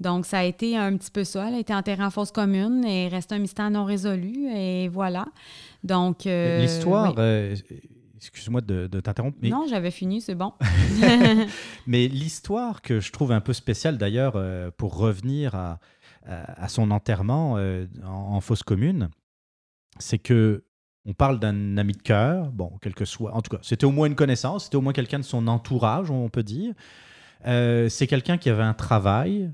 Donc, 0.00 0.26
ça 0.26 0.38
a 0.38 0.44
été 0.44 0.76
un 0.76 0.96
petit 0.96 1.10
peu 1.10 1.24
ça. 1.24 1.48
Elle 1.48 1.54
a 1.54 1.58
été 1.58 1.72
enterrée 1.74 2.02
en 2.04 2.10
fosse 2.10 2.32
commune 2.32 2.84
et 2.84 3.08
reste 3.08 3.32
un 3.32 3.38
mystère 3.38 3.70
non 3.70 3.84
résolu. 3.84 4.48
Et 4.54 4.88
voilà. 4.88 5.26
Donc. 5.84 6.26
euh, 6.26 6.60
L'histoire, 6.60 7.10
oui. 7.10 7.14
euh, 7.18 7.56
excuse-moi 8.16 8.60
de, 8.60 8.86
de 8.88 9.00
t'interrompre, 9.00 9.38
mais, 9.40 9.50
Non, 9.50 9.66
j'avais 9.68 9.90
fini, 9.92 10.20
c'est 10.20 10.34
bon. 10.34 10.52
mais 11.86 12.08
l'histoire 12.08 12.82
que 12.82 13.00
je 13.00 13.12
trouve 13.12 13.32
un 13.32 13.40
peu 13.40 13.52
spéciale 13.52 13.98
d'ailleurs, 13.98 14.34
euh, 14.36 14.70
pour 14.76 14.96
revenir 14.96 15.54
à, 15.54 15.78
à, 16.26 16.64
à 16.64 16.68
son 16.68 16.90
enterrement 16.90 17.54
euh, 17.58 17.86
en, 18.04 18.34
en 18.34 18.40
fosse 18.40 18.62
commune, 18.62 19.08
c'est 19.98 20.18
que 20.18 20.64
on 21.06 21.12
parle 21.12 21.38
d'un 21.38 21.76
ami 21.76 21.92
de 21.92 22.00
cœur, 22.02 22.50
bon, 22.50 22.72
quel 22.80 22.94
que 22.94 23.04
soit, 23.04 23.34
en 23.34 23.42
tout 23.42 23.50
cas, 23.54 23.58
c'était 23.62 23.84
au 23.84 23.90
moins 23.90 24.06
une 24.06 24.14
connaissance, 24.14 24.64
c'était 24.64 24.76
au 24.76 24.80
moins 24.80 24.94
quelqu'un 24.94 25.18
de 25.18 25.24
son 25.24 25.46
entourage, 25.48 26.10
on 26.10 26.30
peut 26.30 26.42
dire. 26.42 26.72
Euh, 27.46 27.88
c'est 27.88 28.06
quelqu'un 28.06 28.38
qui 28.38 28.50
avait 28.50 28.62
un 28.62 28.74
travail, 28.74 29.50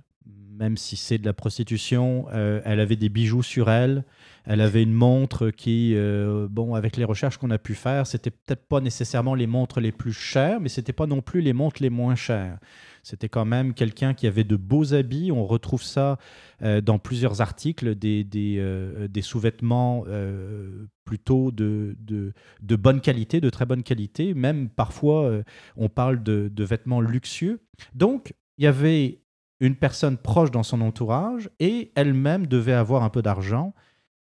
même 0.58 0.76
si 0.76 0.96
c'est 0.96 1.18
de 1.18 1.24
la 1.24 1.32
prostitution, 1.32 2.26
euh, 2.32 2.60
elle 2.64 2.80
avait 2.80 2.96
des 2.96 3.08
bijoux 3.08 3.42
sur 3.42 3.70
elle, 3.70 4.04
elle 4.44 4.60
avait 4.60 4.82
une 4.82 4.92
montre 4.92 5.50
qui, 5.50 5.94
euh, 5.94 6.48
bon, 6.50 6.74
avec 6.74 6.96
les 6.96 7.04
recherches 7.04 7.38
qu'on 7.38 7.50
a 7.50 7.58
pu 7.58 7.74
faire, 7.74 8.06
c'était 8.06 8.30
peut-être 8.30 8.66
pas 8.66 8.80
nécessairement 8.80 9.34
les 9.34 9.46
montres 9.46 9.80
les 9.80 9.92
plus 9.92 10.12
chères, 10.12 10.60
mais 10.60 10.68
c'était 10.68 10.92
pas 10.92 11.06
non 11.06 11.22
plus 11.22 11.40
les 11.40 11.52
montres 11.52 11.82
les 11.82 11.90
moins 11.90 12.14
chères. 12.14 12.58
C'était 13.02 13.28
quand 13.28 13.44
même 13.44 13.74
quelqu'un 13.74 14.14
qui 14.14 14.26
avait 14.26 14.44
de 14.44 14.56
beaux 14.56 14.94
habits. 14.94 15.32
On 15.32 15.46
retrouve 15.46 15.82
ça 15.82 16.18
euh, 16.62 16.80
dans 16.80 16.98
plusieurs 16.98 17.40
articles, 17.40 17.94
des, 17.94 18.24
des, 18.24 18.56
euh, 18.58 19.08
sous-vêtements 19.20 20.04
euh, 20.06 20.86
plutôt 21.04 21.50
de, 21.50 21.96
de, 22.00 22.32
de 22.62 22.76
bonne 22.76 23.00
qualité, 23.00 23.40
de 23.40 23.50
très 23.50 23.66
bonne 23.66 23.82
qualité. 23.82 24.34
Même 24.34 24.68
parfois, 24.68 25.42
on 25.76 25.88
parle 25.88 26.22
de, 26.22 26.50
de 26.52 26.64
vêtements 26.64 27.00
luxueux. 27.00 27.60
Donc, 27.94 28.34
il 28.58 28.64
y 28.64 28.66
avait 28.66 29.20
une 29.60 29.76
personne 29.76 30.16
proche 30.16 30.50
dans 30.50 30.62
son 30.62 30.80
entourage 30.80 31.50
et 31.58 31.92
elle-même 31.94 32.46
devait 32.46 32.72
avoir 32.72 33.02
un 33.02 33.10
peu 33.10 33.22
d'argent. 33.22 33.74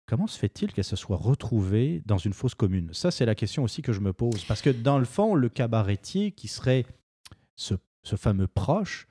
Comment 0.06 0.26
se 0.26 0.38
fait-il 0.38 0.72
qu'elle 0.72 0.84
se 0.84 0.96
soit 0.96 1.18
retrouvée 1.18 2.02
dans 2.06 2.16
une 2.16 2.32
fosse 2.32 2.54
commune? 2.54 2.88
Ça, 2.92 3.10
c'est 3.10 3.26
la 3.26 3.34
question 3.34 3.62
aussi 3.62 3.82
que 3.82 3.92
je 3.92 4.00
me 4.00 4.14
pose. 4.14 4.44
Parce 4.44 4.62
que 4.62 4.70
dans 4.70 4.98
le 4.98 5.04
fond, 5.04 5.34
le 5.34 5.50
cabaretier 5.50 6.32
qui 6.32 6.48
serait 6.48 6.86
ce, 7.56 7.74
ce 8.08 8.16
fameux 8.16 8.46
proche, 8.46 9.06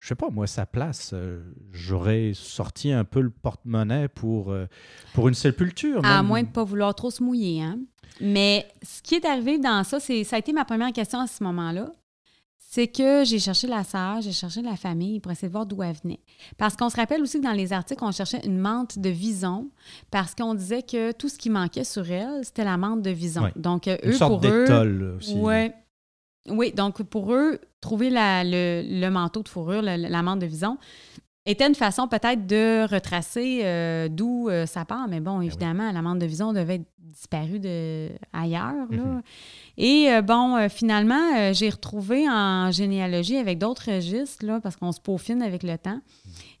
je 0.00 0.08
sais 0.08 0.14
pas, 0.14 0.30
moi, 0.30 0.46
sa 0.46 0.66
place, 0.66 1.10
euh, 1.12 1.42
j'aurais 1.72 2.32
sorti 2.34 2.90
un 2.90 3.04
peu 3.04 3.20
le 3.20 3.30
porte-monnaie 3.30 4.08
pour, 4.08 4.50
euh, 4.50 4.66
pour 5.12 5.28
une 5.28 5.34
sépulture. 5.34 6.04
À 6.04 6.22
moins 6.22 6.42
de 6.42 6.48
ne 6.48 6.52
pas 6.52 6.64
vouloir 6.64 6.94
trop 6.94 7.10
se 7.10 7.22
mouiller. 7.22 7.62
Hein? 7.62 7.78
Mais 8.20 8.66
ce 8.82 9.02
qui 9.02 9.14
est 9.14 9.24
arrivé 9.26 9.58
dans 9.58 9.84
ça, 9.84 10.00
c'est 10.00 10.24
ça 10.24 10.36
a 10.36 10.38
été 10.38 10.52
ma 10.52 10.64
première 10.64 10.92
question 10.92 11.20
à 11.20 11.26
ce 11.26 11.42
moment-là. 11.44 11.92
C'est 12.72 12.86
que 12.86 13.24
j'ai 13.24 13.40
cherché 13.40 13.66
la 13.66 13.82
sœur, 13.82 14.20
j'ai 14.20 14.32
cherché 14.32 14.62
la 14.62 14.76
famille 14.76 15.18
pour 15.18 15.32
essayer 15.32 15.48
de 15.48 15.52
voir 15.52 15.66
d'où 15.66 15.82
elle 15.82 15.96
venait. 16.02 16.20
Parce 16.56 16.76
qu'on 16.76 16.88
se 16.88 16.96
rappelle 16.96 17.20
aussi 17.20 17.38
que 17.40 17.44
dans 17.44 17.52
les 17.52 17.72
articles, 17.72 18.02
on 18.04 18.12
cherchait 18.12 18.46
une 18.46 18.58
menthe 18.58 18.98
de 18.98 19.08
vison 19.10 19.70
parce 20.12 20.36
qu'on 20.36 20.54
disait 20.54 20.82
que 20.82 21.10
tout 21.10 21.28
ce 21.28 21.36
qui 21.36 21.50
manquait 21.50 21.82
sur 21.82 22.08
elle, 22.10 22.44
c'était 22.44 22.64
la 22.64 22.76
menthe 22.76 23.02
de 23.02 23.10
vison. 23.10 23.42
Ouais. 23.42 23.52
Donc, 23.56 23.88
euh, 23.88 23.96
Une 24.04 24.10
eux, 24.10 24.12
sorte 24.12 24.42
pour 24.42 24.50
eux. 24.52 25.16
aussi. 25.18 25.34
Ouais. 25.34 25.74
Oui, 26.48 26.72
donc 26.72 27.02
pour 27.02 27.34
eux, 27.34 27.60
trouver 27.80 28.10
la- 28.10 28.42
le, 28.44 29.08
manteau 29.10 29.42
de 29.42 29.48
fourrure, 29.48 29.82
la 29.82 30.22
menthe 30.22 30.40
de 30.40 30.46
vison, 30.46 30.78
était 31.46 31.66
une 31.66 31.74
façon 31.74 32.06
peut-être 32.06 32.46
de 32.46 32.86
retracer 32.92 33.60
euh, 33.64 34.08
d'où 34.10 34.48
euh, 34.48 34.66
ça 34.66 34.84
part. 34.84 35.08
Mais 35.08 35.20
bon, 35.20 35.40
évidemment, 35.40 35.90
la 35.90 36.02
menthe 36.02 36.18
de 36.18 36.26
vison 36.26 36.52
devait 36.52 36.76
être 36.76 36.86
disparue 36.98 37.58
de, 37.58 38.08
ailleurs. 38.32 38.86
là. 38.90 39.02
Mhm. 39.02 39.22
Et 39.78 40.08
euh, 40.12 40.22
bon, 40.22 40.68
finalement, 40.68 41.52
j'ai 41.52 41.70
retrouvé 41.70 42.28
en 42.28 42.70
généalogie 42.70 43.36
avec 43.36 43.58
d'autres 43.58 43.90
registres, 43.90 44.44
là, 44.44 44.60
parce 44.60 44.76
qu'on 44.76 44.92
se 44.92 45.00
peaufine 45.00 45.42
avec 45.42 45.62
le 45.62 45.76
temps. 45.78 46.00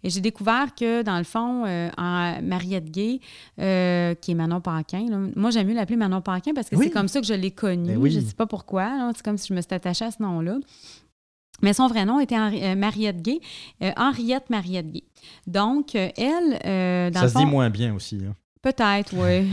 Et 0.02 0.08
j'ai 0.08 0.22
découvert 0.22 0.74
que, 0.74 1.02
dans 1.02 1.18
le 1.18 1.24
fond, 1.24 1.66
en 1.66 2.42
Mariette 2.42 2.90
Gay, 2.90 3.20
qui 3.58 3.62
est 3.62 4.34
Manon 4.34 4.60
Paquin, 4.62 5.06
là, 5.08 5.18
moi, 5.36 5.50
j'aime 5.50 5.68
mieux 5.68 5.74
l'appeler 5.74 5.96
Manon 5.98 6.22
Paquin 6.22 6.52
parce 6.54 6.70
que 6.70 6.76
Oui. 6.76 6.86
c'est 6.86 6.90
comme 6.92 7.08
ça 7.08 7.20
que 7.20 7.26
je 7.26 7.34
l'ai 7.34 7.50
connue. 7.50 7.92
Ben 7.92 7.98
oui. 7.98 8.10
Je 8.10 8.20
ne 8.20 8.24
sais 8.24 8.34
pas 8.34 8.46
pourquoi. 8.46 9.12
C'est 9.14 9.22
comme 9.22 9.36
si 9.36 9.48
je 9.48 9.54
me 9.54 9.60
suis 9.60 9.74
attachée 9.74 10.06
à 10.06 10.10
ce 10.10 10.22
nom-là. 10.22 10.56
Mais 11.62 11.72
son 11.72 11.86
vrai 11.88 12.04
nom 12.04 12.20
était 12.20 12.36
Henri- 12.38 12.62
euh, 12.62 12.74
Mariette 12.74 13.22
Gay, 13.22 13.40
euh, 13.82 13.90
Henriette 13.96 14.50
Mariette 14.50 14.90
Gay. 14.90 15.04
Donc, 15.46 15.94
euh, 15.94 16.08
elle, 16.16 17.12
dans 17.12 17.20
Ça 17.20 17.26
le 17.26 17.32
se 17.32 17.38
dit 17.38 17.46
moins 17.46 17.70
bien 17.70 17.94
aussi. 17.94 18.20
hein. 18.28 18.34
Peut-être, 18.62 19.14
oui. 19.14 19.48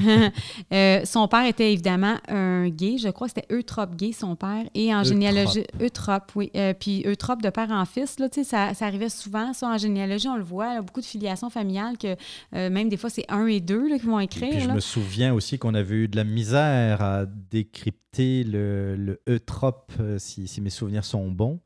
Son 1.05 1.29
père 1.29 1.45
était 1.45 1.71
évidemment 1.71 2.15
un 2.27 2.67
gay. 2.67 2.97
Je 2.97 3.07
crois 3.07 3.29
que 3.29 3.33
c'était 3.37 3.55
Eutrope 3.55 3.95
gay, 3.95 4.11
son 4.11 4.35
père. 4.35 4.65
Et 4.75 4.93
en 4.93 4.97
Eutrope. 4.99 5.13
généalogie, 5.13 5.63
Eutrope, 5.81 6.31
oui. 6.35 6.51
Puis 6.81 7.03
Eutrope 7.07 7.41
de 7.41 7.49
père 7.49 7.71
en 7.71 7.85
fils, 7.85 8.19
là, 8.19 8.27
tu 8.27 8.41
sais, 8.41 8.43
ça, 8.43 8.73
ça 8.73 8.85
arrivait 8.85 9.07
souvent. 9.07 9.53
Ça, 9.53 9.69
en 9.69 9.77
généalogie, 9.77 10.27
on 10.27 10.35
le 10.35 10.43
voit. 10.43 10.73
là, 10.73 10.81
beaucoup 10.81 10.99
de 10.99 11.05
filiations 11.05 11.49
familiales 11.49 11.97
que 11.97 12.17
même 12.51 12.89
des 12.89 12.97
fois, 12.97 13.09
c'est 13.09 13.23
un 13.29 13.45
et 13.47 13.61
deux 13.61 13.87
là, 13.87 13.97
qui 13.97 14.05
vont 14.07 14.19
Et 14.19 14.25
écrire. 14.25 14.49
puis 14.49 14.59
je 14.59 14.67
là. 14.67 14.73
me 14.73 14.81
souviens 14.81 15.33
aussi 15.33 15.57
qu'on 15.57 15.73
avait 15.73 15.95
eu 15.95 16.07
de 16.09 16.17
la 16.17 16.25
misère 16.25 17.01
à 17.01 17.25
décrypter 17.25 18.43
le, 18.43 18.95
le 18.97 19.21
eutrope, 19.29 19.93
si, 20.17 20.47
si 20.49 20.59
mes 20.59 20.69
souvenirs 20.69 21.05
sont 21.05 21.29
bons. 21.31 21.59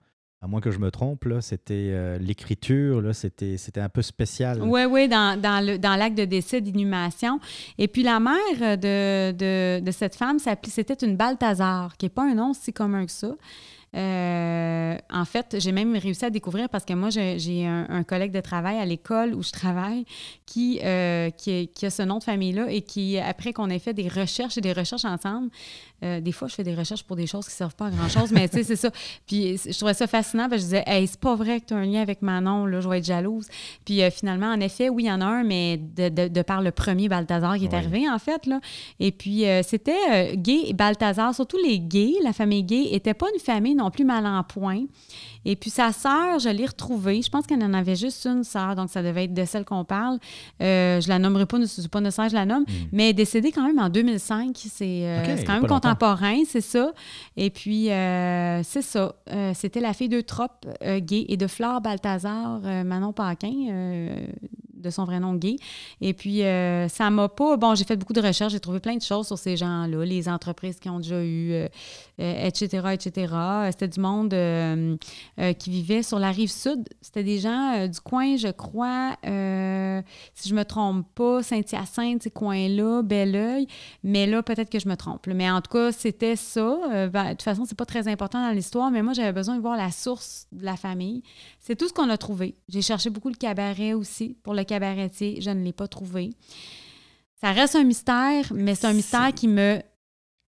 À 0.44 0.48
moins 0.48 0.60
que 0.60 0.72
je 0.72 0.80
me 0.80 0.90
trompe, 0.90 1.28
c'était 1.42 1.92
euh, 1.92 2.18
l'écriture, 2.18 3.14
c'était, 3.14 3.80
un 3.80 3.90
peu 3.90 4.02
spécial. 4.02 4.60
Oui, 4.64 4.86
oui, 4.86 5.08
dans, 5.08 5.40
dans, 5.40 5.80
dans 5.80 5.96
l'acte 5.96 6.18
de 6.18 6.26
décès 6.26 6.62
d'inhumation. 6.62 7.40
Et 7.78 7.88
puis 7.88 8.02
la 8.02 8.20
mère 8.20 8.78
de, 8.78 9.34
de, 9.34 9.80
de 9.80 9.92
cette 9.92 10.16
femme, 10.16 10.40
c'était 10.40 11.06
une 11.06 11.16
Balthazar, 11.16 11.96
qui 11.96 12.08
n'est 12.08 12.10
pas 12.10 12.24
un 12.24 12.34
nom 12.34 12.54
si 12.54 12.74
commun 12.74 13.06
que 13.06 13.12
ça. 13.12 13.36
Euh, 13.94 14.96
en 15.12 15.26
fait, 15.26 15.58
j'ai 15.60 15.72
même 15.72 15.96
réussi 15.98 16.24
à 16.26 16.30
découvrir 16.30 16.70
parce 16.70 16.86
que 16.86 16.94
moi, 16.94 17.10
j'ai 17.10 17.66
un, 17.68 17.86
un 17.90 18.04
collègue 18.04 18.32
de 18.32 18.40
travail 18.40 18.78
à 18.78 18.86
l'école 18.86 19.34
où 19.34 19.44
je 19.44 19.52
travaille 19.52 20.06
qui, 20.46 20.80
euh, 20.84 21.30
qui, 21.30 21.68
qui 21.70 21.86
a 21.86 21.90
ce 21.90 22.02
nom 22.04 22.18
de 22.20 22.24
famille-là 22.24 22.72
et 22.72 22.82
qui, 22.82 23.18
après 23.18 23.54
qu'on 23.54 23.70
ait 23.70 23.80
fait 23.80 23.94
des 23.94 24.08
recherches 24.08 24.58
et 24.58 24.62
des 24.62 24.74
recherches 24.74 25.06
ensemble, 25.06 25.50
euh, 26.04 26.20
des 26.20 26.32
fois, 26.32 26.48
je 26.48 26.56
fais 26.56 26.64
des 26.64 26.74
recherches 26.74 27.04
pour 27.04 27.16
des 27.16 27.28
choses 27.28 27.46
qui 27.46 27.52
ne 27.52 27.58
servent 27.58 27.76
pas 27.76 27.88
à 27.88 27.90
grand-chose, 27.92 28.32
mais 28.32 28.48
tu 28.50 28.58
sais, 28.58 28.64
c'est 28.64 28.76
ça. 28.76 28.90
Puis 29.28 29.58
je 29.58 29.78
trouvais 29.78 29.94
ça 29.94 30.08
fascinant 30.08 30.50
parce 30.50 30.54
que 30.64 30.70
je 30.70 30.78
disais, 30.78 30.84
hey, 30.88 31.06
c'est 31.06 31.20
pas 31.20 31.36
vrai 31.36 31.60
que 31.60 31.66
tu 31.68 31.74
as 31.74 31.78
un 31.78 31.86
lien 31.86 32.02
avec 32.02 32.22
Manon, 32.24 32.66
là, 32.66 32.82
je 32.82 32.90
vais 32.90 32.98
être 33.00 33.06
jalouse. 33.06 33.48
Puis 33.86 34.02
finalement, 34.12 34.48
en 34.48 34.60
effet, 34.62 34.90
oui, 34.90 35.04
il 35.04 35.08
y 35.08 35.12
en 35.12 35.22
a 35.22 35.26
un, 35.26 35.44
mais 35.44 35.78
de, 35.78 36.10
de- 36.10 36.28
de 36.28 36.42
par 36.42 36.62
le 36.62 36.72
premier 36.72 37.08
Balthazar 37.08 37.56
qui 37.58 37.66
est 37.66 37.70
Oui. 37.70 37.76
arrivé, 37.76 38.10
en 38.10 38.18
fait. 38.20 38.46
Là. 38.48 38.60
Et 39.00 39.12
puis, 39.12 39.44
c'était 39.64 40.36
Gay 40.38 40.62
et 40.68 40.74
Balthazar, 40.74 41.36
surtout 41.36 41.58
les 41.64 41.80
gays, 41.80 42.16
la 42.24 42.34
famille 42.34 42.64
gay, 42.64 42.90
n'était 42.92 43.14
pas 43.14 43.28
une 43.34 43.40
famille 43.40 43.76
non 43.82 43.91
plus 43.91 44.06
mal 44.06 44.26
en 44.26 44.44
point. 44.44 44.84
Et 45.44 45.56
puis, 45.56 45.70
sa 45.70 45.91
sœur, 45.91 46.39
je 46.39 46.50
l'ai 46.50 46.65
retrouvée. 46.65 47.22
Je 47.22 47.30
pense 47.30 47.48
qu'elle 47.48 47.63
en 47.63 47.74
avait 47.74 47.96
juste 47.96 48.26
une 48.26 48.44
sœur, 48.44 48.76
donc 48.76 48.89
ça 48.89 49.02
devait 49.02 49.26
être 49.26 49.34
de 49.34 49.46
celle 49.46 49.65
qu'on 49.65 49.84
parle. 49.84 50.20
Euh, 50.62 51.02
je 51.02 51.10
la 51.10 51.20
nommerai 51.20 51.46
pas, 51.46 51.58
c'est 51.65 51.88
pas 51.88 52.00
nécessaire 52.02 52.30
je 52.30 52.36
la 52.36 52.46
nomme, 52.46 52.65
mais 52.91 53.06
elle 53.06 53.10
est 53.10 53.13
décédée 53.13 53.52
quand 53.52 53.65
même 53.65 53.80
en 53.80 53.89
2005. 53.89 54.56
C'est 54.56 54.86
euh, 55.06 55.38
c'est 55.38 55.44
quand 55.44 55.54
même 55.54 55.67
contemporain, 55.67 56.44
c'est 56.48 56.62
ça. 56.62 56.91
Et 57.38 57.50
puis, 57.50 57.91
euh, 57.91 58.62
c'est 58.63 58.82
ça. 58.82 59.15
Euh, 59.32 59.52
C'était 59.56 59.82
la 59.82 59.94
fille 59.94 60.10
d'Eutrope 60.10 60.67
gay 60.82 61.26
et 61.28 61.38
de 61.38 61.48
Flore 61.48 61.82
Balthazar, 61.82 62.60
Manon 62.62 63.13
Paquin, 63.13 63.50
de 64.82 64.89
son 64.89 65.06
vrai 65.06 65.20
nom 65.20 65.36
gay. 65.36 65.58
Et 66.02 66.13
puis, 66.13 66.44
euh, 66.44 66.88
ça 66.88 67.10
m'a 67.10 67.30
pas. 67.30 67.58
Bon, 67.58 67.76
j'ai 67.76 67.86
fait 67.86 67.96
beaucoup 67.96 68.13
de 68.13 68.22
recherches, 68.22 68.54
j'ai 68.54 68.60
trouvé 68.60 68.80
plein 68.80 68.96
de 68.96 69.02
choses 69.02 69.28
sur 69.28 69.38
ces 69.38 69.58
gens-là, 69.58 70.06
les 70.06 70.28
entreprises 70.28 70.80
qui 70.80 70.89
ont 70.89 71.00
déjà 71.00 71.24
eu, 71.24 71.54
euh, 71.54 71.67
euh, 72.20 72.48
etc., 72.48 72.88
etc. 72.94 73.34
C'était 73.72 73.88
du 73.88 74.00
monde 74.00 74.36
qui 75.58 75.70
vivait 75.70 76.04
sur 76.04 76.20
la 76.20 76.32
rive 76.32 76.52
sud. 76.52 76.88
C'était 77.02 77.24
des 77.24 77.39
gens 77.39 77.88
du 77.88 78.00
coin, 78.00 78.36
je 78.36 78.50
crois, 78.50 79.15
si 79.24 80.50
je 80.50 80.56
me 80.56 80.63
trompe 80.63 81.08
pas, 81.15 81.44
Saint-Hyacinthe, 81.44 82.24
ces 82.24 82.32
coins-là, 82.32 83.02
Belleuil. 83.02 83.67
Mais 84.04 84.28
là, 84.28 84.44
peut-être 84.44 84.70
que 84.70 84.80
je 84.80 84.88
me 84.88 84.96
trompe. 84.96 85.28
Mais 85.28 85.50
en 85.50 85.62
tout 85.62 85.72
cas, 85.72 85.91
c'était 85.91 86.36
ça. 86.36 87.08
Ben, 87.12 87.26
de 87.26 87.30
toute 87.32 87.44
façon, 87.44 87.65
c'est 87.65 87.78
pas 87.78 87.86
très 87.86 88.08
important 88.08 88.46
dans 88.46 88.54
l'histoire, 88.54 88.91
mais 88.91 89.02
moi, 89.02 89.13
j'avais 89.13 89.34
besoin 89.34 89.56
de 89.56 89.62
voir 89.62 89.78
la 89.78 89.91
source 89.91 90.48
de 90.52 90.65
la 90.65 90.76
famille. 90.76 91.24
C'est 91.60 91.76
tout 91.76 91.88
ce 91.88 91.94
qu'on 91.94 92.10
a 92.10 92.17
trouvé. 92.17 92.56
J'ai 92.70 92.82
cherché 92.82 93.10
beaucoup 93.10 93.30
le 93.30 93.36
cabaret 93.36 93.94
aussi. 93.94 94.38
Pour 94.44 94.54
le 94.54 94.63
cabaretier, 94.72 95.42
je 95.42 95.50
ne 95.50 95.64
l'ai 95.64 95.74
pas 95.74 95.88
trouvé. 95.88 96.30
Ça 97.42 97.52
reste 97.52 97.76
un 97.76 97.84
mystère, 97.84 98.52
mais 98.54 98.76
c'est 98.76 98.88
un 98.88 98.94
mystère 98.94 99.34
qui 99.34 99.48
me. 99.48 99.82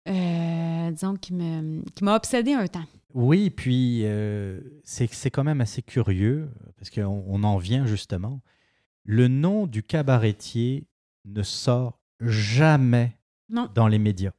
euh, 0.09 0.91
disons, 0.91 1.15
qui 1.15 1.33
me 1.33 1.81
qui 1.95 2.03
m'a 2.03 2.15
obsédé 2.15 2.53
un 2.53 2.67
temps. 2.67 2.85
Oui, 3.13 3.49
puis 3.49 4.01
euh, 4.05 4.59
c'est, 4.83 5.11
c'est 5.13 5.31
quand 5.31 5.43
même 5.43 5.61
assez 5.61 5.81
curieux, 5.81 6.49
parce 6.77 6.89
qu'on 6.89 7.23
on 7.27 7.43
en 7.43 7.57
vient 7.57 7.85
justement. 7.85 8.41
Le 9.03 9.27
nom 9.27 9.67
du 9.67 9.83
cabaretier 9.83 10.87
ne 11.25 11.43
sort 11.43 11.99
jamais 12.19 13.17
Non. 13.49 13.69
dans 13.75 13.87
les 13.87 13.99
médias. 13.99 14.31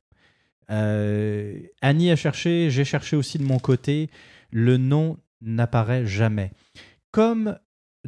Euh, 0.71 1.61
Annie 1.81 2.11
a 2.11 2.17
cherché, 2.17 2.71
j'ai 2.71 2.85
cherché 2.85 3.17
aussi 3.17 3.38
de 3.38 3.45
mon 3.45 3.59
côté. 3.59 4.11
Le 4.51 4.77
nom 4.77 5.17
n'apparaît 5.41 6.07
jamais. 6.07 6.51
Comme 7.11 7.59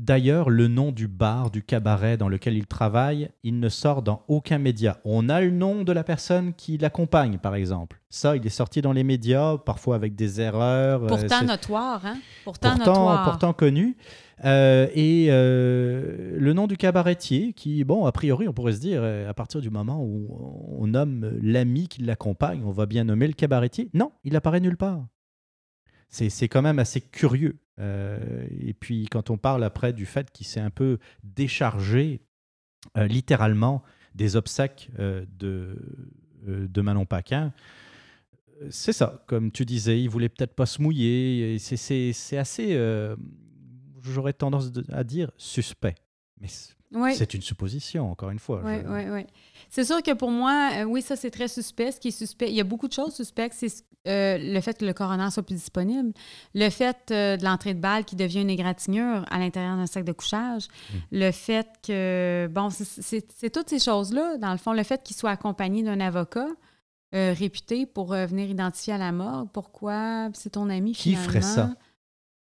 d'ailleurs 0.01 0.51
le 0.51 0.69
nom 0.69 0.93
du 0.93 1.07
bar, 1.09 1.51
du 1.51 1.63
cabaret 1.63 2.17
dans 2.17 2.29
lequel 2.29 2.57
il 2.57 2.67
travaille, 2.67 3.31
il 3.43 3.61
ne 3.61 3.69
sort 3.69 4.03
dans 4.03 4.23
aucun 4.29 4.59
média. 4.59 4.99
On 5.05 5.29
a 5.29 5.41
le 5.41 5.51
nom 5.51 5.83
de 5.85 5.93
la 5.93 6.05
personne 6.05 6.55
qui 6.55 6.79
l'accompagne, 6.79 7.39
par 7.39 7.55
exemple. 7.55 8.01
Ça, 8.09 8.37
il 8.37 8.45
est 8.47 8.51
sorti 8.51 8.83
dans 8.83 8.93
les 8.93 9.05
médias, 9.05 9.59
parfois 9.59 9.97
avec 9.97 10.15
des 10.15 10.41
erreurs. 10.41 11.05
euh, 11.05 11.09
Pourtant 11.09 11.45
notoire, 11.45 12.07
hein? 12.07 12.19
Pourtant, 12.45 12.71
pourtant, 12.77 12.87
notoire. 12.93 13.25
pourtant 13.25 13.53
connu. 13.53 13.97
Euh, 14.45 14.89
et 14.95 15.27
euh, 15.29 16.35
le 16.39 16.53
nom 16.55 16.67
du 16.67 16.77
cabaretier, 16.79 17.53
qui, 17.53 17.85
bon, 17.85 18.07
a 18.07 18.13
priori, 18.13 18.49
on 18.49 18.53
pourrait 18.55 18.73
se 18.73 18.81
dire, 18.81 19.05
à 19.05 19.35
partir 19.35 19.61
du 19.61 19.69
moment 19.71 20.03
où 20.03 20.29
on 20.79 20.87
nomme 20.87 21.39
l'ami 21.43 21.89
qui 21.89 22.03
l'accompagne, 22.03 22.63
on 22.65 22.71
va 22.71 22.87
bien 22.87 23.05
nommer 23.05 23.27
le 23.27 23.35
cabaretier. 23.35 23.91
Non, 23.93 24.13
il 24.25 24.35
apparaît 24.35 24.61
nulle 24.61 24.79
part. 24.79 25.05
C'est 26.09 26.49
quand 26.49 26.63
même 26.63 26.79
assez 26.81 27.01
curieux. 27.01 27.59
Euh, 27.81 28.47
et 28.61 28.75
puis, 28.75 29.07
quand 29.11 29.31
on 29.31 29.39
parle 29.39 29.65
après 29.65 29.93
du 29.93 30.07
fait 30.07 30.31
qu'il 30.31 30.47
s'est 30.47 30.61
un 30.61 30.71
peu 30.71 30.99
déchargé, 31.25 32.21
euh, 32.97 33.07
littéralement, 33.07 33.83
des 34.15 34.37
obsèques 34.37 34.91
euh, 34.99 35.25
de, 35.39 35.77
de 36.47 36.81
Manon 36.81 37.07
Paquin, 37.07 37.53
c'est 38.69 38.93
ça, 38.93 39.25
comme 39.27 39.51
tu 39.51 39.65
disais, 39.65 40.01
il 40.03 40.09
voulait 40.09 40.29
peut-être 40.29 40.55
pas 40.55 40.67
se 40.67 40.83
mouiller. 40.83 41.59
c'est- 41.59 42.37
assez, 42.37 42.79
j'aurais 44.03 44.35
tendance 44.35 44.71
à 44.93 45.03
dire, 45.03 45.31
suspect. 45.39 45.95
Mais 46.41 46.49
Oui. 46.93 47.15
c'est 47.15 47.35
une 47.35 47.43
supposition, 47.43 48.11
encore 48.11 48.31
une 48.31 48.39
fois. 48.41 48.63
Oui, 48.65 48.79
Je- 48.83 48.89
oui, 48.89 49.03
oui. 49.11 49.27
C'est 49.69 49.85
sûr 49.85 50.03
que 50.03 50.13
pour 50.13 50.31
moi, 50.31 50.71
euh, 50.79 50.83
oui, 50.85 51.03
ça, 51.03 51.15
c'est 51.15 51.31
très 51.31 51.47
suspect. 51.47 51.93
Ce 51.93 52.01
qui 52.01 52.09
est 52.09 52.11
suspect, 52.11 52.49
il 52.49 52.55
y 52.57 52.61
a 52.61 52.65
beaucoup 52.65 52.89
de 52.89 52.93
choses 52.93 53.15
suspectes. 53.15 53.55
C'est 53.57 53.85
euh, 54.09 54.39
le 54.41 54.61
fait 54.61 54.79
que 54.79 54.85
le 54.87 54.93
coroner 54.95 55.31
soit 55.31 55.43
plus 55.43 55.55
disponible, 55.57 56.13
le 56.55 56.71
fait 56.71 56.97
euh, 57.11 57.37
de 57.37 57.45
l'entrée 57.45 57.75
de 57.75 57.81
balle 57.81 58.05
qui 58.07 58.17
devient 58.17 58.41
une 58.41 58.49
égratignure 58.51 59.25
à 59.31 59.39
l'intérieur 59.39 59.77
d'un 59.77 59.87
sac 59.87 60.05
de 60.05 60.13
couchage, 60.13 60.67
Mm. 60.69 60.97
le 61.13 61.31
fait 61.33 61.69
que, 61.87 62.49
bon, 62.51 62.71
c'est- 62.71 63.51
toutes 63.51 63.69
ces 63.69 63.79
choses-là, 63.79 64.39
dans 64.39 64.53
le 64.53 64.59
fond, 64.59 64.73
le 64.73 64.83
fait 64.83 65.03
qu'il 65.03 65.15
soit 65.15 65.31
accompagné 65.31 65.83
d'un 65.83 66.01
avocat 66.01 66.49
réputé 67.13 67.87
pour 67.87 68.13
venir 68.15 68.49
identifier 68.49 68.93
à 68.95 68.99
la 68.99 69.11
morgue. 69.13 69.49
Pourquoi? 69.53 70.29
C'est 70.33 70.51
ton 70.51 70.71
ami, 70.71 70.93
Qui 70.93 71.11
finalement. 71.11 71.29
ferait 71.29 71.43
ça? 71.43 71.71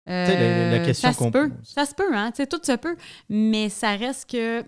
Euh, 0.09 0.69
la- 0.71 0.77
la 0.79 0.85
question 0.85 1.09
ça 1.09 1.13
se 1.13 1.29
peut, 1.31 1.51
ça 1.63 1.85
se 1.85 1.95
peut, 1.95 2.13
hein, 2.15 2.31
tout 2.49 2.59
se 2.63 2.75
peut, 2.75 2.95
mais 3.29 3.69
ça 3.69 3.95
reste 3.95 4.29
que 4.29 4.63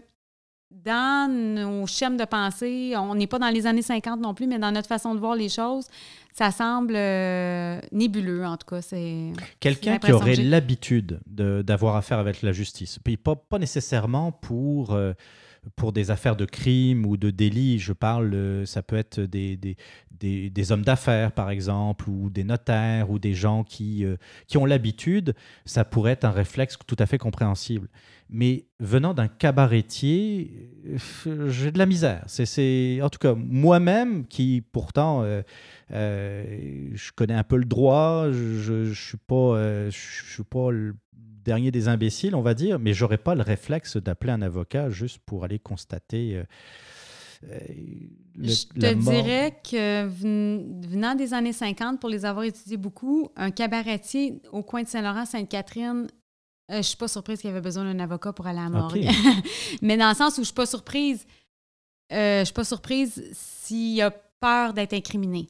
dans 0.71 1.29
nos 1.31 1.85
schèmes 1.87 2.17
de 2.17 2.25
pensée, 2.25 2.93
on 2.97 3.15
n'est 3.15 3.27
pas 3.27 3.39
dans 3.39 3.49
les 3.49 3.65
années 3.67 3.81
50 3.81 4.19
non 4.19 4.33
plus, 4.33 4.47
mais 4.47 4.59
dans 4.59 4.71
notre 4.71 4.87
façon 4.87 5.13
de 5.15 5.19
voir 5.19 5.35
les 5.35 5.49
choses, 5.49 5.85
ça 6.33 6.51
semble 6.51 6.93
euh, 6.95 7.79
nébuleux, 7.91 8.45
en 8.45 8.57
tout 8.57 8.67
cas. 8.67 8.81
C'est 8.81 9.31
Quelqu'un 9.59 9.97
qui 9.99 10.11
aurait 10.11 10.35
l'habitude 10.49 11.19
de- 11.27 11.61
d'avoir 11.61 11.95
affaire 11.95 12.19
avec 12.19 12.41
la 12.41 12.51
justice, 12.51 12.99
puis 13.03 13.15
pas, 13.17 13.35
pas 13.35 13.57
nécessairement 13.59 14.31
pour, 14.33 14.93
euh, 14.93 15.13
pour 15.75 15.91
des 15.91 16.11
affaires 16.11 16.35
de 16.35 16.45
crime 16.45 17.05
ou 17.05 17.17
de 17.17 17.29
délit, 17.29 17.79
je 17.79 17.93
parle, 17.93 18.33
euh, 18.33 18.65
ça 18.65 18.83
peut 18.83 18.95
être 18.95 19.19
des, 19.19 19.57
des, 19.57 20.49
des, 20.49 20.71
hommes 20.71 20.83
d'affaires, 20.83 21.31
par 21.31 21.49
exemple, 21.49 22.09
ou 22.09 22.29
des 22.29 22.43
notaires, 22.43 23.09
ou 23.09 23.19
des 23.19 23.33
gens 23.33 23.63
qui, 23.63 24.05
euh, 24.05 24.17
qui 24.47 24.57
ont 24.57 24.65
l'habitude, 24.65 25.35
ça 25.65 25.85
pourrait 25.85 26.13
être 26.13 26.25
un 26.25 26.31
réflexe 26.31 26.77
tout 26.85 26.95
à 26.99 27.05
fait 27.05 27.17
compréhensible. 27.17 27.87
Mais 28.29 28.65
venant 28.79 29.13
d'un 29.13 29.27
cabaretier, 29.27 30.71
euh, 31.27 31.49
j'ai 31.49 31.71
de 31.71 31.77
la 31.77 31.85
misère. 31.85 32.23
C'est, 32.27 32.99
en 33.01 33.09
tout 33.09 33.19
cas, 33.19 33.35
moi-même, 33.35 34.25
qui 34.25 34.63
pourtant, 34.71 35.23
je 35.89 37.11
connais 37.15 37.35
un 37.35 37.43
peu 37.43 37.57
le 37.57 37.65
droit, 37.65 38.31
je 38.31 38.73
ne 38.87 38.93
suis, 38.93 39.17
pas, 39.17 39.89
je 39.89 40.33
suis 40.33 40.43
pas 40.43 40.71
dernier 41.45 41.71
des 41.71 41.87
imbéciles, 41.87 42.35
on 42.35 42.41
va 42.41 42.53
dire, 42.53 42.79
mais 42.79 42.93
j'aurais 42.93 43.17
pas 43.19 43.35
le 43.35 43.41
réflexe 43.43 43.95
d'appeler 43.97 44.33
un 44.33 44.41
avocat 44.41 44.89
juste 44.89 45.19
pour 45.25 45.43
aller 45.45 45.59
constater. 45.59 46.35
euh, 46.35 46.43
euh, 47.51 47.57
le- 48.35 48.47
Je 48.47 48.65
te 48.67 48.93
dirais 49.11 49.57
que 49.63 50.05
ven- 50.07 50.81
venant 50.87 51.15
des 51.15 51.33
années 51.33 51.53
50, 51.53 51.99
pour 52.01 52.09
les 52.09 52.25
avoir 52.25 52.43
étudiés 52.45 52.77
beaucoup, 52.77 53.29
un 53.35 53.51
cabaretier 53.51 54.41
au 54.51 54.63
coin 54.63 54.83
de 54.83 54.87
Saint-Laurent-Sainte-Catherine, 54.87 56.07
euh, 56.71 56.77
je 56.77 56.81
suis 56.81 56.97
pas 56.97 57.07
surprise 57.07 57.39
qu'il 57.39 57.49
y 57.49 57.51
avait 57.51 57.61
besoin 57.61 57.83
d'un 57.83 57.99
avocat 58.03 58.33
pour 58.33 58.47
aller 58.47 58.59
à 58.59 58.63
la 58.63 58.69
morgue. 58.69 59.07
Mais 59.83 59.97
dans 59.97 60.09
le 60.09 60.15
sens 60.15 60.33
où 60.37 60.41
je 60.41 60.45
suis 60.45 60.53
pas 60.53 60.65
surprise, 60.65 61.25
euh, 62.11 62.39
je 62.39 62.45
suis 62.45 62.53
pas 62.53 62.63
surprise 62.63 63.23
s'il 63.33 64.01
a 64.01 64.09
peur 64.39 64.73
d'être 64.73 64.93
incriminé. 64.93 65.47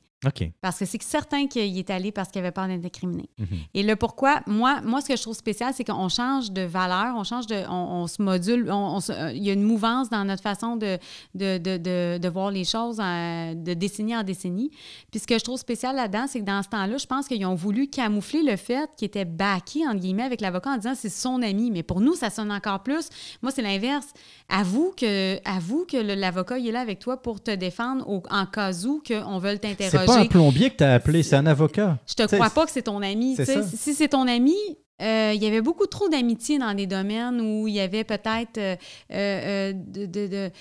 Parce 0.62 0.80
que 0.80 0.86
c'est 0.86 1.02
certain 1.02 1.48
qu'il 1.48 1.78
est 1.78 1.90
allé 1.90 2.12
parce 2.12 2.30
qu'il 2.30 2.40
avait 2.40 2.52
peur 2.52 2.68
d'être 2.68 2.86
incriminé. 2.86 3.30
Mhm. 3.38 3.48
Et 3.74 3.84
le 3.84 3.96
pourquoi, 3.96 4.42
moi, 4.48 4.82
moi, 4.84 5.02
ce 5.02 5.08
que 5.08 5.16
je 5.16 5.22
trouve 5.22 5.36
spécial, 5.36 5.74
c'est 5.76 5.84
qu'on 5.84 6.10
change 6.10 6.52
de 6.52 6.62
valeur, 6.62 7.16
on 7.18 7.24
change 7.24 7.48
de. 7.48 7.64
On, 7.70 8.04
on 8.04 8.08
se 8.08 8.22
module, 8.22 8.70
on- 8.72 8.96
on 8.96 9.00
se- 9.00 9.12
euh, 9.12 9.32
il 9.32 9.44
y 9.44 9.50
a 9.50 9.54
une 9.54 9.64
mouvance 9.64 10.10
dans 10.10 10.24
notre 10.26 10.42
façon 10.44 10.76
de, 10.78 10.98
de, 11.34 11.58
de, 11.58 11.78
de, 11.78 12.18
de 12.18 12.30
voir 12.30 12.52
les 12.52 12.64
choses 12.66 13.00
euh, 13.02 13.54
de 13.54 13.74
décennie 13.74 14.16
en 14.16 14.24
décennie. 14.24 14.72
Puis 15.12 15.20
ce 15.20 15.28
que 15.28 15.38
je 15.38 15.44
trouve 15.44 15.60
spécial 15.60 15.96
là-dedans, 15.96 16.26
c'est 16.28 16.40
que 16.40 16.46
dans 16.46 16.62
ce 16.64 16.70
temps-là, 16.70 16.98
je 16.98 17.06
pense 17.06 17.28
qu'ils 17.28 17.46
ont 17.46 17.56
voulu 17.56 17.88
camoufler 17.88 18.44
le 18.44 18.56
fait 18.56 18.90
qu'il 18.98 19.06
était 19.08 19.26
backé, 19.26 19.86
entre 19.88 20.00
guillemets, 20.00 20.24
avec 20.24 20.42
l'avocat 20.42 20.72
en 20.72 20.78
disant 20.78 20.94
c'est 20.96 21.10
son 21.10 21.42
ami. 21.42 21.72
Mais 21.72 21.84
pour 21.84 22.02
nous, 22.02 22.16
ça 22.16 22.30
sonne 22.30 22.52
encore 22.52 22.82
plus. 22.84 23.10
Moi, 23.42 23.52
c'est 23.52 23.62
l'inverse. 23.62 24.08
Avoue 24.50 24.94
que, 24.96 25.40
avoue 25.48 25.86
que 25.90 25.98
l'avocat, 25.98 26.58
il 26.60 26.68
est 26.68 26.72
là 26.72 26.82
avec 26.82 27.00
toi 27.00 27.18
pour 27.22 27.42
te 27.42 27.52
défendre 27.52 28.08
au- 28.10 28.22
en 28.30 28.46
cas 28.46 28.72
où 28.86 29.02
qu'on 29.08 29.40
veut 29.40 29.58
t'interroger. 29.58 30.06
Pas 30.16 30.22
un 30.22 30.28
plombier 30.28 30.70
que 30.72 30.78
tu 30.78 30.84
as 30.84 30.94
appelé, 30.94 31.24
c'est 31.24 31.36
un 31.36 31.46
avocat. 31.46 31.98
Je 32.08 32.14
te 32.16 32.24
T'sais, 32.24 32.38
crois 32.38 32.50
pas 32.50 32.66
que 32.66 32.72
c'est 32.72 32.82
ton 32.84 33.02
ami. 33.02 33.36
ça. 33.36 33.64
Si 33.64 33.94
c'est 33.94 34.08
ton 34.10 34.28
ami, 34.28 34.56
euh, 35.02 35.32
il 35.36 35.44
y 35.44 35.48
avait 35.48 35.62
beaucoup 35.62 35.88
trop 35.88 36.08
d'amitié 36.10 36.58
dans 36.58 36.74
des 36.74 36.88
domaines 36.88 37.42
où 37.42 37.68
il 37.68 37.74
y 37.76 37.80
avait 37.82 38.04
peut-être 38.06 38.58
euh, 38.58 38.76
euh, 39.12 39.74
de, 39.74 40.06
de- 40.06 40.28
de, 40.28 40.52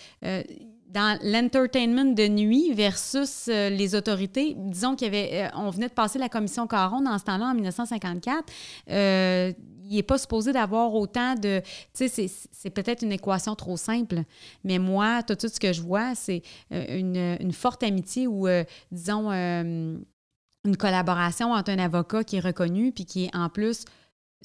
dans 0.89 1.19
l'entertainment 1.25 2.15
de 2.15 2.29
nuit 2.29 2.73
versus 2.73 3.47
les 3.49 3.95
autorités. 3.97 4.55
Disons 4.57 4.95
qu'il 4.95 5.07
y 5.13 5.17
avait, 5.17 5.51
on 5.57 5.71
venait 5.71 5.89
de 5.89 5.93
passer 5.93 6.19
la 6.21 6.29
commission 6.29 6.67
Caron 6.69 7.01
dans 7.01 7.19
ce 7.19 7.25
temps-là 7.25 7.47
en 7.47 7.55
1954. 7.55 8.45
Il 9.89 9.97
n'est 9.97 10.03
pas 10.03 10.19
supposé 10.19 10.53
d'avoir 10.53 10.95
autant 10.95 11.35
de. 11.35 11.61
Tu 11.61 11.65
sais, 11.93 12.09
c'est- 12.09 12.49
c'est 12.53 12.71
peut-être 12.71 13.03
une 13.03 13.13
équation 13.13 13.55
trop 13.55 13.77
simple, 13.77 14.23
mais 14.65 14.79
moi, 14.79 15.23
tout 15.23 15.35
de 15.35 15.41
suite, 15.41 15.55
ce 15.55 15.61
que 15.61 15.73
je 15.73 15.83
vois, 15.83 16.15
c'est 16.15 16.43
euh, 16.73 16.99
une, 16.99 17.37
une 17.41 17.53
forte 17.53 17.83
amitié 17.83 18.27
ou, 18.27 18.47
euh, 18.49 18.65
disons, 18.91 19.31
euh, 19.31 19.97
une 20.65 20.77
collaboration 20.79 21.53
entre 21.53 21.71
un 21.71 21.79
avocat 21.79 22.25
qui 22.25 22.37
est 22.37 22.41
reconnu 22.41 22.93
puis 22.93 23.05
qui 23.05 23.25
est 23.27 23.37
en 23.37 23.49
plus. 23.49 23.85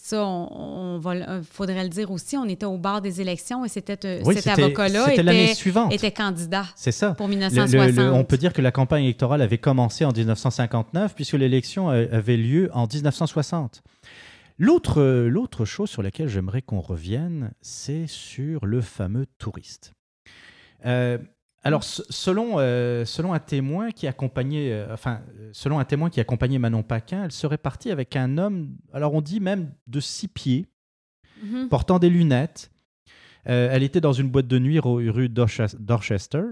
Ça, 0.02 0.26
on, 0.26 0.96
on 0.96 0.98
va, 1.00 1.42
faudrait 1.44 1.84
le 1.84 1.90
dire 1.90 2.10
aussi. 2.10 2.38
On 2.38 2.46
était 2.46 2.66
au 2.66 2.78
bar 2.78 3.02
des 3.02 3.20
élections 3.20 3.66
et 3.66 3.68
c'était 3.70 4.22
Oui, 4.24 4.34
cet 4.36 4.48
avocat-là 4.48 5.14
était, 5.14 5.54
suivante. 5.56 5.92
était 5.94 6.12
candidat 6.14 6.64
C'est 6.78 6.94
ça. 6.94 7.12
pour 7.16 7.28
Le- 7.28 7.34
le- 7.34 7.40
1960. 7.40 7.96
le- 7.98 8.14
on 8.14 8.24
peut 8.24 8.38
dire 8.38 8.54
que 8.54 8.62
la 8.62 8.72
campagne 8.72 9.04
électorale 9.04 9.42
avait 9.42 9.58
commencé 9.58 10.06
en 10.06 10.14
1959 10.14 11.16
puisque 11.16 11.34
l'élection 11.34 11.90
avait 11.90 12.38
lieu 12.38 12.70
en 12.74 12.88
1960. 12.88 13.82
L'autre, 14.62 15.02
l'autre 15.28 15.64
chose 15.66 15.90
sur 15.90 16.04
laquelle 16.04 16.28
j'aimerais 16.28 16.62
qu'on 16.62 16.82
revienne, 16.82 17.52
c'est 17.62 18.08
sur 18.08 18.66
le 18.66 18.82
fameux 18.82 19.26
touriste. 19.38 19.94
Euh, 20.86 21.18
alors, 21.64 21.84
selon, 21.84 22.60
euh, 22.60 23.06
selon 23.06 23.34
un 23.34 23.40
témoin 23.40 23.92
qui 23.92 24.06
accompagnait, 24.08 24.72
euh, 24.74 24.94
enfin, 24.94 25.22
euh, 25.40 25.50
selon 25.54 25.80
un 25.80 25.86
témoin 25.86 26.10
qui 26.10 26.20
accompagnait 26.20 26.60
Manon 26.60 26.84
Paquin, 26.84 27.24
elle 27.26 27.32
serait 27.32 27.58
partie 27.58 27.90
avec 27.92 28.16
un 28.18 28.38
homme, 28.38 28.76
alors 28.94 29.14
on 29.14 29.22
dit 29.22 29.40
même 29.40 29.74
de 29.88 30.00
six 30.02 30.28
pieds, 30.28 30.68
Mhm. 31.44 31.70
portant 31.70 32.00
des 32.00 32.10
lunettes. 32.10 32.70
Euh, 33.48 33.70
elle 33.72 33.84
était 33.84 34.02
dans 34.02 34.12
une 34.14 34.30
boîte 34.30 34.48
de 34.48 34.60
nuit 34.60 34.80
ru- 34.80 35.10
rue 35.10 35.30
Dorches- 35.30 35.76
Dorchester. 35.80 36.44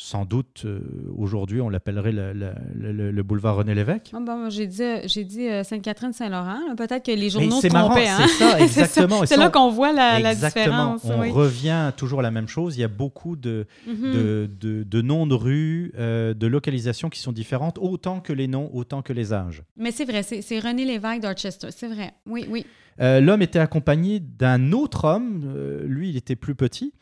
Sans 0.00 0.24
doute, 0.24 0.62
euh, 0.64 0.78
aujourd'hui, 1.16 1.60
on 1.60 1.68
l'appellerait 1.68 2.12
le, 2.12 2.32
le- 2.32 2.52
le- 2.92 3.10
le 3.10 3.22
boulevard 3.24 3.56
René 3.56 3.74
Lévesque. 3.74 4.12
Ah, 4.14 4.46
j'ai 4.48 4.68
dit, 4.68 4.84
j'ai 5.06 5.24
dit 5.24 5.48
euh, 5.48 5.64
Sainte-Catherine-Saint-Laurent. 5.64 6.76
Peut-être 6.76 7.04
que 7.04 7.10
les 7.10 7.28
journaux 7.30 7.60
se 7.60 7.66
trompaient. 7.66 8.06
hein? 8.06 8.18
c'est 8.28 8.44
ça, 8.44 8.60
exactement. 8.60 9.26
C'est 9.26 9.36
là 9.36 9.48
on- 9.48 9.50
qu'on 9.50 9.70
voit 9.72 9.92
la, 9.92 10.36
différence. 10.36 11.02
On 11.04 11.18
oui. 11.20 11.32
revient 11.32 11.90
toujours 11.96 12.20
à 12.20 12.22
la 12.22 12.30
même 12.30 12.46
chose. 12.46 12.76
Il 12.76 12.80
y 12.80 12.84
a 12.84 12.88
beaucoup 12.88 13.34
de, 13.34 13.66
Mhm. 13.88 14.12
de, 14.12 14.50
de- 14.60 14.82
de 14.84 15.02
noms 15.02 15.26
de 15.26 15.34
rues, 15.34 15.92
euh, 15.98 16.32
de 16.32 16.46
localisations 16.46 17.08
qui 17.10 17.18
sont 17.18 17.32
différentes, 17.32 17.76
autant 17.80 18.20
que 18.20 18.32
les 18.32 18.46
noms, 18.46 18.70
autant 18.72 19.02
que 19.02 19.12
les 19.12 19.32
âges. 19.32 19.64
Mais 19.76 19.90
c'est 19.90 20.04
vrai, 20.04 20.22
c'est 20.22 20.58
René 20.60 20.84
Lévesque 20.84 21.22
d'Orchester. 21.22 21.68
C'est 21.72 21.88
vrai. 21.88 22.12
Oui, 22.24 22.46
oui. 22.48 22.64
Euh, 23.00 23.20
L'homme 23.20 23.42
était 23.42 23.58
accompagné 23.58 24.20
d'un 24.20 24.70
autre 24.70 25.06
homme. 25.06 25.42
euh, 25.56 25.82
lui, 25.88 26.10
il 26.10 26.16
était 26.16 26.36
plus 26.36 26.54
petit. 26.54 26.92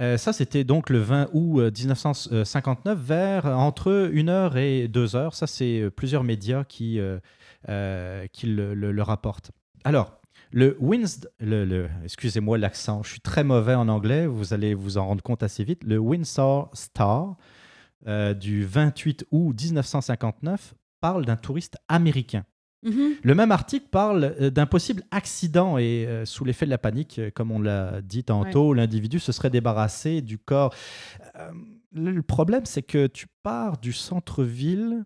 Euh, 0.00 0.16
ça, 0.16 0.32
c'était 0.32 0.64
donc 0.64 0.88
le 0.88 0.98
20 0.98 1.28
août 1.34 1.60
euh, 1.60 1.70
1959, 1.70 2.98
vers 2.98 3.46
entre 3.46 4.10
1h 4.12 4.56
et 4.56 4.88
2h. 4.88 5.34
Ça, 5.34 5.46
c'est 5.46 5.80
euh, 5.80 5.90
plusieurs 5.90 6.24
médias 6.24 6.64
qui, 6.64 6.98
euh, 6.98 7.18
euh, 7.68 8.26
qui 8.32 8.46
le, 8.46 9.02
rapportent. 9.02 9.50
Alors, 9.84 10.18
le 10.50 10.76
le- 11.64 11.88
excusez-moi 12.04 12.58
l'accent, 12.58 13.02
je 13.02 13.10
suis 13.10 13.20
très 13.20 13.44
mauvais 13.44 13.74
en 13.74 13.88
anglais, 13.88 14.26
vous 14.26 14.54
allez 14.54 14.74
vous 14.74 14.96
en 14.98 15.06
rendre 15.06 15.22
compte 15.22 15.42
assez 15.42 15.64
vite. 15.64 15.84
Le 15.84 15.98
Windsor 15.98 16.70
Star, 16.72 17.36
euh, 18.06 18.34
du 18.34 18.64
28 18.64 19.26
août 19.30 19.54
1959 19.60 20.74
parle 21.00 21.24
d'un 21.24 21.36
touriste 21.36 21.76
américain. 21.88 22.44
Mhm. 22.82 23.14
Le 23.22 23.34
même 23.34 23.52
article 23.52 23.86
parle 23.90 24.34
euh, 24.40 24.50
d'un 24.50 24.66
possible 24.66 25.02
accident 25.12 25.78
et 25.78 26.04
euh, 26.06 26.24
sous 26.24 26.44
l'effet 26.44 26.66
de 26.66 26.70
la 26.70 26.78
panique, 26.78 27.18
euh, 27.20 27.30
comme 27.32 27.50
on 27.52 27.60
l'a 27.60 28.00
dit 28.02 28.24
tantôt, 28.24 28.74
l'individu 28.74 29.20
se 29.20 29.30
serait 29.32 29.50
débarrassé 29.50 30.20
du 30.20 30.38
corps. 30.38 30.74
Euh, 31.38 31.50
le 31.94 32.22
problème, 32.22 32.64
c'est 32.64 32.82
que 32.82 33.06
tu 33.06 33.26
pars 33.42 33.78
du 33.78 33.92
centre-ville 33.92 35.04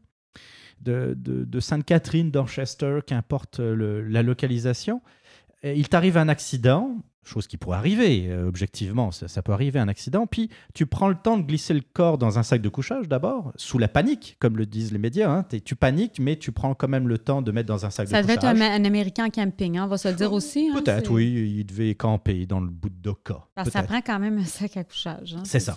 de, 0.81 1.14
de- 1.18 1.45
de 1.45 1.61
Sainte-Catherine, 1.61 2.31
Dorchester, 2.31 3.01
qu'importe 3.07 3.59
la 3.61 4.22
localisation. 4.22 5.03
Et 5.62 5.74
il 5.79 5.89
t'arrive 5.89 6.16
un 6.16 6.29
accident, 6.29 6.97
chose 7.29 7.47
qui 7.47 7.57
pourrait 7.57 7.79
arriver, 7.79 8.27
euh, 8.29 8.47
objectivement, 8.49 9.11
ça, 9.11 9.29
ça 9.29 9.43
peut 9.43 9.53
arriver 9.53 9.79
un 9.79 9.89
accident, 9.89 10.27
puis 10.27 10.49
tu 10.74 10.87
prends 10.87 11.09
le 11.09 11.14
temps 11.14 11.37
de 11.37 11.43
glisser 11.43 11.74
le 11.74 11.81
corps 11.81 12.18
dans 12.18 12.39
un 12.39 12.43
sac 12.43 12.62
de 12.62 12.68
couchage 12.68 13.09
d'abord, 13.09 13.53
sous 13.57 13.79
la 13.79 13.89
panique, 13.89 14.37
comme 14.39 14.57
le 14.57 14.66
disent 14.66 14.93
les 14.93 14.99
médias. 14.99 15.31
hein. 15.31 15.45
Tu 15.64 15.77
paniques, 15.77 16.18
mais 16.20 16.37
tu 16.37 16.53
prends 16.53 16.74
quand 16.74 16.89
même 16.89 17.09
le 17.09 17.18
temps 17.18 17.43
de 17.43 17.51
mettre 17.53 17.68
dans 17.68 17.85
un 17.87 17.91
sac 17.91 18.09
Ça 18.09 18.18
de 18.18 18.22
devait 18.22 18.35
être 18.35 18.41
couchage. 18.43 18.61
un, 18.61 18.83
un 18.83 18.85
Américain 18.85 19.29
camping, 19.31 19.77
hein, 19.79 19.85
on 19.85 19.89
va 19.89 19.99
se 19.99 20.09
le 20.09 20.14
dire 20.14 20.33
aussi. 20.33 20.68
hein, 20.72 20.81
Peut-être, 20.83 21.11
oui, 21.11 21.55
il 21.59 21.64
devait 21.64 21.95
camper 21.95 22.47
dans 22.47 22.61
le 22.61 22.68
bout 22.70 22.91
d'Oka. 22.91 23.47
Parce 23.55 23.68
que 23.68 23.72
ça 23.72 23.83
prend 23.83 24.01
quand 24.01 24.18
même 24.18 24.39
un 24.39 24.45
sac 24.45 24.77
à 24.77 24.85
couchage. 24.85 25.35
hein, 25.35 25.43
C'est 25.45 25.61
ça. 25.61 25.77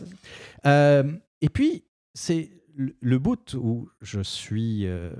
Euh, 0.65 1.11
et 1.41 1.49
puis, 1.49 1.83
c'est 2.13 2.51
le, 2.75 2.95
le 2.99 3.19
bout 3.19 3.55
où 3.55 3.89
je 4.01 4.21
suis. 4.21 4.85
euh, 4.87 5.11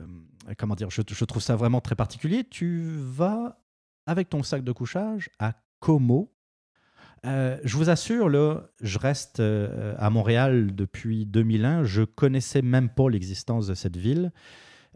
comment 0.58 0.76
dire 0.76 0.90
je, 0.90 1.02
je 1.08 1.26
trouve 1.26 1.42
ça 1.42 1.56
vraiment 1.56 1.82
très 1.82 1.96
particulier. 1.96 2.44
Tu 2.50 2.82
vas 2.98 3.60
avec 4.06 4.30
ton 4.30 4.44
sac 4.44 4.64
de 4.64 4.72
couchage 4.72 5.30
à 5.40 5.54
Como. 5.80 6.32
Euh, 7.26 7.58
je 7.66 7.76
vous 7.76 7.90
assure, 7.90 8.30
là, 8.30 8.62
je 8.82 8.98
reste 8.98 9.40
euh, 9.42 9.94
à 9.98 10.10
Montréal 10.10 10.74
depuis 10.74 11.26
2001. 11.26 11.84
Je 11.84 12.04
connaissais 12.04 12.62
même 12.62 12.90
pas 12.90 13.10
l'existence 13.10 13.68
de 13.68 13.74
cette 13.74 13.98
ville. 13.98 14.32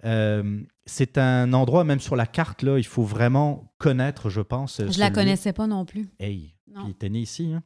Euh, 0.06 0.62
c'est 0.86 1.18
un 1.18 1.52
endroit, 1.54 1.84
même 1.84 2.00
sur 2.00 2.16
la 2.16 2.26
carte, 2.26 2.62
là, 2.64 2.78
il 2.78 2.86
faut 2.86 3.04
vraiment 3.04 3.74
connaître, 3.78 4.30
je 4.30 4.42
pense. 4.42 4.82
Je 4.90 5.00
la 5.00 5.12
connaissais 5.12 5.54
pas 5.54 5.68
non 5.68 5.86
plus. 5.86 6.10
Hey, 6.20 6.56
Non. 6.74 6.86
puis 6.86 6.94
t'es 6.96 7.10
né 7.10 7.20
ici, 7.20 7.52
hein? 7.54 7.64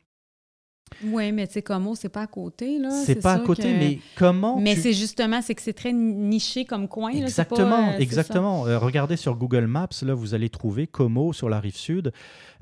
Oui, 1.03 1.33
mais 1.33 1.47
tu 1.47 1.53
sais, 1.53 1.61
Como, 1.61 1.95
c'est 1.95 2.07
pas 2.09 2.21
à 2.21 2.27
côté. 2.27 2.79
là. 2.79 2.89
C'est 2.91 3.15
pas 3.21 3.33
à 3.33 3.39
côté, 3.39 3.63
que- 3.63 3.67
mais 3.77 3.99
comment 4.15 4.57
Mais 4.57 4.73
tu- 4.73 4.81
c'est 4.81 4.93
justement, 4.93 5.41
c'est 5.41 5.53
que 5.53 5.61
c'est 5.61 5.73
très 5.73 5.91
niché 5.91 6.63
comme 6.63 6.87
coin. 6.87 7.11
là, 7.11 7.27
c'est 7.27 7.43
pas, 7.43 7.55
Exactement, 7.55 7.89
euh, 7.89 7.97
exactement. 7.99 8.67
Euh, 8.67 8.79
regardez 8.79 9.17
sur 9.17 9.35
Google 9.35 9.65
Maps, 9.65 9.89
là, 10.03 10.13
vous 10.13 10.33
allez 10.33 10.49
trouver 10.49 10.87
Como 10.87 11.33
sur 11.33 11.49
la 11.49 11.59
rive 11.59 11.75
sud. 11.75 12.13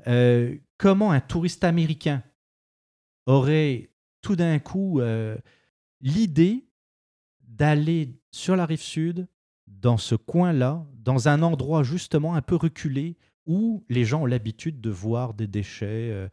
Euh, 0.08 0.56
comment 0.78 1.10
un 1.10 1.20
touriste 1.20 1.64
américain 1.64 2.22
aurait 3.26 3.90
tout 4.22 4.36
d'un 4.36 4.58
coup 4.58 5.00
euh, 5.00 5.36
l'idée 6.00 6.68
d'aller 7.40 8.20
sur 8.30 8.56
la 8.56 8.66
rive 8.66 8.82
sud, 8.82 9.28
dans 9.66 9.96
ce 9.96 10.14
coin-là, 10.14 10.86
dans 10.94 11.28
un 11.28 11.42
endroit 11.42 11.82
justement 11.82 12.34
un 12.34 12.42
peu 12.42 12.56
reculé 12.56 13.16
où 13.46 13.84
les 13.88 14.04
gens 14.04 14.22
ont 14.22 14.26
l'habitude 14.26 14.80
de 14.80 14.90
voir 14.90 15.34
des 15.34 15.46
déchets. 15.46 16.28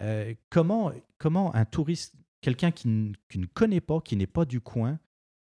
euh, 0.00 0.34
comment, 0.50 0.92
comment 1.18 1.54
un 1.54 1.64
touriste, 1.64 2.14
quelqu'un 2.40 2.70
qui, 2.70 3.12
qui 3.28 3.38
ne 3.38 3.46
connaît 3.46 3.80
pas, 3.80 4.00
qui 4.00 4.16
n'est 4.16 4.26
pas 4.26 4.44
du 4.44 4.60
coin, 4.60 4.98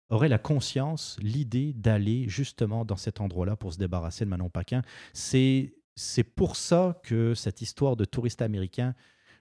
aurait 0.09 0.29
la 0.29 0.37
conscience, 0.37 1.17
l'idée 1.21 1.73
d'aller 1.73 2.29
justement 2.29 2.85
dans 2.85 2.97
cet 2.97 3.21
endroit-là 3.21 3.55
pour 3.55 3.73
se 3.73 3.77
débarrasser 3.77 4.25
de 4.25 4.29
Manon 4.29 4.49
Paquin? 4.49 4.81
C'est 5.13 5.73
c'est 5.95 6.23
pour 6.23 6.55
ça 6.55 6.99
que 7.03 7.33
cette 7.33 7.61
histoire 7.61 7.95
de 7.95 8.05
touriste 8.05 8.41
américain, 8.41 8.93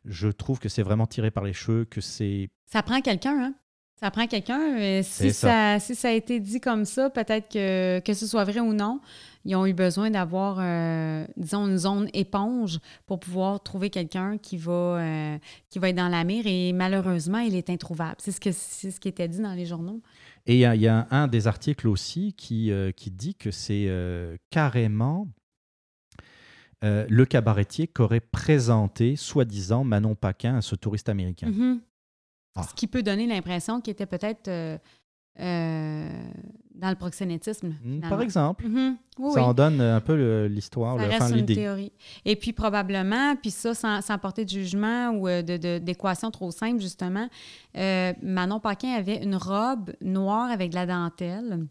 je 0.05 0.29
trouve 0.29 0.59
que 0.59 0.69
c'est 0.69 0.83
vraiment 0.83 1.07
tiré 1.07 1.31
par 1.31 1.45
les 1.45 1.53
cheveux, 1.53 1.85
que 1.85 2.01
c'est 2.01 2.51
Ça 2.67 2.83
prend 2.83 3.01
quelqu'un, 3.01 3.39
hein? 3.43 3.55
Ça 4.01 4.11
prend 4.11 4.27
quelqu'un. 4.27 4.77
euh, 4.79 5.03
Si 5.05 5.33
ça. 5.33 5.79
si 5.79 5.95
ça 5.95 6.09
a 6.09 6.11
été 6.11 6.41
dit 6.41 6.61
comme 6.61 6.85
ça, 6.85 7.11
peut-être 7.11 7.49
que, 7.49 8.01
que 8.01 8.13
ce 8.13 8.27
soit 8.27 8.45
vrai 8.45 8.59
ou 8.61 8.73
non, 8.75 9.01
ils 9.45 9.55
ont 9.55 9.65
eu 9.67 9.73
besoin 9.73 10.11
d'avoir, 10.11 10.57
euh, 10.59 11.25
disons, 11.37 11.69
une 11.69 11.79
zone 11.79 12.09
éponge 12.13 12.81
pour 13.07 13.21
pouvoir 13.21 13.63
trouver 13.63 13.91
quelqu'un 13.91 14.37
qui 14.37 14.57
va, 14.59 14.73
euh, 14.99 15.39
qui 15.71 15.79
va 15.79 15.89
être 15.91 15.97
dans 15.97 16.09
la 16.09 16.25
mire. 16.25 16.43
Et 16.47 16.73
malheureusement, 16.73 17.39
il 17.39 17.55
est 17.55 17.71
introuvable. 17.71 18.17
C'est 18.19 18.33
ce, 18.33 18.41
que, 18.41 18.51
c'est 18.53 18.91
ce 18.91 18.99
qui 19.01 19.09
était 19.09 19.29
dit 19.29 19.41
dans 19.41 19.55
les 19.55 19.65
journaux. 19.65 20.03
Et 20.45 20.55
il 20.57 20.59
y, 20.61 20.65
a- 20.67 20.75
il 20.75 20.83
y 20.83 20.89
a 20.89 21.07
un 21.13 21.29
des 21.29 21.47
articles 21.47 21.87
aussi 21.89 22.35
qui, 22.35 22.73
euh, 22.73 22.91
qui 22.91 23.11
dit 23.13 23.37
que 23.37 23.51
c'est 23.53 23.89
carrément 24.51 25.29
euh, 26.85 27.07
le 27.09 27.25
cabaretier 27.25 27.87
qu'aurait 27.89 28.21
présenté, 28.21 29.17
soi-disant, 29.17 29.83
Manon 29.85 30.15
Paquin 30.15 30.57
à 30.57 30.61
ce 30.63 30.75
touriste 30.77 31.09
américain. 31.09 31.49
Mhm. 31.49 31.81
Ah. 32.57 32.63
Ce 32.63 32.75
qui 32.75 32.87
peut 32.87 33.03
donner 33.03 33.27
l'impression 33.27 33.81
qu'il 33.81 33.91
était 33.93 34.07
peut-être 34.07 34.47
euh, 34.49 34.79
euh, 35.41 36.09
dans 36.77 36.91
le 36.91 36.95
proxénétisme. 36.95 37.69
Mm, 37.69 37.75
finalement. 37.83 38.09
Par 38.09 38.23
exemple, 38.23 38.67
Mhm. 38.69 38.97
Oui, 39.19 39.33
ça 39.33 39.41
oui. 39.41 39.47
en 39.47 39.55
donne 39.55 39.81
un 39.81 40.01
peu 40.01 40.47
l'histoire, 40.47 40.97
l'idée. 41.35 41.55
théorie. 41.57 41.93
Et 42.25 42.37
puis 42.37 42.53
probablement, 42.53 43.35
puis 43.37 43.51
ça, 43.51 43.75
sans, 43.75 44.01
sans 44.01 44.19
porter 44.19 44.45
de 44.45 44.51
jugement 44.51 45.11
ou 45.11 45.27
de- 45.27 45.57
de- 45.57 45.79
d'équation 45.79 46.31
trop 46.31 46.51
simple, 46.53 46.81
justement, 46.81 47.29
Manon 47.75 48.61
Paquin 48.61 48.93
avait 48.93 49.23
une 49.23 49.37
robe 49.37 49.93
noire 50.01 50.51
avec 50.51 50.71
de 50.71 50.75
la 50.77 50.87
dentelle 50.87 51.67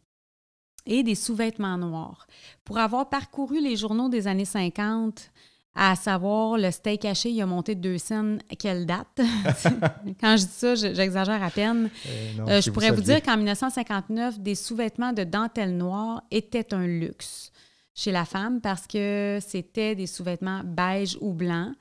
et 0.85 1.03
des 1.03 1.15
sous-vêtements 1.15 1.77
noirs. 1.77 2.27
Pour 2.65 2.77
avoir 2.77 3.09
parcouru 3.09 3.61
les 3.61 3.75
journaux 3.75 4.09
des 4.09 4.27
années 4.27 4.45
50, 4.45 5.31
à 5.75 5.95
savoir 5.95 6.57
le 6.57 6.69
steak 6.69 7.03
haché, 7.05 7.31
il 7.31 7.41
a 7.41 7.45
monté 7.47 7.73
de 7.73 7.81
deux 7.81 7.97
scènes, 7.97 8.39
quelle 8.59 8.85
date? 8.85 9.07
Quand 10.21 10.37
je 10.37 10.43
dis 10.45 10.51
ça, 10.51 10.75
je- 10.75 10.93
j'exagère 10.93 11.41
à 11.41 11.49
peine. 11.49 11.89
Euh, 12.07 12.33
non, 12.37 12.47
Euh, 12.47 12.61
je 12.61 12.69
pourrais 12.69 12.91
vous 12.91 13.01
dire 13.01 13.21
qu'en 13.23 13.37
1959, 13.37 14.39
des 14.39 14.53
sous-vêtements 14.55 15.13
de 15.13 15.23
dentelle 15.23 15.75
noire 15.75 16.21
étaient 16.29 16.73
un 16.75 16.85
luxe 16.85 17.51
chez 17.95 18.11
la 18.11 18.25
femme 18.25 18.61
parce 18.61 18.85
que 18.85 19.39
c'était 19.41 19.95
des 19.95 20.05
sous-vêtements 20.07 20.61
beige 20.63 21.17
ou 21.21 21.33
blanc, 21.33 21.71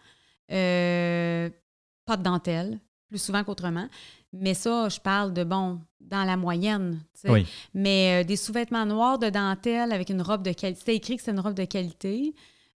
euh, 0.51 1.51
pas 2.07 2.17
de 2.17 2.23
dentelle, 2.23 2.81
plus 3.13 3.23
souvent 3.23 3.45
qu'autrement. 3.45 3.87
Mais 4.33 4.55
ça, 4.55 4.89
je 4.89 4.99
parle 4.99 5.33
de, 5.35 5.45
bon, 5.45 5.79
dans 6.01 6.25
la 6.25 6.37
moyenne. 6.37 7.01
Oui. 7.29 7.47
Mais 7.75 8.23
euh, 8.23 8.25
des 8.27 8.37
sous-vêtements 8.37 8.87
noirs 8.87 9.19
de 9.19 9.29
dentelle 9.29 9.93
avec 9.93 10.09
une 10.09 10.23
robe 10.23 10.43
de 10.43 10.53
qualité. 10.53 10.79
C'était 10.81 10.97
écrit 10.97 11.17
que 11.17 11.23
c'était 11.23 11.33
une 11.33 11.41
robe 11.41 11.55
de 11.55 11.65
qualité. 11.67 12.35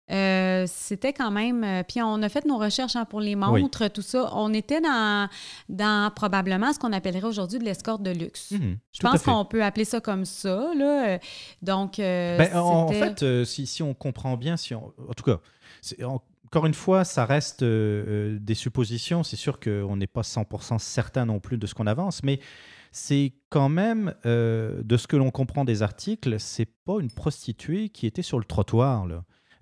Euh, 0.09 0.65
c'était 0.69 1.11
quand 1.11 1.31
même. 1.31 1.63
euh, 1.65 1.83
puis 1.83 2.01
on 2.01 2.21
a 2.21 2.29
fait 2.29 2.45
nos 2.45 2.57
recherches 2.57 2.95
hein, 2.95 3.03
pour 3.03 3.19
les 3.19 3.35
Oui. 3.35 3.61
montres, 3.61 3.89
tout 3.91 4.01
ça. 4.01 4.29
On 4.33 4.53
était 4.53 4.79
dans, 4.79 5.27
dans 5.67 6.11
probablement 6.15 6.71
ce 6.71 6.79
qu'on 6.79 6.93
appellerait 6.93 7.25
aujourd'hui 7.27 7.59
de 7.59 7.65
l'escorte 7.65 8.03
de 8.03 8.11
luxe. 8.11 8.51
Mhm, 8.51 8.77
Je 8.93 8.99
pense 9.01 9.21
qu'on 9.23 9.43
peut 9.43 9.61
appeler 9.63 9.83
ça 9.83 9.99
comme 9.99 10.23
ça. 10.23 10.71
Là. 10.75 11.19
Donc, 11.61 11.99
euh, 11.99 12.37
Ben, 12.37 12.55
en 12.57 12.87
fait, 12.87 13.43
si, 13.43 13.65
si 13.67 13.83
on 13.83 13.93
comprend 13.93 14.37
bien, 14.37 14.55
si 14.55 14.73
on, 14.75 14.93
en 15.09 15.13
tout 15.13 15.25
cas, 15.25 15.39
c'est- 15.81 16.01
encore 16.47 16.65
une 16.65 16.73
fois, 16.73 17.03
ça 17.03 17.25
reste 17.25 17.61
euh, 17.63 18.05
euh, 18.07 18.39
des 18.39 18.55
suppositions. 18.55 19.21
C'est 19.21 19.35
sûr 19.35 19.59
qu'on 19.59 19.97
n'est 19.97 20.07
pas 20.07 20.21
100% 20.21 20.79
certain 20.79 21.25
non 21.25 21.41
plus 21.41 21.57
de 21.57 21.67
ce 21.67 21.75
qu'on 21.75 21.87
avance, 21.87 22.23
mais 22.23 22.39
c'est 22.93 23.33
quand 23.49 23.67
même, 23.67 24.15
euh, 24.25 24.81
de 24.81 24.95
ce 24.95 25.07
que 25.07 25.17
l'on 25.17 25.29
comprend 25.29 25.65
des 25.65 25.83
articles, 25.83 26.39
c'est 26.39 26.69
pas 26.85 27.01
une 27.01 27.11
prostituée 27.11 27.89
qui 27.89 28.07
était 28.07 28.21
sur 28.21 28.39
le 28.39 28.45
trottoir. 28.45 29.05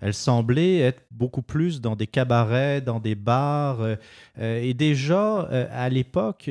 Elle 0.00 0.14
semblait 0.14 0.78
être 0.80 1.02
beaucoup 1.10 1.42
plus 1.42 1.80
dans 1.80 1.96
des 1.96 2.06
cabarets, 2.06 2.80
dans 2.82 3.00
des 3.00 3.14
bars. 3.14 3.80
euh, 3.80 3.96
euh, 4.38 4.60
et 4.62 4.74
déjà, 4.74 5.48
euh, 5.50 5.66
à 5.72 5.88
l'époque... 5.88 6.48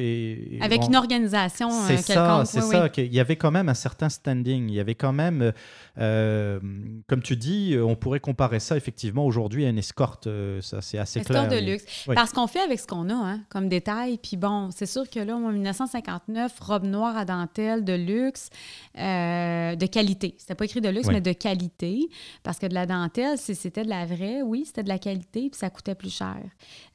avec 0.62 0.82
on- 0.84 0.88
une 0.88 0.96
organisation 0.96 1.70
euh, 1.70 1.84
c'est 1.88 1.98
ça, 1.98 2.44
c'est 2.46 2.64
oui, 2.64 2.72
ça. 2.72 2.84
oui. 2.86 2.90
qu'il 2.90 3.14
y 3.14 3.20
avait 3.20 3.36
quand 3.36 3.52
même 3.52 3.70
un 3.70 3.74
certain 3.76 4.10
standing. 4.10 4.70
Il 4.70 4.76
y 4.76 4.80
avait 4.80 4.96
quand 4.96 5.14
même, 5.14 5.52
comme 5.98 7.22
tu 7.24 7.36
dis, 7.36 7.76
on 7.82 7.96
pourrait 7.96 8.20
comparer 8.20 8.60
ça 8.60 8.78
effectivement 8.78 9.26
aujourd'hui 9.26 9.66
à 9.66 9.70
une 9.70 9.78
escorte. 9.78 10.28
ça, 10.62 10.82
c'est 10.82 10.98
assez 10.98 11.20
Escorte 11.20 11.48
clair. 11.48 11.60
de 11.60 11.64
Il- 11.64 11.72
luxe. 11.72 11.86
Oui. 12.08 12.16
Parce 12.16 12.32
qu'on 12.32 12.48
fait 12.48 12.62
avec 12.62 12.80
ce 12.80 12.88
qu'on 12.88 13.10
a 13.10 13.14
hein, 13.14 13.42
comme 13.50 13.70
détail. 13.70 14.18
Puis 14.18 14.38
bon, 14.38 14.70
c'est 14.76 14.86
sûr 14.86 15.10
que 15.10 15.20
là, 15.20 15.36
en 15.36 15.52
1959, 15.52 16.60
robe 16.60 16.84
noire 16.86 17.16
à 17.18 17.26
dentelle 17.26 17.84
de 17.84 17.94
luxe, 17.94 18.50
de 18.96 19.86
qualité. 19.86 20.36
C'était 20.38 20.56
pas 20.56 20.66
écrit 20.66 20.82
de 20.82 20.90
luxe, 20.90 21.08
mais 21.08 21.22
de 21.22 21.34
qualité. 21.34 22.10
Parce 22.44 22.58
que 22.60 22.66
de 22.68 22.74
la 22.74 22.86
dentelle, 22.86 23.35
c'était 23.38 23.84
de 23.84 23.90
la 23.90 24.06
vraie, 24.06 24.42
oui, 24.42 24.64
c'était 24.66 24.84
de 24.84 24.90
la 24.90 25.00
qualité, 25.00 25.50
puis 25.50 25.58
ça 25.58 25.70
coûtait 25.70 25.96
plus 25.96 26.14
cher. 26.14 26.38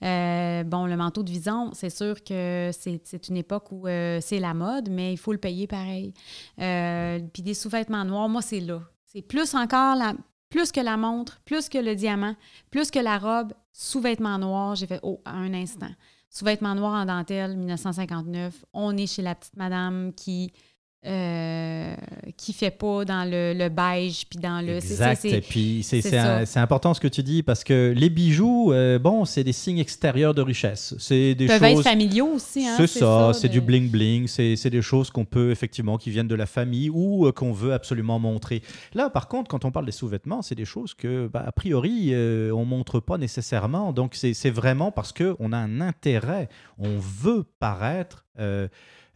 Euh, 0.03 0.64
bon, 0.64 0.86
le 0.86 0.97
manteau 0.97 1.22
de 1.22 1.30
vison, 1.30 1.70
c'est 1.72 1.91
sûr 1.91 2.22
que 2.22 2.70
c'est 2.72 3.28
une 3.28 3.36
époque 3.36 3.72
où 3.72 3.86
euh, 3.86 4.18
c'est 4.20 4.38
la 4.38 4.55
mode, 4.55 4.91
mais 4.91 5.12
il 5.12 5.16
faut 5.16 5.32
le 5.32 5.38
payer 5.38 5.66
pareil. 5.66 6.12
Euh, 6.61 7.20
puis 7.32 7.43
des 7.43 7.55
sous-vêtements 7.55 8.05
noirs, 8.05 8.28
moi, 8.28 8.43
c'est 8.43 8.61
là. 8.61 8.80
C'est 9.07 9.22
plus 9.22 9.55
encore 9.55 9.97
la, 9.97 10.14
plus 10.49 10.72
que 10.72 10.80
la 10.80 10.97
montre, 10.97 11.41
plus 11.45 11.68
que 11.68 11.78
le 11.78 11.95
diamant, 11.95 12.34
plus 12.70 12.91
que 12.91 12.99
la 12.99 13.18
robe, 13.18 13.53
sous-vêtements 13.72 14.38
noirs. 14.38 14.74
J'ai 14.76 14.86
fait, 14.86 15.01
oh, 15.03 15.20
un 15.24 15.55
instant. 15.55 15.91
Sous-vêtements 16.28 16.74
noirs 16.74 16.95
en 16.95 17.07
dentelle, 17.07 17.57
1959. 17.57 18.64
On 18.72 18.97
est 18.97 19.07
chez 19.09 19.22
la 19.22 19.34
petite 19.34 19.57
madame 19.57 20.12
qui 20.14 20.53
euh, 21.07 21.94
qui 22.36 22.53
fait 22.53 22.70
pas 22.70 23.07
dans 23.07 23.24
le, 23.24 23.55
le 23.55 23.70
beige 23.70 24.26
puis 24.28 24.38
dans 24.38 24.61
le 24.61 24.76
exact. 24.76 25.24
et 25.24 25.40
puis 25.40 25.82
c'est 25.82 26.59
important 26.59 26.92
ce 26.92 27.01
que 27.01 27.09
tu 27.09 27.22
dis 27.22 27.42
parce 27.42 27.64
que 27.64 27.94
les 27.96 28.11
bijoux 28.11 28.70
euh, 28.70 28.98
bon 28.98 29.24
c'est 29.24 29.42
des 29.42 29.55
signes 29.55 29.78
extérieurs 29.78 30.34
de 30.34 30.42
richesse. 30.42 30.94
C'est 30.98 31.34
des 31.34 31.46
peuvent 31.46 31.59
choses 31.59 31.78
être 31.78 31.82
familiaux 31.84 32.32
aussi 32.34 32.66
hein, 32.66 32.74
c'est 32.76 32.86
ça, 32.86 33.32
c'est 33.32 33.48
du 33.48 33.62
bling 33.62 33.88
bling 33.90 34.28
c'est 34.28 34.68
des 34.68 34.82
choses 34.82 35.11
qu'on 35.11 35.24
peut 35.24 35.51
effectivement 35.51 35.96
qui 35.96 36.11
viennent 36.11 36.28
de 36.28 36.34
la 36.34 36.44
famille 36.44 36.90
ou 36.90 37.26
euh, 37.26 37.32
qu'on 37.32 37.53
veut 37.53 37.72
absolument 37.72 38.18
montrer. 38.18 38.61
Là 38.92 39.09
par 39.09 39.26
contre 39.28 39.48
quand 39.48 39.64
on 39.64 39.70
parle 39.70 39.86
des 39.86 39.92
sous-vêtements 39.92 40.42
c'est 40.42 40.55
des 40.55 40.66
choses 40.66 40.92
que 40.92 41.28
bah, 41.28 41.44
a 41.46 41.53
priori 41.53 42.14
on 42.53 42.66
montre 42.66 43.01
pas 43.01 43.16
nécessairement. 43.16 43.94
Donc 43.94 44.14
c'est 44.14 44.51
vraiment 44.51 44.92
parce 44.92 45.12
que 45.14 45.34
on 45.38 45.55
a 45.55 45.57
un 45.57 45.80
intérêt. 45.80 46.51
On 46.78 46.98
veut 46.98 47.46
paraître 47.59 48.26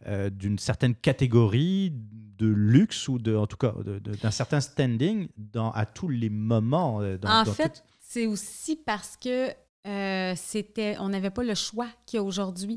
euh, 0.07 0.29
d'une 0.29 0.59
certaine 0.59 0.93
catégorie 0.93 1.91
de 2.37 2.45
luxe 2.45 3.07
ou 3.07 3.17
de, 3.17 3.35
en 3.35 3.47
tout 3.47 3.57
cas 3.57 3.73
d'un 3.83 4.29
certain 4.29 4.59
standing 4.59 5.27
dans, 5.35 5.71
à 5.71 5.87
tous 5.87 6.09
les 6.09 6.29
moments. 6.29 7.01
Euh, 7.01 7.17
en 7.23 7.45
fait, 7.45 7.83
c'est 8.01 8.27
aussi 8.27 8.75
parce 8.75 9.17
que 9.17 9.49
euh, 9.87 10.33
c'était, 10.35 10.95
on 10.99 11.09
n'avait 11.09 11.31
pas 11.31 11.43
le 11.43 11.55
choix 11.55 11.87
qu'il 12.05 12.17
y 12.17 12.19
a 12.19 12.23
aujourd'hui. 12.23 12.75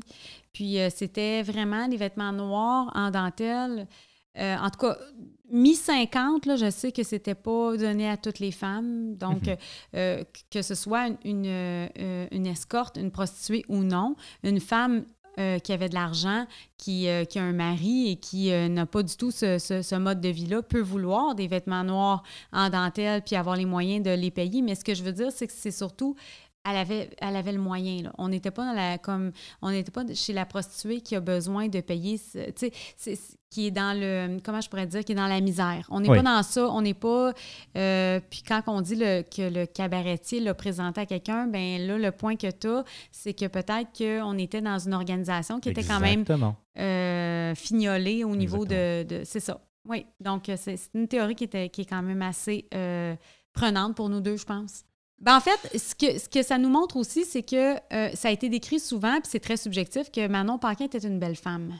Puis 0.53 0.77
c'était 0.95 1.43
vraiment 1.43 1.87
des 1.87 1.97
vêtements 1.97 2.31
noirs 2.31 2.91
en 2.95 3.11
dentelle. 3.11 3.87
en 4.35 4.69
tout 4.71 4.79
cas, 4.79 4.97
mi-50, 5.51 6.57
je 6.57 6.71
sais 6.71 6.91
que 6.91 7.03
c'était 7.03 7.35
pas 7.35 7.77
donné 7.77 8.09
à 8.09 8.17
toutes 8.17 8.39
les 8.39 8.51
femmes. 8.51 9.15
Donc, 9.17 9.47
mhm. 9.93 10.25
que 10.49 10.61
ce 10.63 10.73
soit 10.73 11.09
une, 11.23 11.45
une, 12.31 12.47
escorte, 12.47 12.97
une 12.97 13.11
prostituée 13.11 13.65
ou 13.69 13.83
non, 13.83 14.15
une 14.43 14.59
femme 14.59 15.05
euh, 15.39 15.57
qui 15.59 15.71
avait 15.71 15.87
de 15.87 15.93
l'argent, 15.93 16.45
qui, 16.77 17.07
euh, 17.07 17.23
qui, 17.23 17.39
a 17.39 17.43
un 17.43 17.53
mari 17.53 18.11
et 18.11 18.15
qui 18.17 18.51
euh, 18.51 18.67
n'a 18.67 18.85
pas 18.85 19.03
du 19.03 19.15
tout 19.15 19.31
ce, 19.31 19.95
mode 19.95 20.19
de 20.19 20.27
vie-là, 20.27 20.61
peut 20.61 20.81
vouloir 20.81 21.33
des 21.33 21.47
vêtements 21.47 21.85
noirs 21.85 22.23
en 22.51 22.69
dentelle 22.69 23.21
puis 23.21 23.37
avoir 23.37 23.55
les 23.55 23.65
moyens 23.65 24.03
de 24.03 24.11
les 24.11 24.31
payer. 24.31 24.61
Mais 24.61 24.75
ce 24.75 24.83
que 24.83 24.93
je 24.93 25.01
veux 25.01 25.13
dire, 25.13 25.31
c'est 25.31 25.47
que 25.47 25.53
c'est 25.55 25.71
surtout 25.71 26.15
elle 26.69 26.75
avait, 26.75 27.09
elle 27.19 27.37
avait 27.37 27.53
le 27.53 27.59
moyen. 27.59 28.11
On 28.17 28.27
n'était 28.27 28.51
pas 28.51 28.65
dans 28.65 28.73
la 28.73 28.97
comme 28.97 29.31
on 29.61 29.71
n'était 29.71 29.91
pas 29.91 30.03
chez 30.13 30.33
la 30.33 30.45
prostituée 30.45 30.99
qui 30.99 31.15
a 31.15 31.21
besoin 31.21 31.69
de 31.69 31.79
payer, 31.79 32.19
tu 32.55 32.69
sais, 32.97 33.17
qui 33.49 33.67
est 33.67 33.71
dans 33.71 33.97
le 33.97 34.39
comment 34.43 34.61
je 34.61 34.69
pourrais 34.69 34.85
dire, 34.85 35.03
qui 35.03 35.13
est 35.13 35.15
dans 35.15 35.27
la 35.27 35.41
misère. 35.41 35.87
On 35.89 35.99
n'est 35.99 36.07
pas 36.07 36.21
dans 36.21 36.43
ça. 36.43 36.67
On 36.69 36.81
n'est 36.81 36.93
pas. 36.93 37.33
Euh, 37.77 38.19
puis 38.29 38.43
quand 38.47 38.61
on 38.67 38.81
dit 38.81 38.95
le, 38.95 39.23
que 39.23 39.41
le 39.41 39.65
cabaretier 39.65 40.39
l'a 40.39 40.53
présenté 40.53 41.01
à 41.01 41.05
quelqu'un, 41.05 41.47
ben 41.47 41.81
là 41.85 41.97
le 41.97 42.11
point 42.11 42.35
que 42.35 42.49
tu 42.51 42.67
as, 42.67 42.83
c'est 43.11 43.33
que 43.33 43.47
peut-être 43.47 43.89
qu'on 43.97 44.37
était 44.37 44.61
dans 44.61 44.79
une 44.79 44.93
organisation 44.93 45.59
qui 45.59 45.69
était 45.69 45.83
quand 45.83 45.99
même 45.99 46.25
euh, 46.77 47.55
fignolée 47.55 48.23
au 48.23 48.35
niveau 48.35 48.65
de, 48.65 49.03
de 49.03 49.21
c'est 49.25 49.39
ça. 49.39 49.59
Oui, 49.87 50.05
donc 50.19 50.51
c'est 50.55 50.77
une 50.93 51.07
théorie 51.07 51.35
qui, 51.35 51.45
était, 51.45 51.69
qui 51.69 51.81
est 51.81 51.85
quand 51.85 52.03
même 52.03 52.21
assez 52.21 52.67
euh, 52.73 53.15
prenante 53.53 53.95
pour 53.95 54.09
nous 54.09 54.21
deux, 54.21 54.37
je 54.37 54.45
pense. 54.45 54.83
Ben 55.19 55.35
en 55.35 55.41
fait, 55.41 55.77
ce 55.77 55.95
que, 55.95 56.17
ce 56.17 56.29
que 56.29 56.43
ça 56.43 56.57
nous 56.57 56.69
montre 56.69 56.95
aussi, 56.95 57.25
c'est 57.25 57.43
que 57.43 57.75
euh, 57.93 58.09
ça 58.13 58.29
a 58.29 58.31
été 58.31 58.47
décrit 58.47 58.79
souvent, 58.79 59.19
puis 59.19 59.29
c'est 59.29 59.39
très 59.39 59.57
subjectif, 59.57 60.11
que 60.11 60.27
Manon 60.27 60.57
Paquin 60.57 60.85
était 60.85 60.99
une 60.99 61.19
belle 61.19 61.35
femme. 61.35 61.73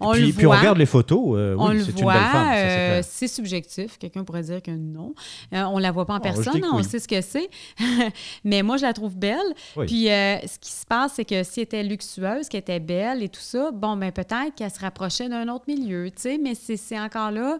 On 0.00 0.12
puis, 0.12 0.26
le 0.26 0.32
puis 0.32 0.46
on 0.46 0.50
regarde 0.50 0.78
les 0.78 0.86
photos, 0.86 1.36
euh, 1.36 1.54
oui, 1.58 1.82
femme. 2.02 2.52
Euh, 2.54 3.02
c'est 3.02 3.28
subjectif. 3.28 3.98
Quelqu'un 3.98 4.24
pourrait 4.24 4.42
dire 4.42 4.62
que 4.62 4.70
non. 4.70 5.14
on 5.52 5.78
la 5.78 5.92
voit 5.92 6.06
pas 6.06 6.14
en 6.14 6.20
personne, 6.20 6.62
on 6.72 6.82
sait 6.82 6.98
ce 6.98 7.08
que 7.08 7.20
c'est. 7.20 7.48
Mais 8.44 8.62
moi, 8.62 8.76
je 8.76 8.82
la 8.82 8.92
trouve 8.92 9.16
belle. 9.16 9.38
Puis 9.86 10.06
ce 10.06 10.58
qui 10.58 10.70
se 10.70 10.86
passe, 10.86 11.14
c'est 11.16 11.24
que 11.24 11.42
si 11.42 11.60
elle 11.60 11.64
était 11.64 11.82
luxueuse, 11.82 12.48
qu'elle 12.48 12.60
était 12.60 12.80
belle 12.80 13.22
et 13.22 13.28
tout 13.28 13.40
ça, 13.40 13.70
bon, 13.72 13.96
ben 13.96 14.12
peut-être 14.12 14.54
qu'elle 14.56 14.70
se 14.70 14.80
rapprochait 14.80 15.28
d'un 15.28 15.48
autre 15.48 15.64
milieu, 15.68 16.10
tu 16.10 16.22
sais. 16.22 16.38
Mais 16.38 16.54
c'est 16.54 16.98
encore 16.98 17.30
là 17.30 17.58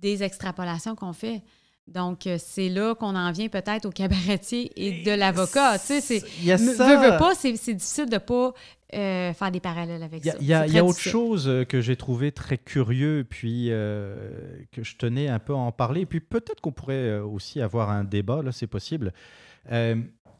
des 0.00 0.22
extrapolations 0.22 0.94
qu'on 0.94 1.12
fait. 1.12 1.42
Donc, 1.88 2.26
euh, 2.26 2.36
c'est 2.38 2.68
là 2.68 2.94
qu'on 2.94 3.16
en 3.16 3.32
vient 3.32 3.48
peut-être 3.48 3.86
au 3.86 3.90
cabaretier 3.90 4.70
et 4.76 5.02
de 5.02 5.12
l'avocat. 5.12 5.78
Tu 5.78 5.86
sais, 5.86 6.00
c'est. 6.00 6.20
Veux, 6.20 7.18
pas, 7.18 7.34
c'est 7.34 7.52
difficile 7.52 8.06
de 8.06 8.14
ne 8.14 8.18
pas 8.18 8.52
euh, 8.94 9.32
faire 9.32 9.50
des 9.50 9.60
parallèles 9.60 10.02
avec 10.02 10.24
ça. 10.24 10.34
Il 10.40 10.46
y 10.46 10.54
a, 10.54 10.84
autre 10.84 10.98
chose 10.98 11.48
euh, 11.48 11.64
que 11.64 11.80
j'ai 11.80 11.96
trouvé 11.96 12.32
très 12.32 12.58
curieux, 12.58 13.26
puis 13.28 13.68
que 13.68 14.82
je 14.82 14.96
tenais 14.96 15.28
un 15.28 15.38
peu 15.38 15.52
à 15.52 15.56
en 15.56 15.72
parler, 15.72 16.06
puis 16.06 16.20
peut-être 16.20 16.60
qu'on 16.60 16.72
pourrait 16.72 17.18
aussi 17.18 17.60
avoir 17.60 17.90
un 17.90 18.04
débat, 18.04 18.42
là, 18.42 18.52
c'est 18.52 18.66
possible. 18.66 19.12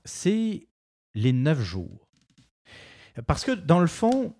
c'est 0.05 0.67
les 1.15 1.33
neuf 1.33 1.61
jours. 1.61 2.09
Parce 3.27 3.45
que 3.45 3.53
dans 3.53 3.81
le 3.81 3.89
fond, 3.89 4.35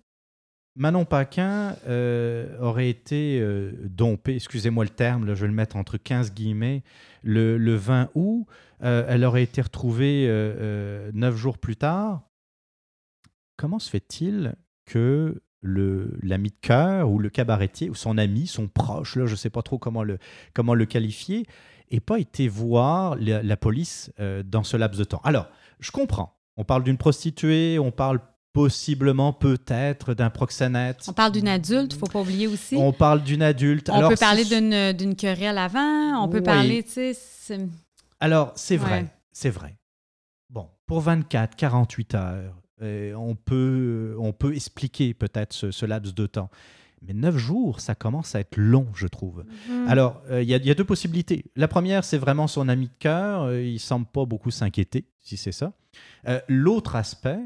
Manon 0.79 1.03
Paquin 1.03 1.75
euh, 1.87 2.57
aurait 2.59 2.89
été 2.89 3.39
euh, 3.41 3.73
dompée, 3.83 4.35
excusez-moi 4.35 4.85
le 4.85 4.89
terme, 4.89 5.27
je 5.27 5.41
vais 5.41 5.47
le 5.47 5.53
mettre 5.53 5.75
entre 5.75 5.97
15 5.97 6.33
guillemets, 6.33 6.83
le, 7.21 7.75
20 7.75 8.09
août. 8.15 8.45
Euh, 8.81 9.05
elle 9.09 9.25
aurait 9.25 9.43
été 9.43 9.61
retrouvée 9.61 10.27
neuf 11.13 11.35
jours 11.35 11.57
plus 11.57 11.75
tard. 11.75 12.28
Comment 13.59 13.79
se 13.79 13.89
fait-il 13.89 14.55
que 14.85 15.41
l'ami 15.61 16.47
de 16.47 16.55
cœur 16.61 17.09
ou 17.09 17.19
le 17.19 17.29
cabaretier 17.29 17.89
ou 17.89 17.93
son 17.93 18.17
ami, 18.17 18.47
son 18.47 18.69
proche, 18.69 19.17
là, 19.17 19.25
je 19.25 19.31
ne 19.31 19.35
sais 19.35 19.49
pas 19.49 19.61
trop 19.61 19.77
comment 19.77 20.03
le, 20.03 20.17
comment 20.53 20.73
le 20.73 20.85
qualifier, 20.85 21.45
n'ait 21.91 21.99
pas 21.99 22.19
été 22.19 22.47
voir 22.47 23.17
la, 23.17 23.43
la 23.43 23.57
police 23.57 24.13
dans 24.45 24.63
ce 24.63 24.77
laps 24.77 24.97
de 24.97 25.03
temps? 25.03 25.19
Alors, 25.25 25.47
je 25.81 25.91
comprends. 25.91 26.37
On 26.55 26.63
parle 26.63 26.85
d'une 26.85 26.97
prostituée, 26.97 27.79
on 27.79 27.91
parle 27.91 28.21
possiblement 28.53 29.33
peut-être 29.33 30.13
d'un 30.13 30.29
proxénète. 30.29 31.03
On 31.09 31.13
parle 31.13 31.33
d'une 31.33 31.49
adulte, 31.49 31.93
il 31.93 31.99
faut 31.99 32.05
pas 32.07 32.21
oublier 32.21 32.47
aussi. 32.47 32.77
On 32.77 32.93
parle 32.93 33.23
d'une 33.23 33.41
adulte. 33.41 33.89
On 33.89 34.07
peut 34.07 34.15
parler 34.15 34.45
d'une 34.45 35.15
querelle 35.17 35.57
avant, 35.57 36.23
on 36.23 36.29
peut 36.29 36.41
parler, 36.41 36.81
tu 36.83 37.13
sais... 37.13 37.67
Alors, 38.21 38.53
c'est 38.55 38.77
vrai, 38.77 39.07
c'est 39.33 39.49
vrai. 39.49 39.75
Bon, 40.49 40.69
pour 40.85 41.01
24, 41.01 41.57
48 41.57 42.15
heures, 42.15 42.55
euh, 42.81 43.13
on, 43.13 43.35
peut, 43.35 44.15
on 44.19 44.31
peut 44.33 44.55
expliquer 44.55 45.13
peut-être 45.13 45.53
ce, 45.53 45.85
laps 45.85 46.13
de 46.13 46.25
temps. 46.25 46.49
Mais 47.01 47.13
neuf 47.13 47.37
jours, 47.37 47.79
ça 47.79 47.95
commence 47.95 48.35
à 48.35 48.41
être 48.41 48.57
long, 48.57 48.87
je 48.93 49.07
trouve. 49.07 49.45
Mhm. 49.69 49.87
Alors, 49.87 50.21
euh, 50.29 50.43
il 50.43 50.49
y, 50.49 50.53
a 50.53 50.75
deux 50.75 50.83
possibilités. 50.83 51.45
La 51.55 51.67
première, 51.67 52.03
c'est 52.03 52.17
vraiment 52.17 52.47
son 52.47 52.67
ami 52.67 52.87
de 52.87 52.93
cœur. 52.99 53.43
Euh, 53.43 53.61
il 53.61 53.79
semble 53.79 54.05
pas 54.05 54.25
beaucoup 54.25 54.51
s'inquiéter, 54.51 55.05
si 55.19 55.37
c'est 55.37 55.53
ça. 55.53 55.73
L'autre 56.47 56.95
aspect, 56.95 57.39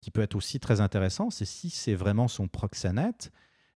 qui 0.00 0.10
peut 0.10 0.20
être 0.20 0.34
aussi 0.34 0.60
très 0.60 0.80
intéressant, 0.80 1.30
c'est 1.30 1.44
si 1.44 1.70
c'est 1.70 1.94
vraiment 1.94 2.28
son 2.28 2.48
proxénète, 2.48 3.32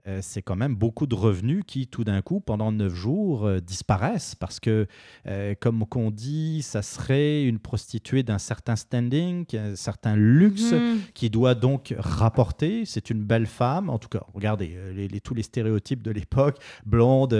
euh, 0.07 0.21
c'est 0.23 0.43
quand 0.43 0.57
même 0.57 0.75
beaucoup 0.75 1.07
de 1.07 1.15
revenus 1.15 1.65
qui, 1.67 1.87
tout 1.87 2.05
d'un 2.05 2.23
coup, 2.23 2.41
pendant 2.41 2.73
neuf 2.73 2.95
jours, 2.95 3.45
euh, 3.45 3.61
disparaissent 3.61 4.35
parce 4.35 4.59
que, 4.59 4.87
euh, 5.27 5.55
comme 5.61 5.85
qu'on 5.87 6.11
dit, 6.11 6.63
ça 6.63 6.83
serait 6.83 7.45
une 7.45 7.59
prostituée 7.59 8.23
d'un 8.23 8.39
certain 8.39 8.77
standing, 8.77 9.45
un 9.55 9.77
certain 9.77 10.17
luxe, 10.17 10.73
mhm. 10.73 11.01
qui 11.15 11.29
doit 11.31 11.55
donc 11.55 11.95
rapporter. 11.99 12.85
C'est 12.87 13.11
une 13.11 13.23
belle 13.23 13.47
femme, 13.47 13.91
en 13.91 13.99
tout 13.99 14.09
cas, 14.09 14.23
regardez 14.33 14.77
les, 14.95 15.21
tous 15.21 15.35
les 15.35 15.43
stéréotypes 15.43 16.03
de 16.03 16.11
l'époque, 16.11 16.59
blonde, 16.87 17.37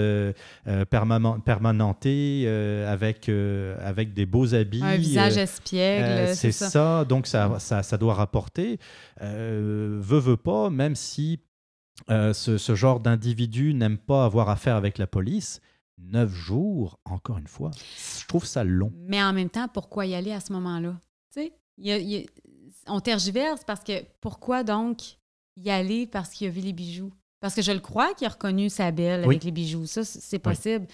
permanentée, 0.89 2.47
avec, 2.87 3.29
avec 3.29 4.13
des 4.13 4.25
beaux 4.25 4.53
habits. 4.53 4.83
Un 4.83 4.97
visage 4.97 5.37
espiègle. 5.37 6.35
c'est 6.35 6.51
ça. 6.51 7.05
donc 7.05 7.25
ça, 7.25 7.55
ça, 7.59 7.83
ça 7.83 7.97
doit 7.97 8.13
rapporter. 8.13 8.79
veut, 9.21 9.99
veut 10.19 10.37
pas, 10.37 10.69
même 10.69 10.95
si 10.95 11.39
euh, 12.09 12.33
ce, 12.33 12.75
genre 12.75 12.99
d'individu 12.99 13.73
n'aime 13.73 13.97
pas 13.97 14.25
avoir 14.25 14.49
affaire 14.49 14.75
avec 14.75 14.97
la 14.97 15.07
police, 15.07 15.61
neuf 15.97 16.33
jours, 16.33 16.99
encore 17.05 17.37
une 17.37 17.47
fois, 17.47 17.71
je 18.19 18.25
trouve 18.27 18.45
ça 18.45 18.63
long. 18.63 18.91
Mais 18.95 19.21
en 19.21 19.33
même 19.33 19.49
temps, 19.49 19.67
pourquoi 19.67 20.05
y 20.05 20.15
aller 20.15 20.31
à 20.31 20.39
ce 20.39 20.53
moment-là? 20.53 20.95
Tu 21.33 21.51
sais, 21.77 22.25
on 22.87 22.99
tergiverse 22.99 23.63
parce 23.65 23.83
que 23.83 24.03
pourquoi 24.21 24.63
donc 24.63 25.01
y 25.57 25.69
aller 25.69 26.07
parce 26.07 26.29
qu'il 26.29 26.47
a 26.47 26.51
vu 26.51 26.61
les 26.61 26.73
bijoux? 26.73 27.11
Parce 27.39 27.55
que 27.55 27.61
je 27.61 27.71
le 27.71 27.79
crois 27.79 28.13
qu'il 28.15 28.27
a 28.27 28.31
reconnu 28.31 28.69
sa 28.69 28.91
belle 28.91 29.23
avec 29.23 29.43
les 29.43 29.51
bijoux. 29.51 29.85
Ça, 29.85 30.03
c'est 30.03 30.39
possible. 30.39 30.87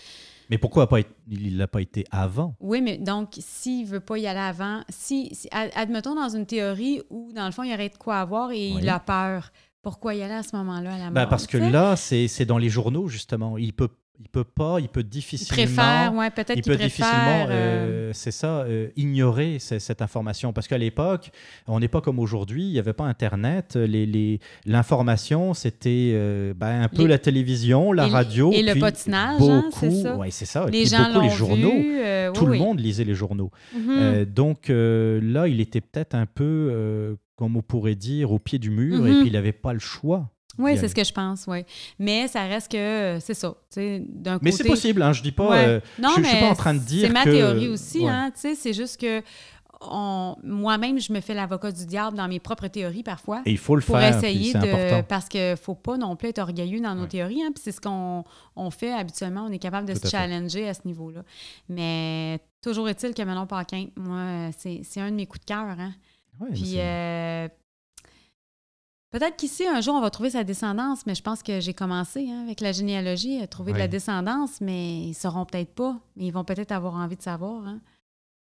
Mais 0.49 0.60
pourquoi 0.60 0.88
pas 0.88 0.99
il 1.28 1.58
l'a 1.58 1.68
pas 1.68 1.82
été 1.82 2.06
avant? 2.12 2.56
Oui, 2.60 2.82
mais 2.82 2.97
donc, 2.97 3.34
s'il 3.39 3.88
veut 3.88 3.99
pas 3.99 4.18
y 4.18 4.28
aller 4.28 4.39
avant, 4.39 4.82
si, 4.89 5.32
admettons 5.51 6.14
dans 6.14 6.30
une 6.30 6.45
théorie 6.45 7.01
où, 7.10 7.32
dans 7.34 7.45
le 7.45 7.51
fond, 7.51 7.64
il 7.64 7.72
y 7.72 7.74
aurait 7.74 7.89
de 7.89 7.97
quoi 7.97 8.20
avoir 8.20 8.51
et 8.51 8.68
il 8.68 8.88
a 8.89 8.99
peur, 8.99 9.51
pourquoi 9.86 10.15
y 10.15 10.23
aller 10.23 10.33
à 10.33 10.41
ce 10.41 10.55
moment-là 10.55 10.95
à 10.95 10.97
la 10.97 11.09
ben 11.11 11.27
Parce 11.27 11.45
que 11.45 11.59
là, 11.59 11.95
c'est 11.95 12.45
dans 12.45 12.57
les 12.57 12.69
journaux, 12.69 13.07
justement. 13.07 13.55
Il 13.59 13.71
peut 13.71 13.89
il 14.19 14.29
peut 14.29 14.45
pas, 14.45 14.77
il 14.79 14.88
peut 14.88 15.03
difficilement. 15.03 15.61
Il 15.61 15.65
préfère, 15.65 16.13
ouais, 16.15 16.29
peut-être 16.29 16.53
qu'il 16.53 16.63
peut 16.63 16.77
difficilement, 16.77 17.47
euh, 17.49 17.49
euh, 17.49 18.11
c'est 18.13 18.31
ça, 18.31 18.61
euh, 18.61 18.88
ignorer 18.95 19.57
cette 19.59 20.01
information. 20.01 20.53
Parce 20.53 20.67
qu'à 20.67 20.77
l'époque, 20.77 21.31
on 21.67 21.79
n'est 21.79 21.88
pas 21.88 22.01
comme 22.01 22.19
aujourd'hui, 22.19 22.63
il 22.63 22.71
n'y 22.71 22.79
avait 22.79 22.93
pas 22.93 23.03
Internet. 23.03 23.77
L'information, 24.65 25.49
les, 25.49 25.53
c'était 25.53 26.53
ben, 26.55 26.83
un 26.83 26.88
peu 26.88 27.05
la 27.05 27.17
télévision, 27.17 27.91
la 27.91 28.07
radio. 28.07 28.51
Et 28.53 28.63
le 28.63 28.79
potinage, 28.79 29.41
hein, 29.41 29.69
c'est 29.73 29.91
ça? 29.91 30.15
Ouais, 30.15 30.31
c'est 30.31 30.45
ça. 30.45 30.65
Les 30.67 30.86
gens 30.86 31.11
beaucoup 31.13 31.21
les 31.21 31.29
journaux. 31.29 32.31
Tout 32.33 32.45
le 32.45 32.57
monde 32.57 32.79
lisait 32.79 33.03
les 33.03 33.15
journaux. 33.15 33.51
Mhm. 33.73 34.25
donc 34.25 34.69
là, 34.69 35.47
il 35.47 35.59
était 35.59 35.81
peut-être 35.81 36.15
un 36.15 36.25
peu 36.25 37.17
comme 37.36 37.57
on 37.57 37.61
pourrait 37.61 37.95
dire, 37.95 38.31
au 38.31 38.39
pied 38.39 38.59
du 38.59 38.69
mur, 38.69 39.05
et 39.05 39.11
mhm. 39.11 39.19
puis 39.19 39.27
il 39.27 39.33
n'avait 39.33 39.51
pas 39.51 39.73
le 39.73 39.79
choix. 39.79 40.29
Oui, 40.57 40.77
c'est 40.77 40.88
ce 40.88 40.95
que 40.95 41.03
je 41.03 41.11
pense, 41.11 41.45
oui. 41.47 41.65
Mais 41.99 42.29
ça 42.29 42.43
reste 42.43 42.71
que, 42.71 42.77
euh, 42.77 43.19
c'est 43.19 43.33
ça. 43.33 43.53
D'un 43.75 44.39
Mais 44.41 44.51
c'est 44.53 44.63
possible, 44.63 45.01
hein, 45.01 45.11
je 45.11 45.21
dis 45.21 45.33
pas. 45.33 45.49
Ouais. 45.49 45.65
euh, 45.67 45.79
non, 46.01 46.11
je, 46.15 46.21
mais 46.21 46.27
je 46.29 46.36
suis 46.36 46.39
pas 46.45 46.49
en 46.49 46.55
train 46.55 46.73
de 46.73 46.79
dire 46.79 47.07
C'est 47.07 47.13
ma 47.13 47.25
que- 47.25 47.31
théorie 47.31 47.67
aussi, 47.67 47.99
Ouais. 47.99 48.09
hein. 48.09 48.31
C'est 48.36 48.71
juste 48.73 48.99
que 49.01 49.21
on- 49.81 50.38
moi-même, 50.43 50.97
je 50.99 51.11
me 51.11 51.19
fais 51.19 51.33
l'avocat 51.33 51.73
du 51.73 51.86
diable 51.86 52.15
dans 52.15 52.29
mes 52.29 52.39
propres 52.39 52.67
théories 52.67 53.03
parfois. 53.03 53.41
Et 53.45 53.51
il 53.51 53.57
faut 53.57 53.75
le 53.75 53.81
pour 53.81 53.97
faire, 53.97 54.15
essayer 54.17 54.53
de. 54.53 54.57
important. 54.59 55.03
Parce 55.09 55.27
qu'il 55.27 55.57
faut 55.61 55.75
pas 55.75 55.97
non 55.97 56.15
plus 56.15 56.29
être 56.29 56.39
orgueilleux 56.39 56.79
dans 56.79 56.95
nos 56.95 57.01
Ouais. 57.01 57.07
théories. 57.09 57.43
Hein, 57.43 57.51
puis 57.53 57.61
c'est 57.61 57.73
ce 57.73 57.81
qu'on 57.81 58.23
on 58.55 58.71
fait 58.71 58.93
habituellement. 58.93 59.45
On 59.47 59.51
est 59.51 59.59
capable 59.59 59.86
de 59.89 59.93
Tout 59.93 59.99
se 59.99 60.07
à 60.07 60.09
fait. 60.09 60.17
challenger 60.17 60.69
à 60.69 60.73
ce 60.73 60.81
niveau-là. 60.86 61.23
Mais 61.67 62.39
toujours 62.63 62.88
est-il 62.88 63.13
que 63.13 63.21
Manon 63.23 63.45
Paquin, 63.45 63.88
moi, 63.97 64.51
c'est 64.57 64.81
c'est 64.83 65.01
un 65.01 65.11
de 65.11 65.15
mes 65.17 65.25
coups 65.25 65.41
de 65.41 65.45
cœur. 65.45 65.65
Hein. 65.77 65.93
Ouais, 66.41 66.49
Puis 66.53 66.73
euh, 66.77 67.47
peut-être 69.11 69.38
qu'ici, 69.38 69.65
un 69.65 69.81
jour, 69.81 69.95
on 69.95 70.01
va 70.01 70.09
trouver 70.09 70.31
sa 70.31 70.43
descendance, 70.43 71.05
mais 71.05 71.15
je 71.15 71.21
pense 71.21 71.41
que 71.43 71.59
j'ai 71.59 71.73
commencé 71.73 72.27
hein, 72.29 72.43
avec 72.43 72.59
la 72.61 72.71
généalogie 72.71 73.41
à 73.41 73.47
trouver 73.47 73.73
de 73.73 73.77
la 73.77 73.88
descendance, 73.88 74.59
mais 74.61 75.01
ils 75.03 75.09
ne 75.09 75.13
sauront 75.13 75.45
peut-être 75.45 75.73
pas. 75.73 75.97
Mais 76.15 76.25
ils 76.25 76.31
vont 76.31 76.43
peut-être 76.43 76.71
avoir 76.71 76.95
envie 76.95 77.15
de 77.15 77.21
savoir. 77.21 77.65
hein. 77.65 77.79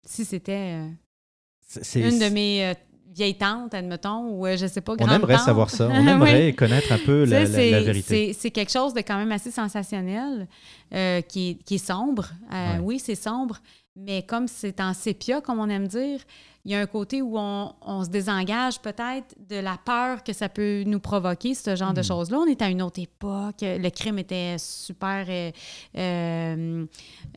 Si 0.05 0.24
c'était 0.24 0.76
euh, 0.80 1.80
une 1.97 2.18
de 2.18 2.28
mes 2.28 2.64
euh, 2.66 2.74
vieilles 3.14 3.39
tantes, 3.39 3.74
admettons, 3.74 4.28
ou 4.41 4.47
je 4.57 4.66
sais 4.66 4.80
pas, 4.80 4.95
On 4.99 5.09
aimerait 5.09 5.37
tante. 5.37 5.45
savoir 5.47 5.70
ça. 5.70 5.89
On 5.89 6.01
Oui. 6.03 6.09
aimerait 6.09 6.53
connaître 6.55 6.93
un 6.93 6.99
peu 6.99 7.24
la, 7.24 7.41
la- 7.45 7.47
vérité. 7.82 8.32
c'est- 8.32 8.51
quelque 8.51 8.70
chose 8.72 8.95
de 8.95 9.01
quand 9.01 9.16
même 9.18 9.32
assez 9.32 9.51
sensationnel, 9.51 10.47
qui, 10.91 11.51
est, 11.51 11.62
qui 11.64 11.74
est 11.76 11.78
sombre. 11.78 12.28
Ouais. 12.51 12.78
Oui, 12.80 12.99
c'est 12.99 13.14
sombre, 13.16 13.59
mais 13.97 14.22
comme 14.22 14.47
c'est 14.47 14.80
en 14.80 14.92
sépia, 14.94 15.40
comme 15.40 15.59
on 15.59 15.68
aime 15.68 15.88
dire, 15.88 16.20
il 16.64 16.72
y 16.72 16.74
a 16.74 16.80
un 16.80 16.86
côté 16.86 17.22
où 17.22 17.38
on, 17.38 17.72
on 17.80 18.05
se 18.05 18.11
désengage 18.11 18.80
peut-être 18.80 19.34
de 19.49 19.57
la 19.57 19.78
peur 19.84 20.24
que 20.24 20.32
ça 20.32 20.49
peut 20.49 20.82
nous 20.84 20.99
provoquer, 21.01 21.55
ce 21.55 21.76
genre 21.76 21.92
de 21.94 22.01
Mhm. 22.01 22.05
choses-là. 22.07 22.38
On 22.38 22.47
est 22.47 22.61
à 22.61 22.68
une 22.68 22.82
autre 22.82 23.01
époque, 23.01 23.57
le 23.62 23.88
crime 23.90 24.18
était 24.18 24.57
super... 24.59 25.26
euh, 25.28 25.51
euh, 25.97 26.86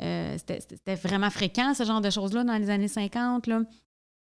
euh, 0.02 0.38
c'était 0.38 0.96
vraiment 0.96 1.30
fréquent, 1.30 1.74
ce 1.74 1.84
genre 1.84 2.02
de 2.02 2.10
choses-là, 2.10 2.44
dans 2.44 2.58
les 2.58 2.70
années 2.70 2.88
50, 2.88 3.48
là. 3.48 3.62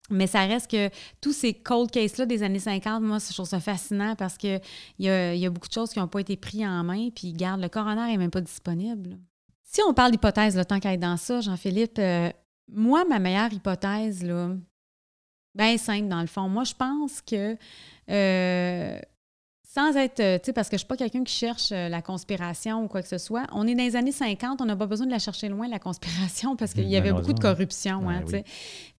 Mais 0.09 0.27
ça 0.27 0.41
reste 0.45 0.69
que 0.69 0.89
tous 1.21 1.31
ces 1.33 1.53
cold 1.53 1.89
cases-là 1.89 2.25
des 2.25 2.43
années 2.43 2.59
50, 2.59 3.01
moi, 3.03 3.17
je 3.25 3.33
trouve 3.33 3.47
ça 3.47 3.61
fascinant 3.61 4.15
parce 4.15 4.37
qu'il 4.37 4.59
y 4.99 5.07
a, 5.09 5.33
il 5.33 5.39
y 5.39 5.45
a 5.45 5.49
beaucoup 5.49 5.69
de 5.69 5.73
choses 5.73 5.91
qui 5.91 5.99
n'ont 5.99 6.09
pas 6.09 6.19
été 6.19 6.35
prises 6.35 6.65
en 6.65 6.83
main. 6.83 7.09
Puis, 7.09 7.31
garde, 7.31 7.61
le 7.61 7.69
coroner 7.69 8.07
n'est 8.11 8.17
même 8.17 8.29
pas 8.29 8.41
disponible. 8.41 9.17
Si 9.73 9.81
on 9.87 9.93
parle 9.93 10.11
d'hypothèse, 10.11 10.55
le 10.55 10.65
temps 10.65 10.79
qu'à 10.79 10.93
être 10.93 10.99
dans 10.99 11.17
ça, 11.17 11.41
Jean-Philippe, 11.41 11.97
euh, 11.97 12.29
moi, 12.71 13.05
ma 13.05 13.17
meilleure 13.17 13.51
hypothèse, 13.51 14.23
là, 14.23 14.51
bien 15.55 15.77
simple 15.79 16.09
dans 16.09 16.21
le 16.21 16.27
fond. 16.27 16.47
Moi, 16.47 16.63
je 16.63 16.75
pense 16.75 17.21
que 17.21 17.57
euh, 18.11 18.99
sans 19.67 19.97
être, 19.97 20.19
euh, 20.19 20.37
tu 20.37 20.45
sais, 20.45 20.53
parce 20.53 20.69
que 20.69 20.75
je 20.75 20.81
suis 20.81 20.87
pas 20.87 20.95
quelqu'un 20.95 21.23
qui 21.23 21.33
cherche 21.33 21.71
la 21.71 22.03
conspiration 22.03 22.83
ou 22.83 22.87
quoi 22.87 23.01
que 23.01 23.07
ce 23.07 23.17
soit. 23.17 23.47
On 23.51 23.65
est 23.65 23.73
dans 23.73 23.83
les 23.83 23.95
années 23.95 24.11
50, 24.11 24.61
on 24.61 24.65
n'a 24.65 24.75
pas 24.75 24.85
besoin 24.85 25.07
de 25.07 25.11
la 25.11 25.17
chercher 25.17 25.49
loin, 25.49 25.67
la 25.67 25.79
conspiration, 25.79 26.55
parce 26.55 26.75
qu'il 26.75 26.87
y 26.87 26.95
avait 26.95 27.11
beaucoup 27.11 27.33
de 27.33 27.39
corruption, 27.39 28.05
Ouais, 28.05 28.13
hein, 28.13 28.23
tu 28.27 28.35
oui. 28.35 28.43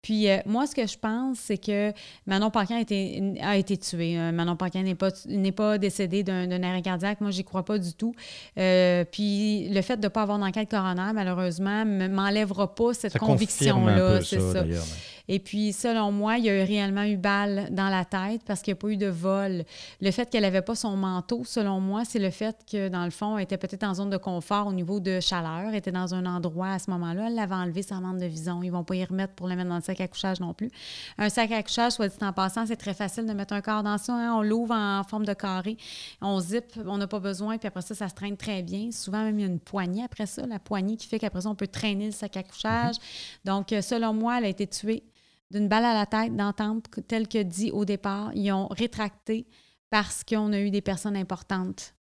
Puis 0.05 0.29
euh, 0.29 0.37
moi, 0.45 0.67
ce 0.67 0.75
que 0.75 0.87
je 0.87 0.99
pense, 0.99 1.39
c'est 1.39 1.57
que 1.57 1.91
Manon 2.27 2.51
Paquin 2.51 2.77
a 2.77 2.81
été, 2.81 3.35
a 3.43 3.57
été 3.57 3.79
tué. 3.79 4.19
Euh, 4.19 4.33
Manon 4.33 4.55
Paquin 4.55 4.83
n'est 4.83 4.95
pas, 4.95 5.09
n'est 5.27 5.51
pas 5.51 5.79
décédé 5.79 6.23
d'un, 6.23 6.47
d'un 6.47 6.63
arrêt 6.63 6.83
cardiaque. 6.83 7.23
Moi, 7.23 7.31
j'y 7.31 7.43
crois 7.43 7.65
pas 7.65 7.79
du 7.79 7.95
tout. 7.95 8.15
Euh, 8.59 9.05
puis 9.11 9.67
le 9.71 9.81
fait 9.81 9.97
de 9.97 10.03
ne 10.03 10.09
pas 10.09 10.21
avoir 10.21 10.39
d'enquête 10.39 10.71
coroner, 10.71 11.13
malheureusement, 11.15 11.81
m- 11.83 12.13
m'enlèvera 12.13 12.75
pas 12.75 12.93
cette 12.93 13.13
ça 13.13 13.19
confirme 13.19 13.33
un 13.33 13.37
conviction-là. 13.37 14.19
peu 14.19 14.23
C'est 14.23 14.41
ça, 14.41 14.53
ça. 14.53 14.61
d'ailleurs. 14.63 14.85
Et 15.27 15.39
puis, 15.39 15.73
selon 15.73 16.13
moi, 16.13 16.37
il 16.37 16.45
y 16.45 16.51
a 16.51 16.55
eu 16.63 16.67
réellement 16.67 17.05
eu 17.05 17.17
balle 17.17 17.69
dans 17.71 17.89
la 17.89 18.05
tête 18.05 18.43
parce 18.47 18.61
qu'il 18.61 18.75
n'y 18.75 18.79
a 18.79 18.81
pas 18.83 18.89
eu 18.89 18.99
de 18.99 19.07
vol. 19.07 19.65
Le 20.03 20.11
fait 20.11 20.29
qu'elle 20.29 20.43
n'avait 20.43 20.61
pas 20.61 20.75
son 20.75 20.99
manteau, 20.99 21.45
selon 21.47 21.81
moi, 21.81 22.03
c'est 22.05 22.19
le 22.19 22.29
fait 22.29 22.55
que, 22.71 22.91
dans 22.91 23.07
le 23.07 23.11
fond, 23.11 23.39
elle 23.39 23.45
était 23.45 23.57
peut-être 23.57 23.85
en 23.85 23.95
zone 23.95 24.11
de 24.11 24.19
confort 24.19 24.67
au 24.67 24.75
niveau 24.75 25.01
de 25.01 25.21
chaleur. 25.21 25.71
Elle 25.71 25.77
était 25.77 25.93
dans 25.93 26.15
un 26.15 26.27
endroit 26.27 26.73
à 26.73 26.79
ce 26.79 26.91
moment-là. 26.91 27.29
Elle 27.29 27.37
l'avait 27.37 27.55
enlevé 27.55 27.81
sa 27.81 28.01
mante 28.01 28.19
de 28.19 28.27
vison. 28.27 28.61
Ils 28.63 28.67
ne 28.67 28.73
vont 28.73 28.85
pas 28.85 28.97
y 28.97 29.05
remettre 29.07 29.33
pour 29.33 29.49
le 29.49 29.57
mettre 29.57 29.71
dans 29.71 29.77
le 29.77 29.81
sac 29.83 29.94
à 30.01 30.09
couchage 30.09 30.41
non 30.41 30.55
plus. 30.55 30.71
Un 31.19 31.29
sac 31.29 31.51
à 31.53 31.63
couchage, 31.63 31.93
soit 31.93 32.09
dit 32.09 32.17
en 32.23 32.33
passant, 32.33 32.67
c'est 32.67 32.77
très 32.77 32.95
facile 32.95 33.27
de 33.27 33.33
mettre 33.33 33.55
un 33.55 33.61
corps 33.61 33.83
dans 33.83 33.99
ça. 33.99 34.15
hein. 34.15 34.35
On 34.35 34.43
l'ouvre 34.43 34.75
en 34.75 35.03
forme 35.05 35.25
de 35.25 35.35
carré. 35.35 35.77
On 36.21 36.41
zip, 36.41 36.65
on 36.87 36.99
n'a 36.99 37.07
pas 37.07 37.21
besoin. 37.21 37.59
Puis 37.59 37.69
après 37.69 37.83
ça, 37.83 37.95
ça 37.95 38.09
se 38.09 38.15
traîne 38.15 38.37
très 38.37 38.63
bien. 38.63 38.91
Souvent, 38.91 39.23
même, 39.25 39.39
il 39.39 39.43
y 39.43 39.45
a 39.45 39.49
une 39.49 39.61
poignée 39.61 40.05
après 40.05 40.27
ça. 40.27 40.47
La 40.47 40.59
poignée 40.59 40.97
qui 40.97 41.07
fait 41.07 41.19
qu'après 41.19 41.41
ça, 41.43 41.49
on 41.49 41.55
peut 41.55 41.67
traîner 41.69 42.07
le 42.07 42.13
sac 42.13 42.37
à 42.37 42.43
couchage. 42.43 42.97
Donc, 43.45 43.73
euh, 43.73 43.81
selon 43.83 44.13
moi, 44.13 44.39
elle 44.39 44.45
a 44.45 44.49
été 44.49 44.67
tuée 44.67 45.03
d'une 45.51 45.69
balle 45.69 45.85
à 45.85 45.95
la 45.95 46.07
tête 46.07 46.33
temple, 46.57 47.03
tel 47.03 47.29
que 47.29 47.43
dit 47.43 47.71
au 47.71 47.85
départ. 47.85 48.31
Ils 48.35 48.51
ont 48.53 48.67
rétracté 48.69 49.47
parce 49.91 50.25
qu'on 50.25 50.53
a 50.53 50.59
eu 50.59 50.71
des 50.71 50.81
personnes 50.81 51.17
importantes 51.17 51.95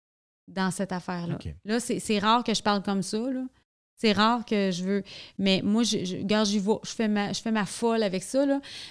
dans 0.47 0.71
cette 0.71 0.91
affaire-là. 0.91 1.35
Là, 1.65 1.79
c'est 1.79 1.99
c'est 1.99 2.19
rare 2.19 2.43
que 2.43 2.53
je 2.53 2.61
parle 2.63 2.81
comme 2.81 3.01
ça. 3.01 3.17
là. 3.19 3.43
C'est 4.01 4.13
rare 4.13 4.43
que 4.45 4.71
je 4.71 4.83
veux. 4.83 5.03
Mais 5.37 5.61
moi, 5.63 5.83
je, 5.83 6.03
je. 6.03 6.15
Je 6.17 6.91
fais, 6.91 7.07
ma, 7.51 7.65
folle 7.65 8.01
avec 8.01 8.23
ça. 8.23 8.43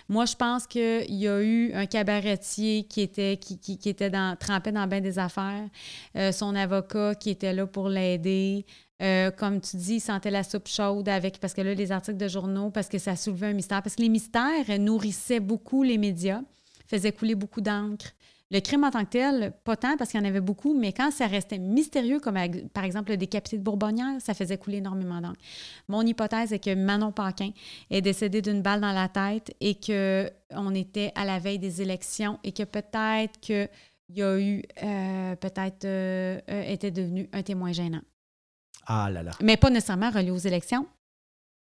Moi, 0.09 0.25
je 0.25 0.37
pense 0.37 0.69
qu'il 0.69 1.13
y 1.13 1.27
a 1.27 1.43
eu 1.43 1.73
un 1.73 1.87
cabaretier 1.87 2.85
qui 2.85 3.01
était, 3.01 3.37
qui, 3.37 3.59
qui, 3.59 3.77
qui 3.77 3.89
était 3.89 4.09
dans, 4.09 4.37
trempé 4.39 4.71
dans 4.71 4.87
bien 4.87 5.01
des 5.01 5.19
affaires. 5.19 5.69
Euh, 6.17 6.31
son 6.31 6.55
avocat 6.55 7.17
qui 7.17 7.31
était 7.31 7.53
là 7.53 7.67
pour 7.67 7.89
l'aider. 7.89 8.65
Euh, 9.03 9.33
comme 9.33 9.61
tu 9.61 9.79
dis, 9.79 9.95
il 9.95 10.01
sentait 10.01 10.31
la 10.31 10.45
soupe 10.45 10.69
chaude 10.69 11.09
avec, 11.09 11.41
parce 11.41 11.55
que 11.55 11.63
là, 11.63 11.75
les 11.75 11.91
articles 11.91 12.19
de 12.19 12.29
journaux, 12.29 12.71
parce 12.71 12.89
que 12.89 12.99
ça 12.99 13.17
soulevait 13.17 13.49
un 13.49 13.53
mystère. 13.53 13.83
Parce 13.83 13.97
que 13.97 14.03
les 14.03 14.09
mystères 14.09 14.79
nourrissaient 14.79 15.41
beaucoup 15.41 15.83
les 15.83 15.99
médias, 15.99 16.43
faisaient 16.87 17.11
couler 17.11 17.35
beaucoup 17.35 17.61
d'encre. 17.61 18.13
Le 18.53 18.59
crime 18.61 18.83
en 18.83 18.91
tant 18.91 19.05
que 19.05 19.11
tel, 19.11 19.53
pas 19.63 19.77
tant 19.77 19.97
parce 19.97 20.11
qu'il 20.11 20.21
y 20.21 20.23
en 20.25 20.27
avait 20.27 20.41
beaucoup, 20.41 20.77
mais 20.77 20.93
quand 20.93 21.13
ça 21.13 21.29
restait 21.29 21.59
mystérieux, 21.59 22.19
comme 22.19 22.37
par 22.75 22.83
exemple 22.83 23.11
le 23.11 23.17
décapité 23.17 23.57
de 23.57 23.63
Bourbonnière, 23.63 24.21
ça 24.21 24.35
faisait 24.35 24.59
couler 24.59 24.79
énormément 24.79 25.21
d'encre. 25.21 25.39
Mon 25.87 26.03
hypothèse 26.03 26.53
est 26.53 26.59
que 26.59 26.75
Manon 26.75 27.13
Paquin 27.13 27.51
est 27.91 28.01
décédée 28.01 28.43
d'une 28.43 28.61
balle 28.61 28.81
dans 28.81 28.93
la 28.93 29.09
tête 29.09 29.55
et 29.61 29.77
qu'on 29.77 30.75
était 30.75 31.13
à 31.15 31.25
la 31.25 31.39
veille 31.39 31.61
des 31.61 31.81
élections 31.81 32.41
et 32.43 32.51
que 32.51 32.65
peut-être 32.65 33.39
qu'il 33.41 33.69
y 34.09 34.23
a 34.23 34.41
eu, 34.41 34.65
euh, 34.83 35.37
peut-être, 35.37 35.85
euh, 35.85 36.41
euh, 36.51 36.63
était 36.63 36.91
devenu 36.91 37.29
un 37.33 37.43
témoin 37.43 37.71
gênant. 37.71 38.03
Ah 38.87 39.09
là 39.11 39.23
là. 39.23 39.31
Mais 39.41 39.57
pas 39.57 39.71
nécessairement 39.71 40.11
relié 40.11 40.33
aux 40.33 40.39
élections. 40.39 40.87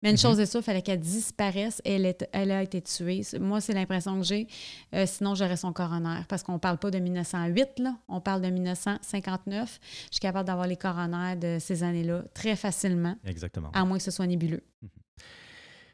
Mais 0.03 0.09
une 0.09 0.15
Mhm. 0.15 0.19
chose 0.19 0.39
est 0.39 0.45
sûre, 0.45 0.59
il 0.59 0.63
fallait 0.63 0.81
qu'elle 0.81 0.99
disparaisse. 0.99 1.81
Elle, 1.85 2.05
est- 2.05 2.27
elle 2.33 2.51
a 2.51 2.61
été 2.61 2.81
tuée. 2.81 3.21
Moi, 3.39 3.61
c'est 3.61 3.73
l'impression 3.73 4.19
que 4.19 4.25
j'ai. 4.25 4.47
Euh, 4.93 5.05
sinon, 5.07 5.33
j'aurais 5.33 5.55
son 5.57 5.71
coroner. 5.73 6.19
Parce 6.27 6.43
qu'on 6.43 6.53
ne 6.53 6.57
parle 6.59 6.77
pas 6.77 6.91
de 6.91 6.99
1908, 6.99 7.79
là. 7.79 7.95
on 8.09 8.19
parle 8.21 8.41
de 8.41 8.49
1959. 8.49 9.79
Je 10.11 10.15
suis 10.15 10.19
capable 10.19 10.45
d'avoir 10.45 10.67
les 10.67 10.75
coroners 10.77 11.35
de 11.37 11.57
ces 11.59 11.83
années-là 11.83 12.23
très 12.33 12.55
facilement, 12.55 13.15
Exactement. 13.25 13.71
à 13.73 13.85
moins 13.85 13.97
que 13.97 14.03
ce 14.03 14.11
soit 14.11 14.27
nébuleux. 14.27 14.61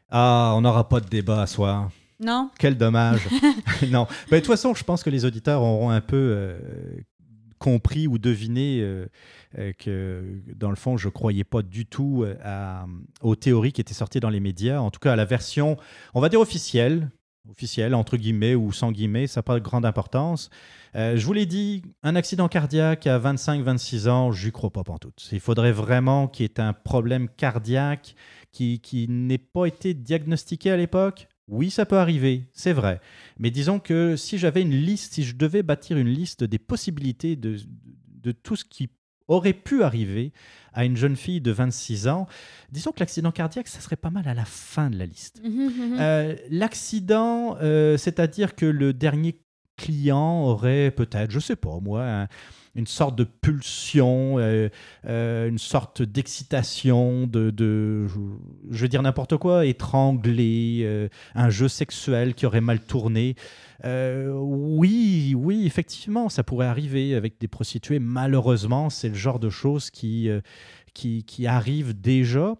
Ah, 0.10 0.53
on 0.55 0.62
n'aura 0.62 0.89
pas 0.89 0.99
de 0.99 1.07
débat 1.07 1.41
à 1.43 1.47
soir. 1.47 1.89
Non? 2.20 2.49
Quel 2.57 2.76
dommage. 2.78 3.28
non. 3.91 4.07
Ben, 4.30 4.38
de 4.38 4.45
toute 4.45 4.47
façon, 4.47 4.74
je 4.74 4.84
pense 4.84 5.03
que 5.03 5.10
les 5.10 5.24
auditeurs 5.24 5.62
auront 5.62 5.89
un 5.91 6.01
peu 6.01 6.18
euh, 6.18 6.60
compris 7.60 8.07
ou 8.07 8.18
deviné 8.18 8.80
euh, 8.82 9.05
euh, 9.57 9.74
que, 9.78 10.41
dans 10.55 10.70
le 10.70 10.76
fond, 10.76 10.97
je 10.97 11.07
ne 11.07 11.12
croyais 11.12 11.43
pas 11.43 11.62
du 11.62 11.86
tout 11.86 12.24
euh, 12.26 12.86
aux 13.22 13.36
théories 13.36 13.72
qui 13.72 13.82
étaient 13.82 13.93
sorties 13.93 14.20
dans 14.20 14.30
les 14.30 14.39
médias. 14.39 14.80
En 14.80 14.89
tout 14.89 14.99
cas, 14.99 15.14
à 15.14 15.16
la 15.16 15.26
version, 15.26 15.78
on 16.16 16.22
va 16.22 16.30
dire 16.30 16.39
officielle, 16.39 17.12
officielle, 17.49 17.93
entre 17.93 18.18
guillemets 18.18 18.55
ou 18.55 18.72
sans 18.72 18.91
guillemets, 18.91 19.28
ça 19.28 19.39
n'a 19.39 19.43
pas 19.43 19.55
de 19.55 19.64
grande 19.64 19.86
importance. 19.86 20.49
Je 20.95 21.24
vous 21.24 21.34
l'ai 21.34 21.45
dit, 21.45 21.84
un 22.01 22.16
accident 22.16 22.47
cardiaque 22.47 23.05
à 23.05 23.20
25-26 23.20 24.10
ans, 24.10 24.32
je 24.32 24.47
n'y 24.47 24.51
crois 24.51 24.72
pas 24.72 24.84
pantoute. 24.84 25.30
Il 25.32 25.39
faudrait 25.39 25.72
vraiment 25.72 26.28
qu'il 26.28 26.47
y 26.47 26.49
ait 26.49 26.60
un 26.60 26.74
problème 26.74 27.30
cardiaque 27.30 28.16
qui, 28.51 28.80
qui 28.80 29.07
n'ait 29.07 29.38
pas 29.38 29.66
été 29.66 29.93
diagnostiqué 29.93 30.72
à 30.72 30.78
l'époque. 30.78 31.29
Oui, 31.50 31.70
ça 31.72 31.86
peut 31.86 31.97
arriver, 31.97 32.43
c'est 32.54 32.74
vrai. 32.74 33.02
Mais 33.39 33.50
disons 33.52 33.80
que 33.80 34.16
si 34.16 34.38
j'avais 34.38 34.62
une 34.62 34.72
liste, 34.76 35.14
si 35.14 35.24
je 35.24 35.36
devais 35.36 35.64
bâtir 35.64 35.97
une 35.97 36.08
liste 36.10 36.43
des 36.43 36.60
possibilités 36.60 37.36
de, 37.36 37.58
de 38.22 38.32
tout 38.32 38.56
ce 38.56 38.64
qui 38.66 38.89
aurait 39.28 39.54
pu 39.54 39.84
arriver 39.84 40.32
à 40.74 40.86
une 40.86 40.97
jeune 40.97 41.16
fille 41.16 41.41
de 41.41 41.52
26 41.52 42.08
ans, 42.08 42.28
disons 42.72 42.91
que 42.91 43.00
l'accident 43.00 43.32
cardiaque, 43.32 43.68
ça 43.68 43.80
serait 43.80 43.95
pas 43.95 44.10
mal 44.10 44.28
à 44.28 44.34
la 44.34 44.45
fin 44.45 44.89
de 44.89 44.97
la 44.97 45.06
liste. 45.06 45.41
Mhm, 45.43 45.52
mhm. 45.66 45.97
Euh, 46.00 46.36
L'accident, 46.50 47.58
euh, 47.62 47.97
c'est-à-dire 47.97 48.56
que 48.56 48.66
le 48.66 48.93
dernier 48.93 49.39
client 49.78 50.43
aurait 50.43 50.91
peut-être, 50.91 51.32
je 51.32 51.39
sais 51.39 51.56
pas 51.56 51.80
moi, 51.82 52.04
un- 52.06 52.28
une 52.80 52.88
sorte 52.88 53.16
de 53.16 53.26
pulsion, 53.26 54.40
euh, 54.40 54.70
euh, 55.06 55.50
une 55.50 55.58
sorte 55.58 56.02
d'excitation, 56.02 57.28
de, 57.28 57.52
de- 57.52 58.08
je, 58.08 58.82
veux 58.82 58.88
dire 58.88 59.02
n'importe 59.02 59.38
quoi, 59.38 59.66
étranglé, 59.66 60.82
euh, 60.84 61.10
un 61.36 61.50
jeu 61.50 61.68
sexuel 61.68 62.34
qui 62.34 62.46
aurait 62.46 62.62
mal 62.62 62.80
tourné. 62.80 63.36
Euh, 63.86 64.32
oui, 64.34 65.36
oui, 65.38 65.66
effectivement, 65.66 66.30
ça 66.30 66.44
pourrait 66.44 66.68
arriver 66.68 67.16
avec 67.16 67.40
des 67.40 67.48
prostituées. 67.48 68.00
Malheureusement, 68.00 68.90
c'est 68.90 69.10
le 69.10 69.16
genre 69.16 69.40
de 69.40 69.50
choses 69.50 69.92
qui, 69.92 70.30
qui, 70.94 71.24
qui 71.24 71.48
arrivent 71.48 72.00
déjà, 72.00 72.56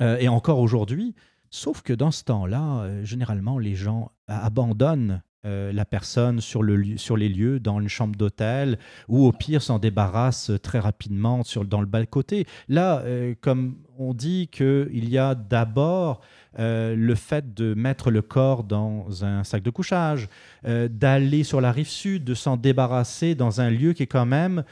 et 0.00 0.28
encore 0.28 0.60
aujourd'hui. 0.60 1.14
Sauf 1.50 1.82
que 1.82 1.92
dans 1.92 2.10
ce 2.10 2.24
temps-là, 2.24 3.04
généralement, 3.04 3.58
les 3.58 3.74
gens 3.74 4.12
abandonnent 4.28 5.22
euh, 5.46 5.72
la 5.72 5.86
personne 5.86 6.42
sur, 6.42 6.62
le, 6.62 6.98
sur 6.98 7.16
les 7.16 7.30
lieux, 7.30 7.60
dans 7.60 7.80
une 7.80 7.88
chambre 7.88 8.14
d'hôtel, 8.14 8.78
ou 9.08 9.24
au 9.24 9.32
pire 9.32 9.62
s'en 9.62 9.78
débarrasse 9.78 10.52
très 10.62 10.78
rapidement 10.78 11.40
dans 11.64 11.80
le 11.80 11.86
bas-côté. 11.86 12.46
Là, 12.68 12.98
euh, 13.06 13.34
comme 13.40 13.76
on 13.98 14.12
dit 14.12 14.48
qu'il 14.52 15.08
y 15.08 15.16
a 15.16 15.34
d'abord 15.34 16.20
euh, 16.58 16.94
le 16.94 17.14
fait 17.14 17.54
de 17.54 17.72
mettre 17.72 18.10
le 18.10 18.20
corps 18.20 18.64
dans 18.64 19.24
un 19.24 19.42
sac 19.42 19.62
de 19.62 19.70
couchage, 19.70 20.28
d'aller 20.62 21.42
sur 21.42 21.62
la 21.62 21.72
rive 21.72 21.88
sud, 21.88 22.22
de 22.24 22.34
s'en 22.34 22.58
débarrasser 22.58 23.34
dans 23.34 23.62
un 23.62 23.70
lieu 23.70 23.94
qui 23.94 24.02
est 24.02 24.06
quand 24.06 24.26
même 24.26 24.62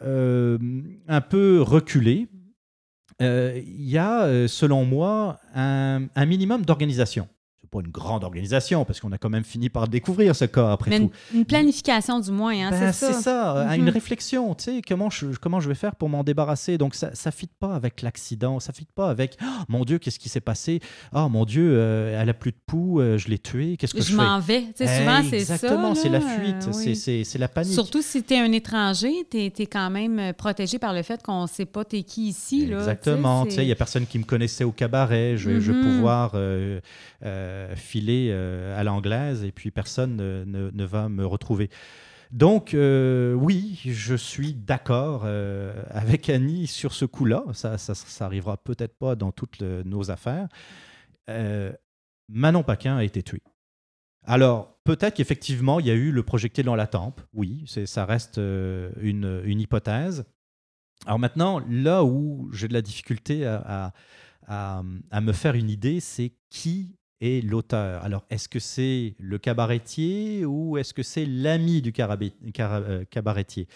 un 0.00 1.20
peu 1.20 1.60
reculé, 1.60 2.28
il 3.20 3.90
y 3.90 3.98
a, 3.98 4.48
selon 4.48 4.86
moi, 4.86 5.38
un 5.54 6.26
minimum 6.26 6.64
d'organisation 6.64 7.28
une 7.80 7.90
grande 7.90 8.24
organisation, 8.24 8.84
parce 8.84 9.00
qu'on 9.00 9.12
a 9.12 9.18
quand 9.18 9.30
même 9.30 9.44
fini 9.44 9.68
par 9.68 9.88
découvrir 9.88 10.34
ce 10.36 10.44
corps 10.44 10.70
après 10.70 10.98
tout. 10.98 11.10
Une, 11.32 11.44
planification 11.44 12.20
du 12.20 12.30
moins, 12.30 12.54
hein, 12.54 12.70
ben, 12.70 12.92
c'est 12.92 13.06
ça. 13.06 13.12
C'est 13.12 13.22
ça, 13.22 13.66
mhm. 13.68 13.80
une 13.80 13.88
réflexion, 13.88 14.54
tu 14.54 14.64
sais, 14.64 14.82
comment 14.86 15.10
je, 15.10 15.26
comment 15.40 15.60
je 15.60 15.68
vais 15.68 15.74
faire 15.74 15.96
pour 15.96 16.08
m'en 16.08 16.24
débarrasser? 16.24 16.78
Donc 16.78 16.94
ça 16.94 17.10
ne 17.10 17.30
fit 17.30 17.50
pas 17.58 17.74
avec 17.74 18.02
l'accident, 18.02 18.60
ça 18.60 18.72
ne 18.72 18.76
fit 18.76 18.88
pas 18.94 19.08
avec 19.08 19.36
oh, 19.42 19.46
mon 19.68 19.84
Dieu, 19.84 19.98
qu'est-ce 19.98 20.18
qui 20.18 20.28
s'est 20.28 20.40
passé? 20.40 20.80
Oh 21.14 21.28
mon 21.28 21.44
Dieu, 21.44 21.70
euh, 21.74 22.20
elle 22.20 22.28
a 22.28 22.34
plus 22.34 22.52
de 22.52 22.58
poux, 22.66 23.00
euh, 23.00 23.18
je 23.18 23.28
l'ai 23.28 23.38
tué, 23.38 23.76
qu'est-ce 23.76 23.94
que 23.94 24.02
je, 24.02 24.12
je 24.12 24.16
m'en 24.16 24.38
vais. 24.40 24.62
Tu 24.76 24.86
sais, 24.86 24.98
souvent, 24.98 25.22
c'est 25.22 25.40
ça. 25.40 25.54
Exactement, 25.54 25.94
c'est 25.94 26.08
la 26.08 26.20
fuite, 26.20 26.72
c'est 26.72 27.38
la 27.38 27.48
panique. 27.48 27.72
Surtout 27.72 28.02
si 28.02 28.22
tu 28.22 28.34
es 28.34 28.38
un 28.38 28.52
étranger, 28.52 29.12
tu 29.30 29.38
es, 29.38 29.66
quand 29.66 29.90
même 29.90 30.18
euh, 30.18 30.32
protégé 30.32 30.78
par 30.78 30.92
le 30.92 31.02
fait 31.02 31.22
qu'on 31.22 31.42
ne 31.42 31.48
sait 31.48 31.66
pas 31.66 31.84
t'es 31.84 32.02
qui 32.02 32.28
ici. 32.28 32.68
Exactement, 32.70 33.44
tu 33.44 33.52
sais, 33.52 33.62
il 33.62 33.66
n'y 33.66 33.72
a 33.72 33.76
personne 33.76 34.06
qui 34.06 34.18
me 34.18 34.24
connaissait 34.24 34.64
au 34.64 34.72
cabaret, 34.72 35.36
je, 35.36 35.60
je 35.60 35.72
vais 35.72 35.78
mhm. 35.78 35.96
pouvoir 35.96 36.32
filer 37.74 38.28
euh, 38.30 38.78
à 38.78 38.84
l'anglaise 38.84 39.44
et 39.44 39.52
puis 39.52 39.70
personne 39.70 40.16
ne, 40.16 40.84
va 40.84 41.08
me 41.08 41.26
retrouver. 41.26 41.70
Donc, 42.30 42.74
euh, 42.74 43.32
oui, 43.34 43.80
je 43.84 44.14
suis 44.14 44.54
d'accord 44.54 45.22
euh, 45.24 45.72
avec 45.90 46.28
Annie 46.28 46.66
sur 46.66 46.92
ce 46.92 47.04
coup-là. 47.04 47.44
Ça, 47.52 47.78
ça, 47.78 48.24
arrivera 48.24 48.56
peut-être 48.56 48.96
pas 48.98 49.14
dans 49.14 49.30
toutes 49.30 49.60
nos 49.62 50.10
affaires. 50.10 50.48
Manon 52.28 52.62
Paquin 52.62 52.96
a 52.96 53.04
été 53.04 53.22
tué. 53.22 53.42
Alors, 54.26 54.78
peut-être 54.84 55.14
qu'effectivement, 55.14 55.80
il 55.80 55.86
y 55.86 55.90
a 55.90 55.94
eu 55.94 56.10
le 56.10 56.22
projectile 56.22 56.64
dans 56.64 56.76
la 56.76 56.86
tempe. 56.86 57.20
Oui, 57.34 57.64
ça 57.66 58.04
reste 58.04 58.38
une, 58.38 59.44
hypothèse. 59.46 60.24
Alors 61.06 61.18
maintenant, 61.18 61.60
là 61.68 62.02
où 62.04 62.50
j'ai 62.52 62.68
de 62.68 62.72
la 62.72 62.82
difficulté 62.82 63.46
à 63.46 63.92
me 64.82 65.32
faire 65.32 65.54
une 65.54 65.70
idée, 65.70 66.00
c'est 66.00 66.32
qui 66.50 66.96
et 67.20 67.40
l'auteur. 67.42 68.02
Alors, 68.02 68.24
est-ce 68.30 68.48
que 68.48 68.58
c'est 68.58 69.14
le 69.18 69.38
cabaretier 69.38 70.44
ou 70.44 70.78
est-ce 70.78 70.94
que 70.94 71.02
c'est 71.02 71.26
l'ami 71.26 71.82
du 71.82 71.92
euh, 71.98 73.04
cabaretier? 73.10 73.68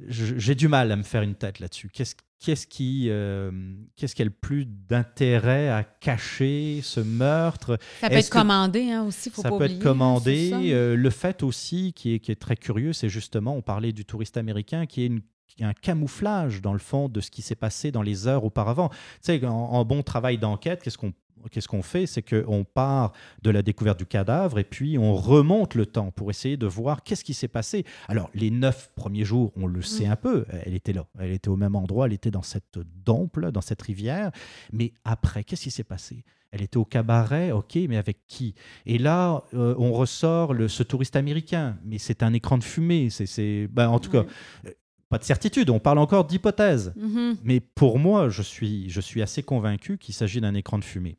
J'ai 0.00 0.54
du 0.54 0.68
mal 0.68 0.92
à 0.92 0.96
me 0.96 1.02
faire 1.02 1.22
une 1.22 1.34
tête 1.34 1.58
là-dessus. 1.58 1.88
Qu'est-ce 1.92 2.14
qu'est-ce 2.38 2.66
qui, 2.66 3.06
euh, 3.08 3.50
qu'est-ce 3.96 4.14
qui 4.14 4.22
a 4.22 4.24
le 4.24 4.30
plus 4.30 4.64
d'intérêt 4.64 5.68
à 5.68 5.82
cacher 5.82 6.80
ce 6.82 7.00
meurtre? 7.00 7.78
Ça 8.00 8.08
peut 8.08 8.16
être 8.16 8.30
commandé 8.30 8.90
hein, 8.90 9.04
aussi, 9.04 9.30
faut 9.30 9.42
Ça 9.42 9.50
peut 9.50 9.64
être 9.64 9.80
commandé. 9.80 10.50
Euh, 10.54 10.96
le 10.96 11.10
fait 11.10 11.42
aussi 11.42 11.92
qui 11.92 12.14
est, 12.14 12.18
qui 12.20 12.30
est 12.30 12.40
très 12.40 12.56
curieux, 12.56 12.92
c'est 12.92 13.08
justement, 13.08 13.56
on 13.56 13.62
parlait 13.62 13.92
du 13.92 14.04
touriste 14.04 14.36
américain, 14.36 14.86
qui 14.86 15.02
est 15.02 15.06
une 15.06 15.20
un 15.60 15.72
camouflage 15.72 16.62
dans 16.62 16.72
le 16.72 16.78
fond 16.78 17.08
de 17.08 17.20
ce 17.20 17.32
qui 17.32 17.42
s'est 17.42 17.56
passé 17.56 17.90
dans 17.90 18.02
les 18.02 18.28
heures 18.28 18.44
auparavant. 18.44 18.90
Tu 19.24 19.38
sais, 19.38 19.44
en 19.44 19.84
bon 19.84 20.04
travail 20.04 20.38
d'enquête, 20.38 20.82
qu'est-ce 20.84 20.98
qu'on 20.98 21.12
qu'est-ce 21.50 21.68
qu'on 21.68 21.82
fait? 21.82 22.06
C'est 22.06 22.22
qu'on 22.22 22.64
part 22.64 23.12
de 23.42 23.50
la 23.50 23.62
découverte 23.62 23.98
du 23.98 24.06
cadavre 24.06 24.58
et 24.58 24.64
puis 24.64 24.98
on 24.98 25.14
remonte 25.14 25.74
le 25.74 25.86
temps 25.86 26.10
pour 26.10 26.30
essayer 26.30 26.56
de 26.56 26.66
voir 26.66 27.02
qu'est-ce 27.02 27.24
qui 27.24 27.34
s'est 27.34 27.48
passé. 27.48 27.84
Alors, 28.08 28.30
les 28.34 28.50
neuf 28.50 28.90
premiers 28.94 29.24
jours, 29.24 29.52
on 29.56 29.66
le 29.66 29.82
sait 29.82 30.06
mm. 30.06 30.12
un 30.12 30.16
peu, 30.16 30.44
elle 30.64 30.74
était 30.74 30.92
là, 30.92 31.06
elle 31.18 31.32
était 31.32 31.48
au 31.48 31.56
même 31.56 31.76
endroit, 31.76 32.06
elle 32.06 32.12
était 32.12 32.30
dans 32.30 32.42
cette 32.42 32.78
dompe, 33.04 33.38
dans 33.40 33.60
cette 33.60 33.82
rivière. 33.82 34.30
Mais 34.72 34.92
après, 35.04 35.44
qu'est-ce 35.44 35.64
qui 35.64 35.70
s'est 35.70 35.84
passé? 35.84 36.24
Elle 36.50 36.62
était 36.62 36.78
au 36.78 36.84
cabaret, 36.84 37.52
ok, 37.52 37.76
mais 37.88 37.98
avec 37.98 38.26
qui? 38.26 38.54
Et 38.86 38.98
là, 38.98 39.42
euh, 39.52 39.74
on 39.78 39.92
ressort 39.92 40.54
le, 40.54 40.68
ce 40.68 40.82
touriste 40.82 41.16
américain, 41.16 41.76
mais 41.84 41.98
c'est 41.98 42.22
un 42.22 42.32
écran 42.32 42.56
de 42.56 42.64
fumée. 42.64 43.10
C'est, 43.10 43.68
ben, 43.70 43.88
en 43.88 43.98
tout 43.98 44.10
cas, 44.10 44.24
euh, 44.66 44.70
pas 45.10 45.18
de 45.18 45.24
certitude, 45.24 45.68
on 45.70 45.78
parle 45.78 45.98
encore 45.98 46.24
d'hypothèse. 46.24 46.94
Mm-hmm. 46.98 47.36
Mais 47.44 47.60
pour 47.60 47.98
moi, 47.98 48.28
je 48.30 48.42
suis, 48.42 48.88
je 48.88 49.00
suis 49.00 49.20
assez 49.20 49.42
convaincu 49.42 49.98
qu'il 49.98 50.14
s'agit 50.14 50.40
d'un 50.40 50.54
écran 50.54 50.78
de 50.78 50.84
fumée. 50.84 51.18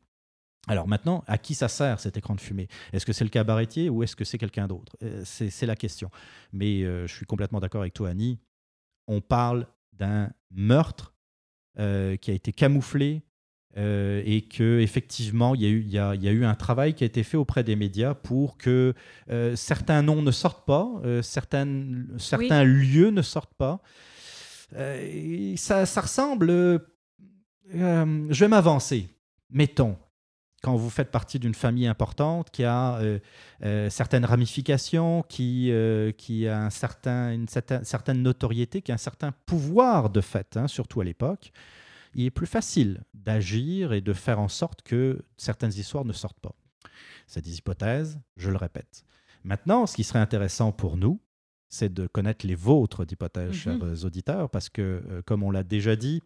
Alors 0.68 0.86
maintenant, 0.86 1.24
à 1.26 1.38
qui 1.38 1.54
ça 1.54 1.68
sert 1.68 2.00
cet 2.00 2.16
écran 2.16 2.34
de 2.34 2.40
fumée? 2.40 2.68
Est-ce 2.92 3.06
que 3.06 3.12
c'est 3.12 3.24
le 3.24 3.30
cabaretier 3.30 3.88
ou 3.88 4.02
est-ce 4.02 4.14
que 4.14 4.24
c'est 4.24 4.38
quelqu'un 4.38 4.66
d'autre? 4.66 4.96
Euh, 5.02 5.22
c'est, 5.24 5.66
la 5.66 5.76
question. 5.76 6.10
Mais 6.52 6.82
euh, 6.82 7.06
je 7.06 7.14
suis 7.14 7.26
complètement 7.26 7.60
d'accord 7.60 7.80
avec 7.80 7.94
toi, 7.94 8.10
Annie. 8.10 8.38
On 9.08 9.20
parle 9.20 9.66
d'un 9.92 10.30
meurtre 10.50 11.14
euh, 11.78 12.16
qui 12.16 12.30
a 12.30 12.34
été 12.34 12.52
camouflé 12.52 13.22
et 13.76 14.48
que 14.50 14.80
effectivement 14.80 15.54
il 15.54 15.60
y, 15.62 15.64
a 15.64 15.68
eu, 15.68 15.80
il, 15.80 15.90
y 15.90 15.98
a, 15.98 16.16
il 16.16 16.24
y, 16.24 16.28
a, 16.28 16.32
eu 16.32 16.44
un 16.44 16.56
travail 16.56 16.92
qui 16.92 17.04
a 17.04 17.06
été 17.06 17.22
fait 17.22 17.36
auprès 17.36 17.62
des 17.62 17.76
médias 17.76 18.14
pour 18.14 18.58
que 18.58 18.94
certains 19.54 20.02
noms 20.02 20.22
ne 20.22 20.32
sortent 20.32 20.66
pas, 20.66 20.90
certains, 21.22 21.68
certains 22.18 22.64
lieux 22.64 23.10
ne 23.10 23.22
sortent 23.22 23.54
pas. 23.54 23.80
Ça, 24.72 25.86
ça, 25.86 26.00
ressemble. 26.00 26.48
je 27.72 28.40
vais 28.40 28.48
m'avancer. 28.48 29.08
Mettons, 29.50 29.96
quand 30.62 30.76
vous 30.76 30.90
faites 30.90 31.10
partie 31.10 31.38
d'une 31.38 31.54
famille 31.54 31.86
importante 31.86 32.50
qui 32.50 32.64
a 32.64 32.98
euh, 32.98 33.18
euh, 33.64 33.88
certaines 33.90 34.24
ramifications, 34.24 35.22
qui, 35.28 35.70
euh, 35.70 36.12
qui 36.12 36.46
a 36.46 36.60
un 36.60 36.70
certain, 36.70 37.32
une 37.32 37.48
certaine, 37.48 38.22
notoriété, 38.22 38.82
qui 38.82 38.92
a 38.92 38.94
un 38.94 38.98
certain 38.98 39.32
pouvoir 39.46 40.10
de 40.10 40.20
fait, 40.20 40.56
hein, 40.56 40.68
surtout 40.68 41.00
à 41.00 41.04
l'époque, 41.04 41.52
il 42.14 42.26
est 42.26 42.30
plus 42.30 42.46
facile 42.46 43.02
d'agir 43.14 43.92
et 43.92 44.00
de 44.00 44.12
faire 44.12 44.40
en 44.40 44.48
sorte 44.48 44.82
que 44.82 45.22
certaines 45.36 45.72
histoires 45.72 46.04
ne 46.04 46.12
sortent 46.12 46.40
pas. 46.40 46.54
C'est 47.26 47.44
des 47.44 47.58
hypothèses, 47.58 48.18
je 48.36 48.50
le 48.50 48.56
répète. 48.56 49.04
Maintenant, 49.44 49.86
ce 49.86 49.94
qui 49.94 50.04
serait 50.04 50.18
intéressant 50.18 50.72
pour 50.72 50.96
nous, 50.96 51.20
c'est 51.68 51.92
de 51.92 52.08
connaître 52.08 52.46
les 52.46 52.56
vôtres 52.56 53.06
d'hypothèses, 53.06 53.52
mm-hmm. 53.52 53.54
chers 53.54 54.04
auditeurs, 54.04 54.50
parce 54.50 54.68
que, 54.68 55.22
comme 55.24 55.44
on 55.44 55.52
l'a 55.52 55.62
déjà 55.62 55.94
dit, 55.94 56.20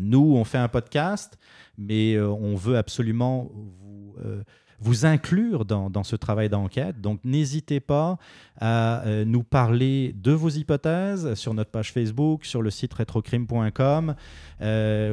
nous, 0.00 0.34
on 0.34 0.44
fait 0.44 0.58
un 0.58 0.68
podcast, 0.68 1.38
mais 1.78 2.14
euh, 2.14 2.28
on 2.28 2.56
veut 2.56 2.76
absolument 2.76 3.50
vous, 3.52 4.14
euh, 4.24 4.42
vous 4.80 5.06
inclure 5.06 5.64
dans, 5.64 5.90
dans, 5.90 6.04
ce 6.04 6.16
travail 6.16 6.48
d'enquête. 6.48 7.00
Donc, 7.00 7.20
n'hésitez 7.24 7.80
pas 7.80 8.18
à 8.60 9.04
nous 9.24 9.42
parler 9.42 10.14
de 10.16 10.32
vos 10.32 10.50
hypothèses 10.50 11.34
sur 11.34 11.54
notre 11.54 11.70
page 11.70 11.92
Facebook, 11.92 12.44
sur 12.44 12.62
le 12.62 12.70
site 12.70 12.92
retrocrime.com 12.94 14.14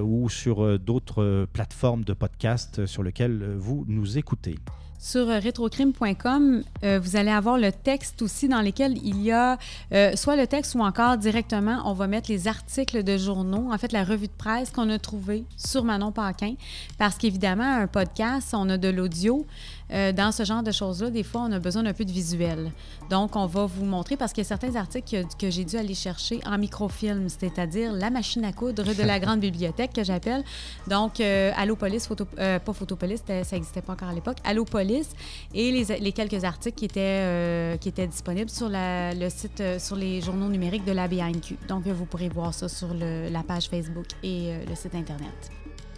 ou 0.01 0.29
sur 0.29 0.79
d'autres 0.79 1.47
plateformes 1.53 2.03
de 2.03 2.13
podcast 2.13 2.85
sur 2.85 3.03
lesquelles 3.03 3.55
vous 3.57 3.85
nous 3.87 4.17
écoutez. 4.17 4.55
Sur 5.03 5.29
euh, 5.29 5.41
retrocrime.com, 5.41 6.63
euh, 6.85 6.97
vous 6.97 7.17
allez 7.17 7.29
avoir 7.29 7.57
le 7.57 7.73
texte 7.73 8.21
aussi 8.21 8.47
dans 8.47 8.61
lequel 8.61 8.97
il 9.05 9.21
y 9.21 9.33
a 9.33 9.57
euh, 9.91 10.15
soit 10.15 10.37
le 10.37 10.47
texte 10.47 10.75
ou 10.75 10.79
encore 10.79 11.17
directement, 11.17 11.81
on 11.83 11.91
va 11.91 12.07
mettre 12.07 12.31
les 12.31 12.47
articles 12.47 13.03
de 13.03 13.17
journaux, 13.17 13.67
en 13.73 13.77
fait 13.77 13.91
la 13.91 14.05
revue 14.05 14.27
de 14.27 14.31
presse 14.37 14.69
qu'on 14.69 14.89
a 14.89 14.97
trouvée 14.99 15.43
sur 15.57 15.83
Manon 15.83 16.13
Paquin. 16.13 16.53
Parce 16.97 17.17
qu'évidemment, 17.17 17.69
un 17.69 17.87
podcast, 17.87 18.51
on 18.53 18.69
a 18.69 18.77
de 18.77 18.87
l'audio. 18.87 19.45
Dans 19.89 20.31
ce 20.31 20.43
genre 20.43 20.63
de 20.63 20.71
choses-là, 20.71 21.09
des 21.09 21.23
fois, 21.23 21.41
on 21.41 21.51
a 21.51 21.59
besoin 21.59 21.83
d'un 21.83 21.93
peu 21.93 22.05
de 22.05 22.11
visuel. 22.11 22.71
Donc, 23.09 23.35
on 23.35 23.45
va 23.45 23.65
vous 23.65 23.85
montrer 23.85 24.17
parce 24.17 24.33
qu'il 24.33 24.43
y 24.43 24.45
a 24.45 24.47
certains 24.47 24.75
articles 24.75 25.25
que, 25.39 25.49
j'ai 25.49 25.65
dû 25.65 25.77
aller 25.77 25.93
chercher 25.93 26.39
en 26.45 26.57
microfilm, 26.57 27.29
c'est-à-dire 27.29 27.93
la 27.93 28.09
machine 28.09 28.43
à 28.45 28.53
coudre 28.53 28.83
de 28.83 29.03
la 29.03 29.19
grande 29.23 29.39
bibliothèque 29.39 29.93
que 29.93 30.03
j'appelle. 30.03 30.43
Donc, 30.87 31.19
Allopolis, 31.19 32.07
photo, 32.07 32.25
pas 32.25 32.59
Photopolis, 32.73 33.21
ça 33.25 33.55
n'existait 33.55 33.81
pas 33.81 33.93
encore 33.93 34.09
à 34.09 34.13
l'époque. 34.13 34.37
Allopolis 34.43 35.09
et 35.53 35.71
les, 35.71 36.11
quelques 36.11 36.43
articles 36.43 36.77
qui 36.77 36.85
étaient, 36.85 36.99
euh, 37.03 37.77
qui 37.77 37.89
étaient 37.89 38.07
disponibles 38.07 38.49
sur 38.49 38.69
le 38.69 39.29
site, 39.29 39.61
euh, 39.61 39.79
sur 39.79 39.95
les 39.95 40.21
journaux 40.21 40.49
numériques 40.49 40.85
de 40.85 40.91
la 40.91 41.07
BNQ. 41.07 41.57
Donc, 41.67 41.87
vous 41.87 42.05
pourrez 42.05 42.29
voir 42.29 42.53
ça 42.53 42.67
sur 42.67 42.89
la 42.93 43.43
page 43.43 43.69
Facebook 43.69 44.07
et 44.23 44.47
euh, 44.47 44.65
le 44.67 44.75
site 44.75 44.95
Internet. 44.95 45.51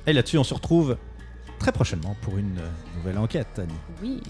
Et 0.08 0.14
là-dessus, 0.14 0.38
on 0.38 0.44
se 0.44 0.54
retrouve 0.54 0.98
très 1.66 1.72
prochainement 1.72 2.16
pour 2.22 2.38
une 2.38 2.61
nouvelle 2.95 3.18
enquête, 3.18 3.57
Annie. 3.57 3.74
Oui. 3.99 4.22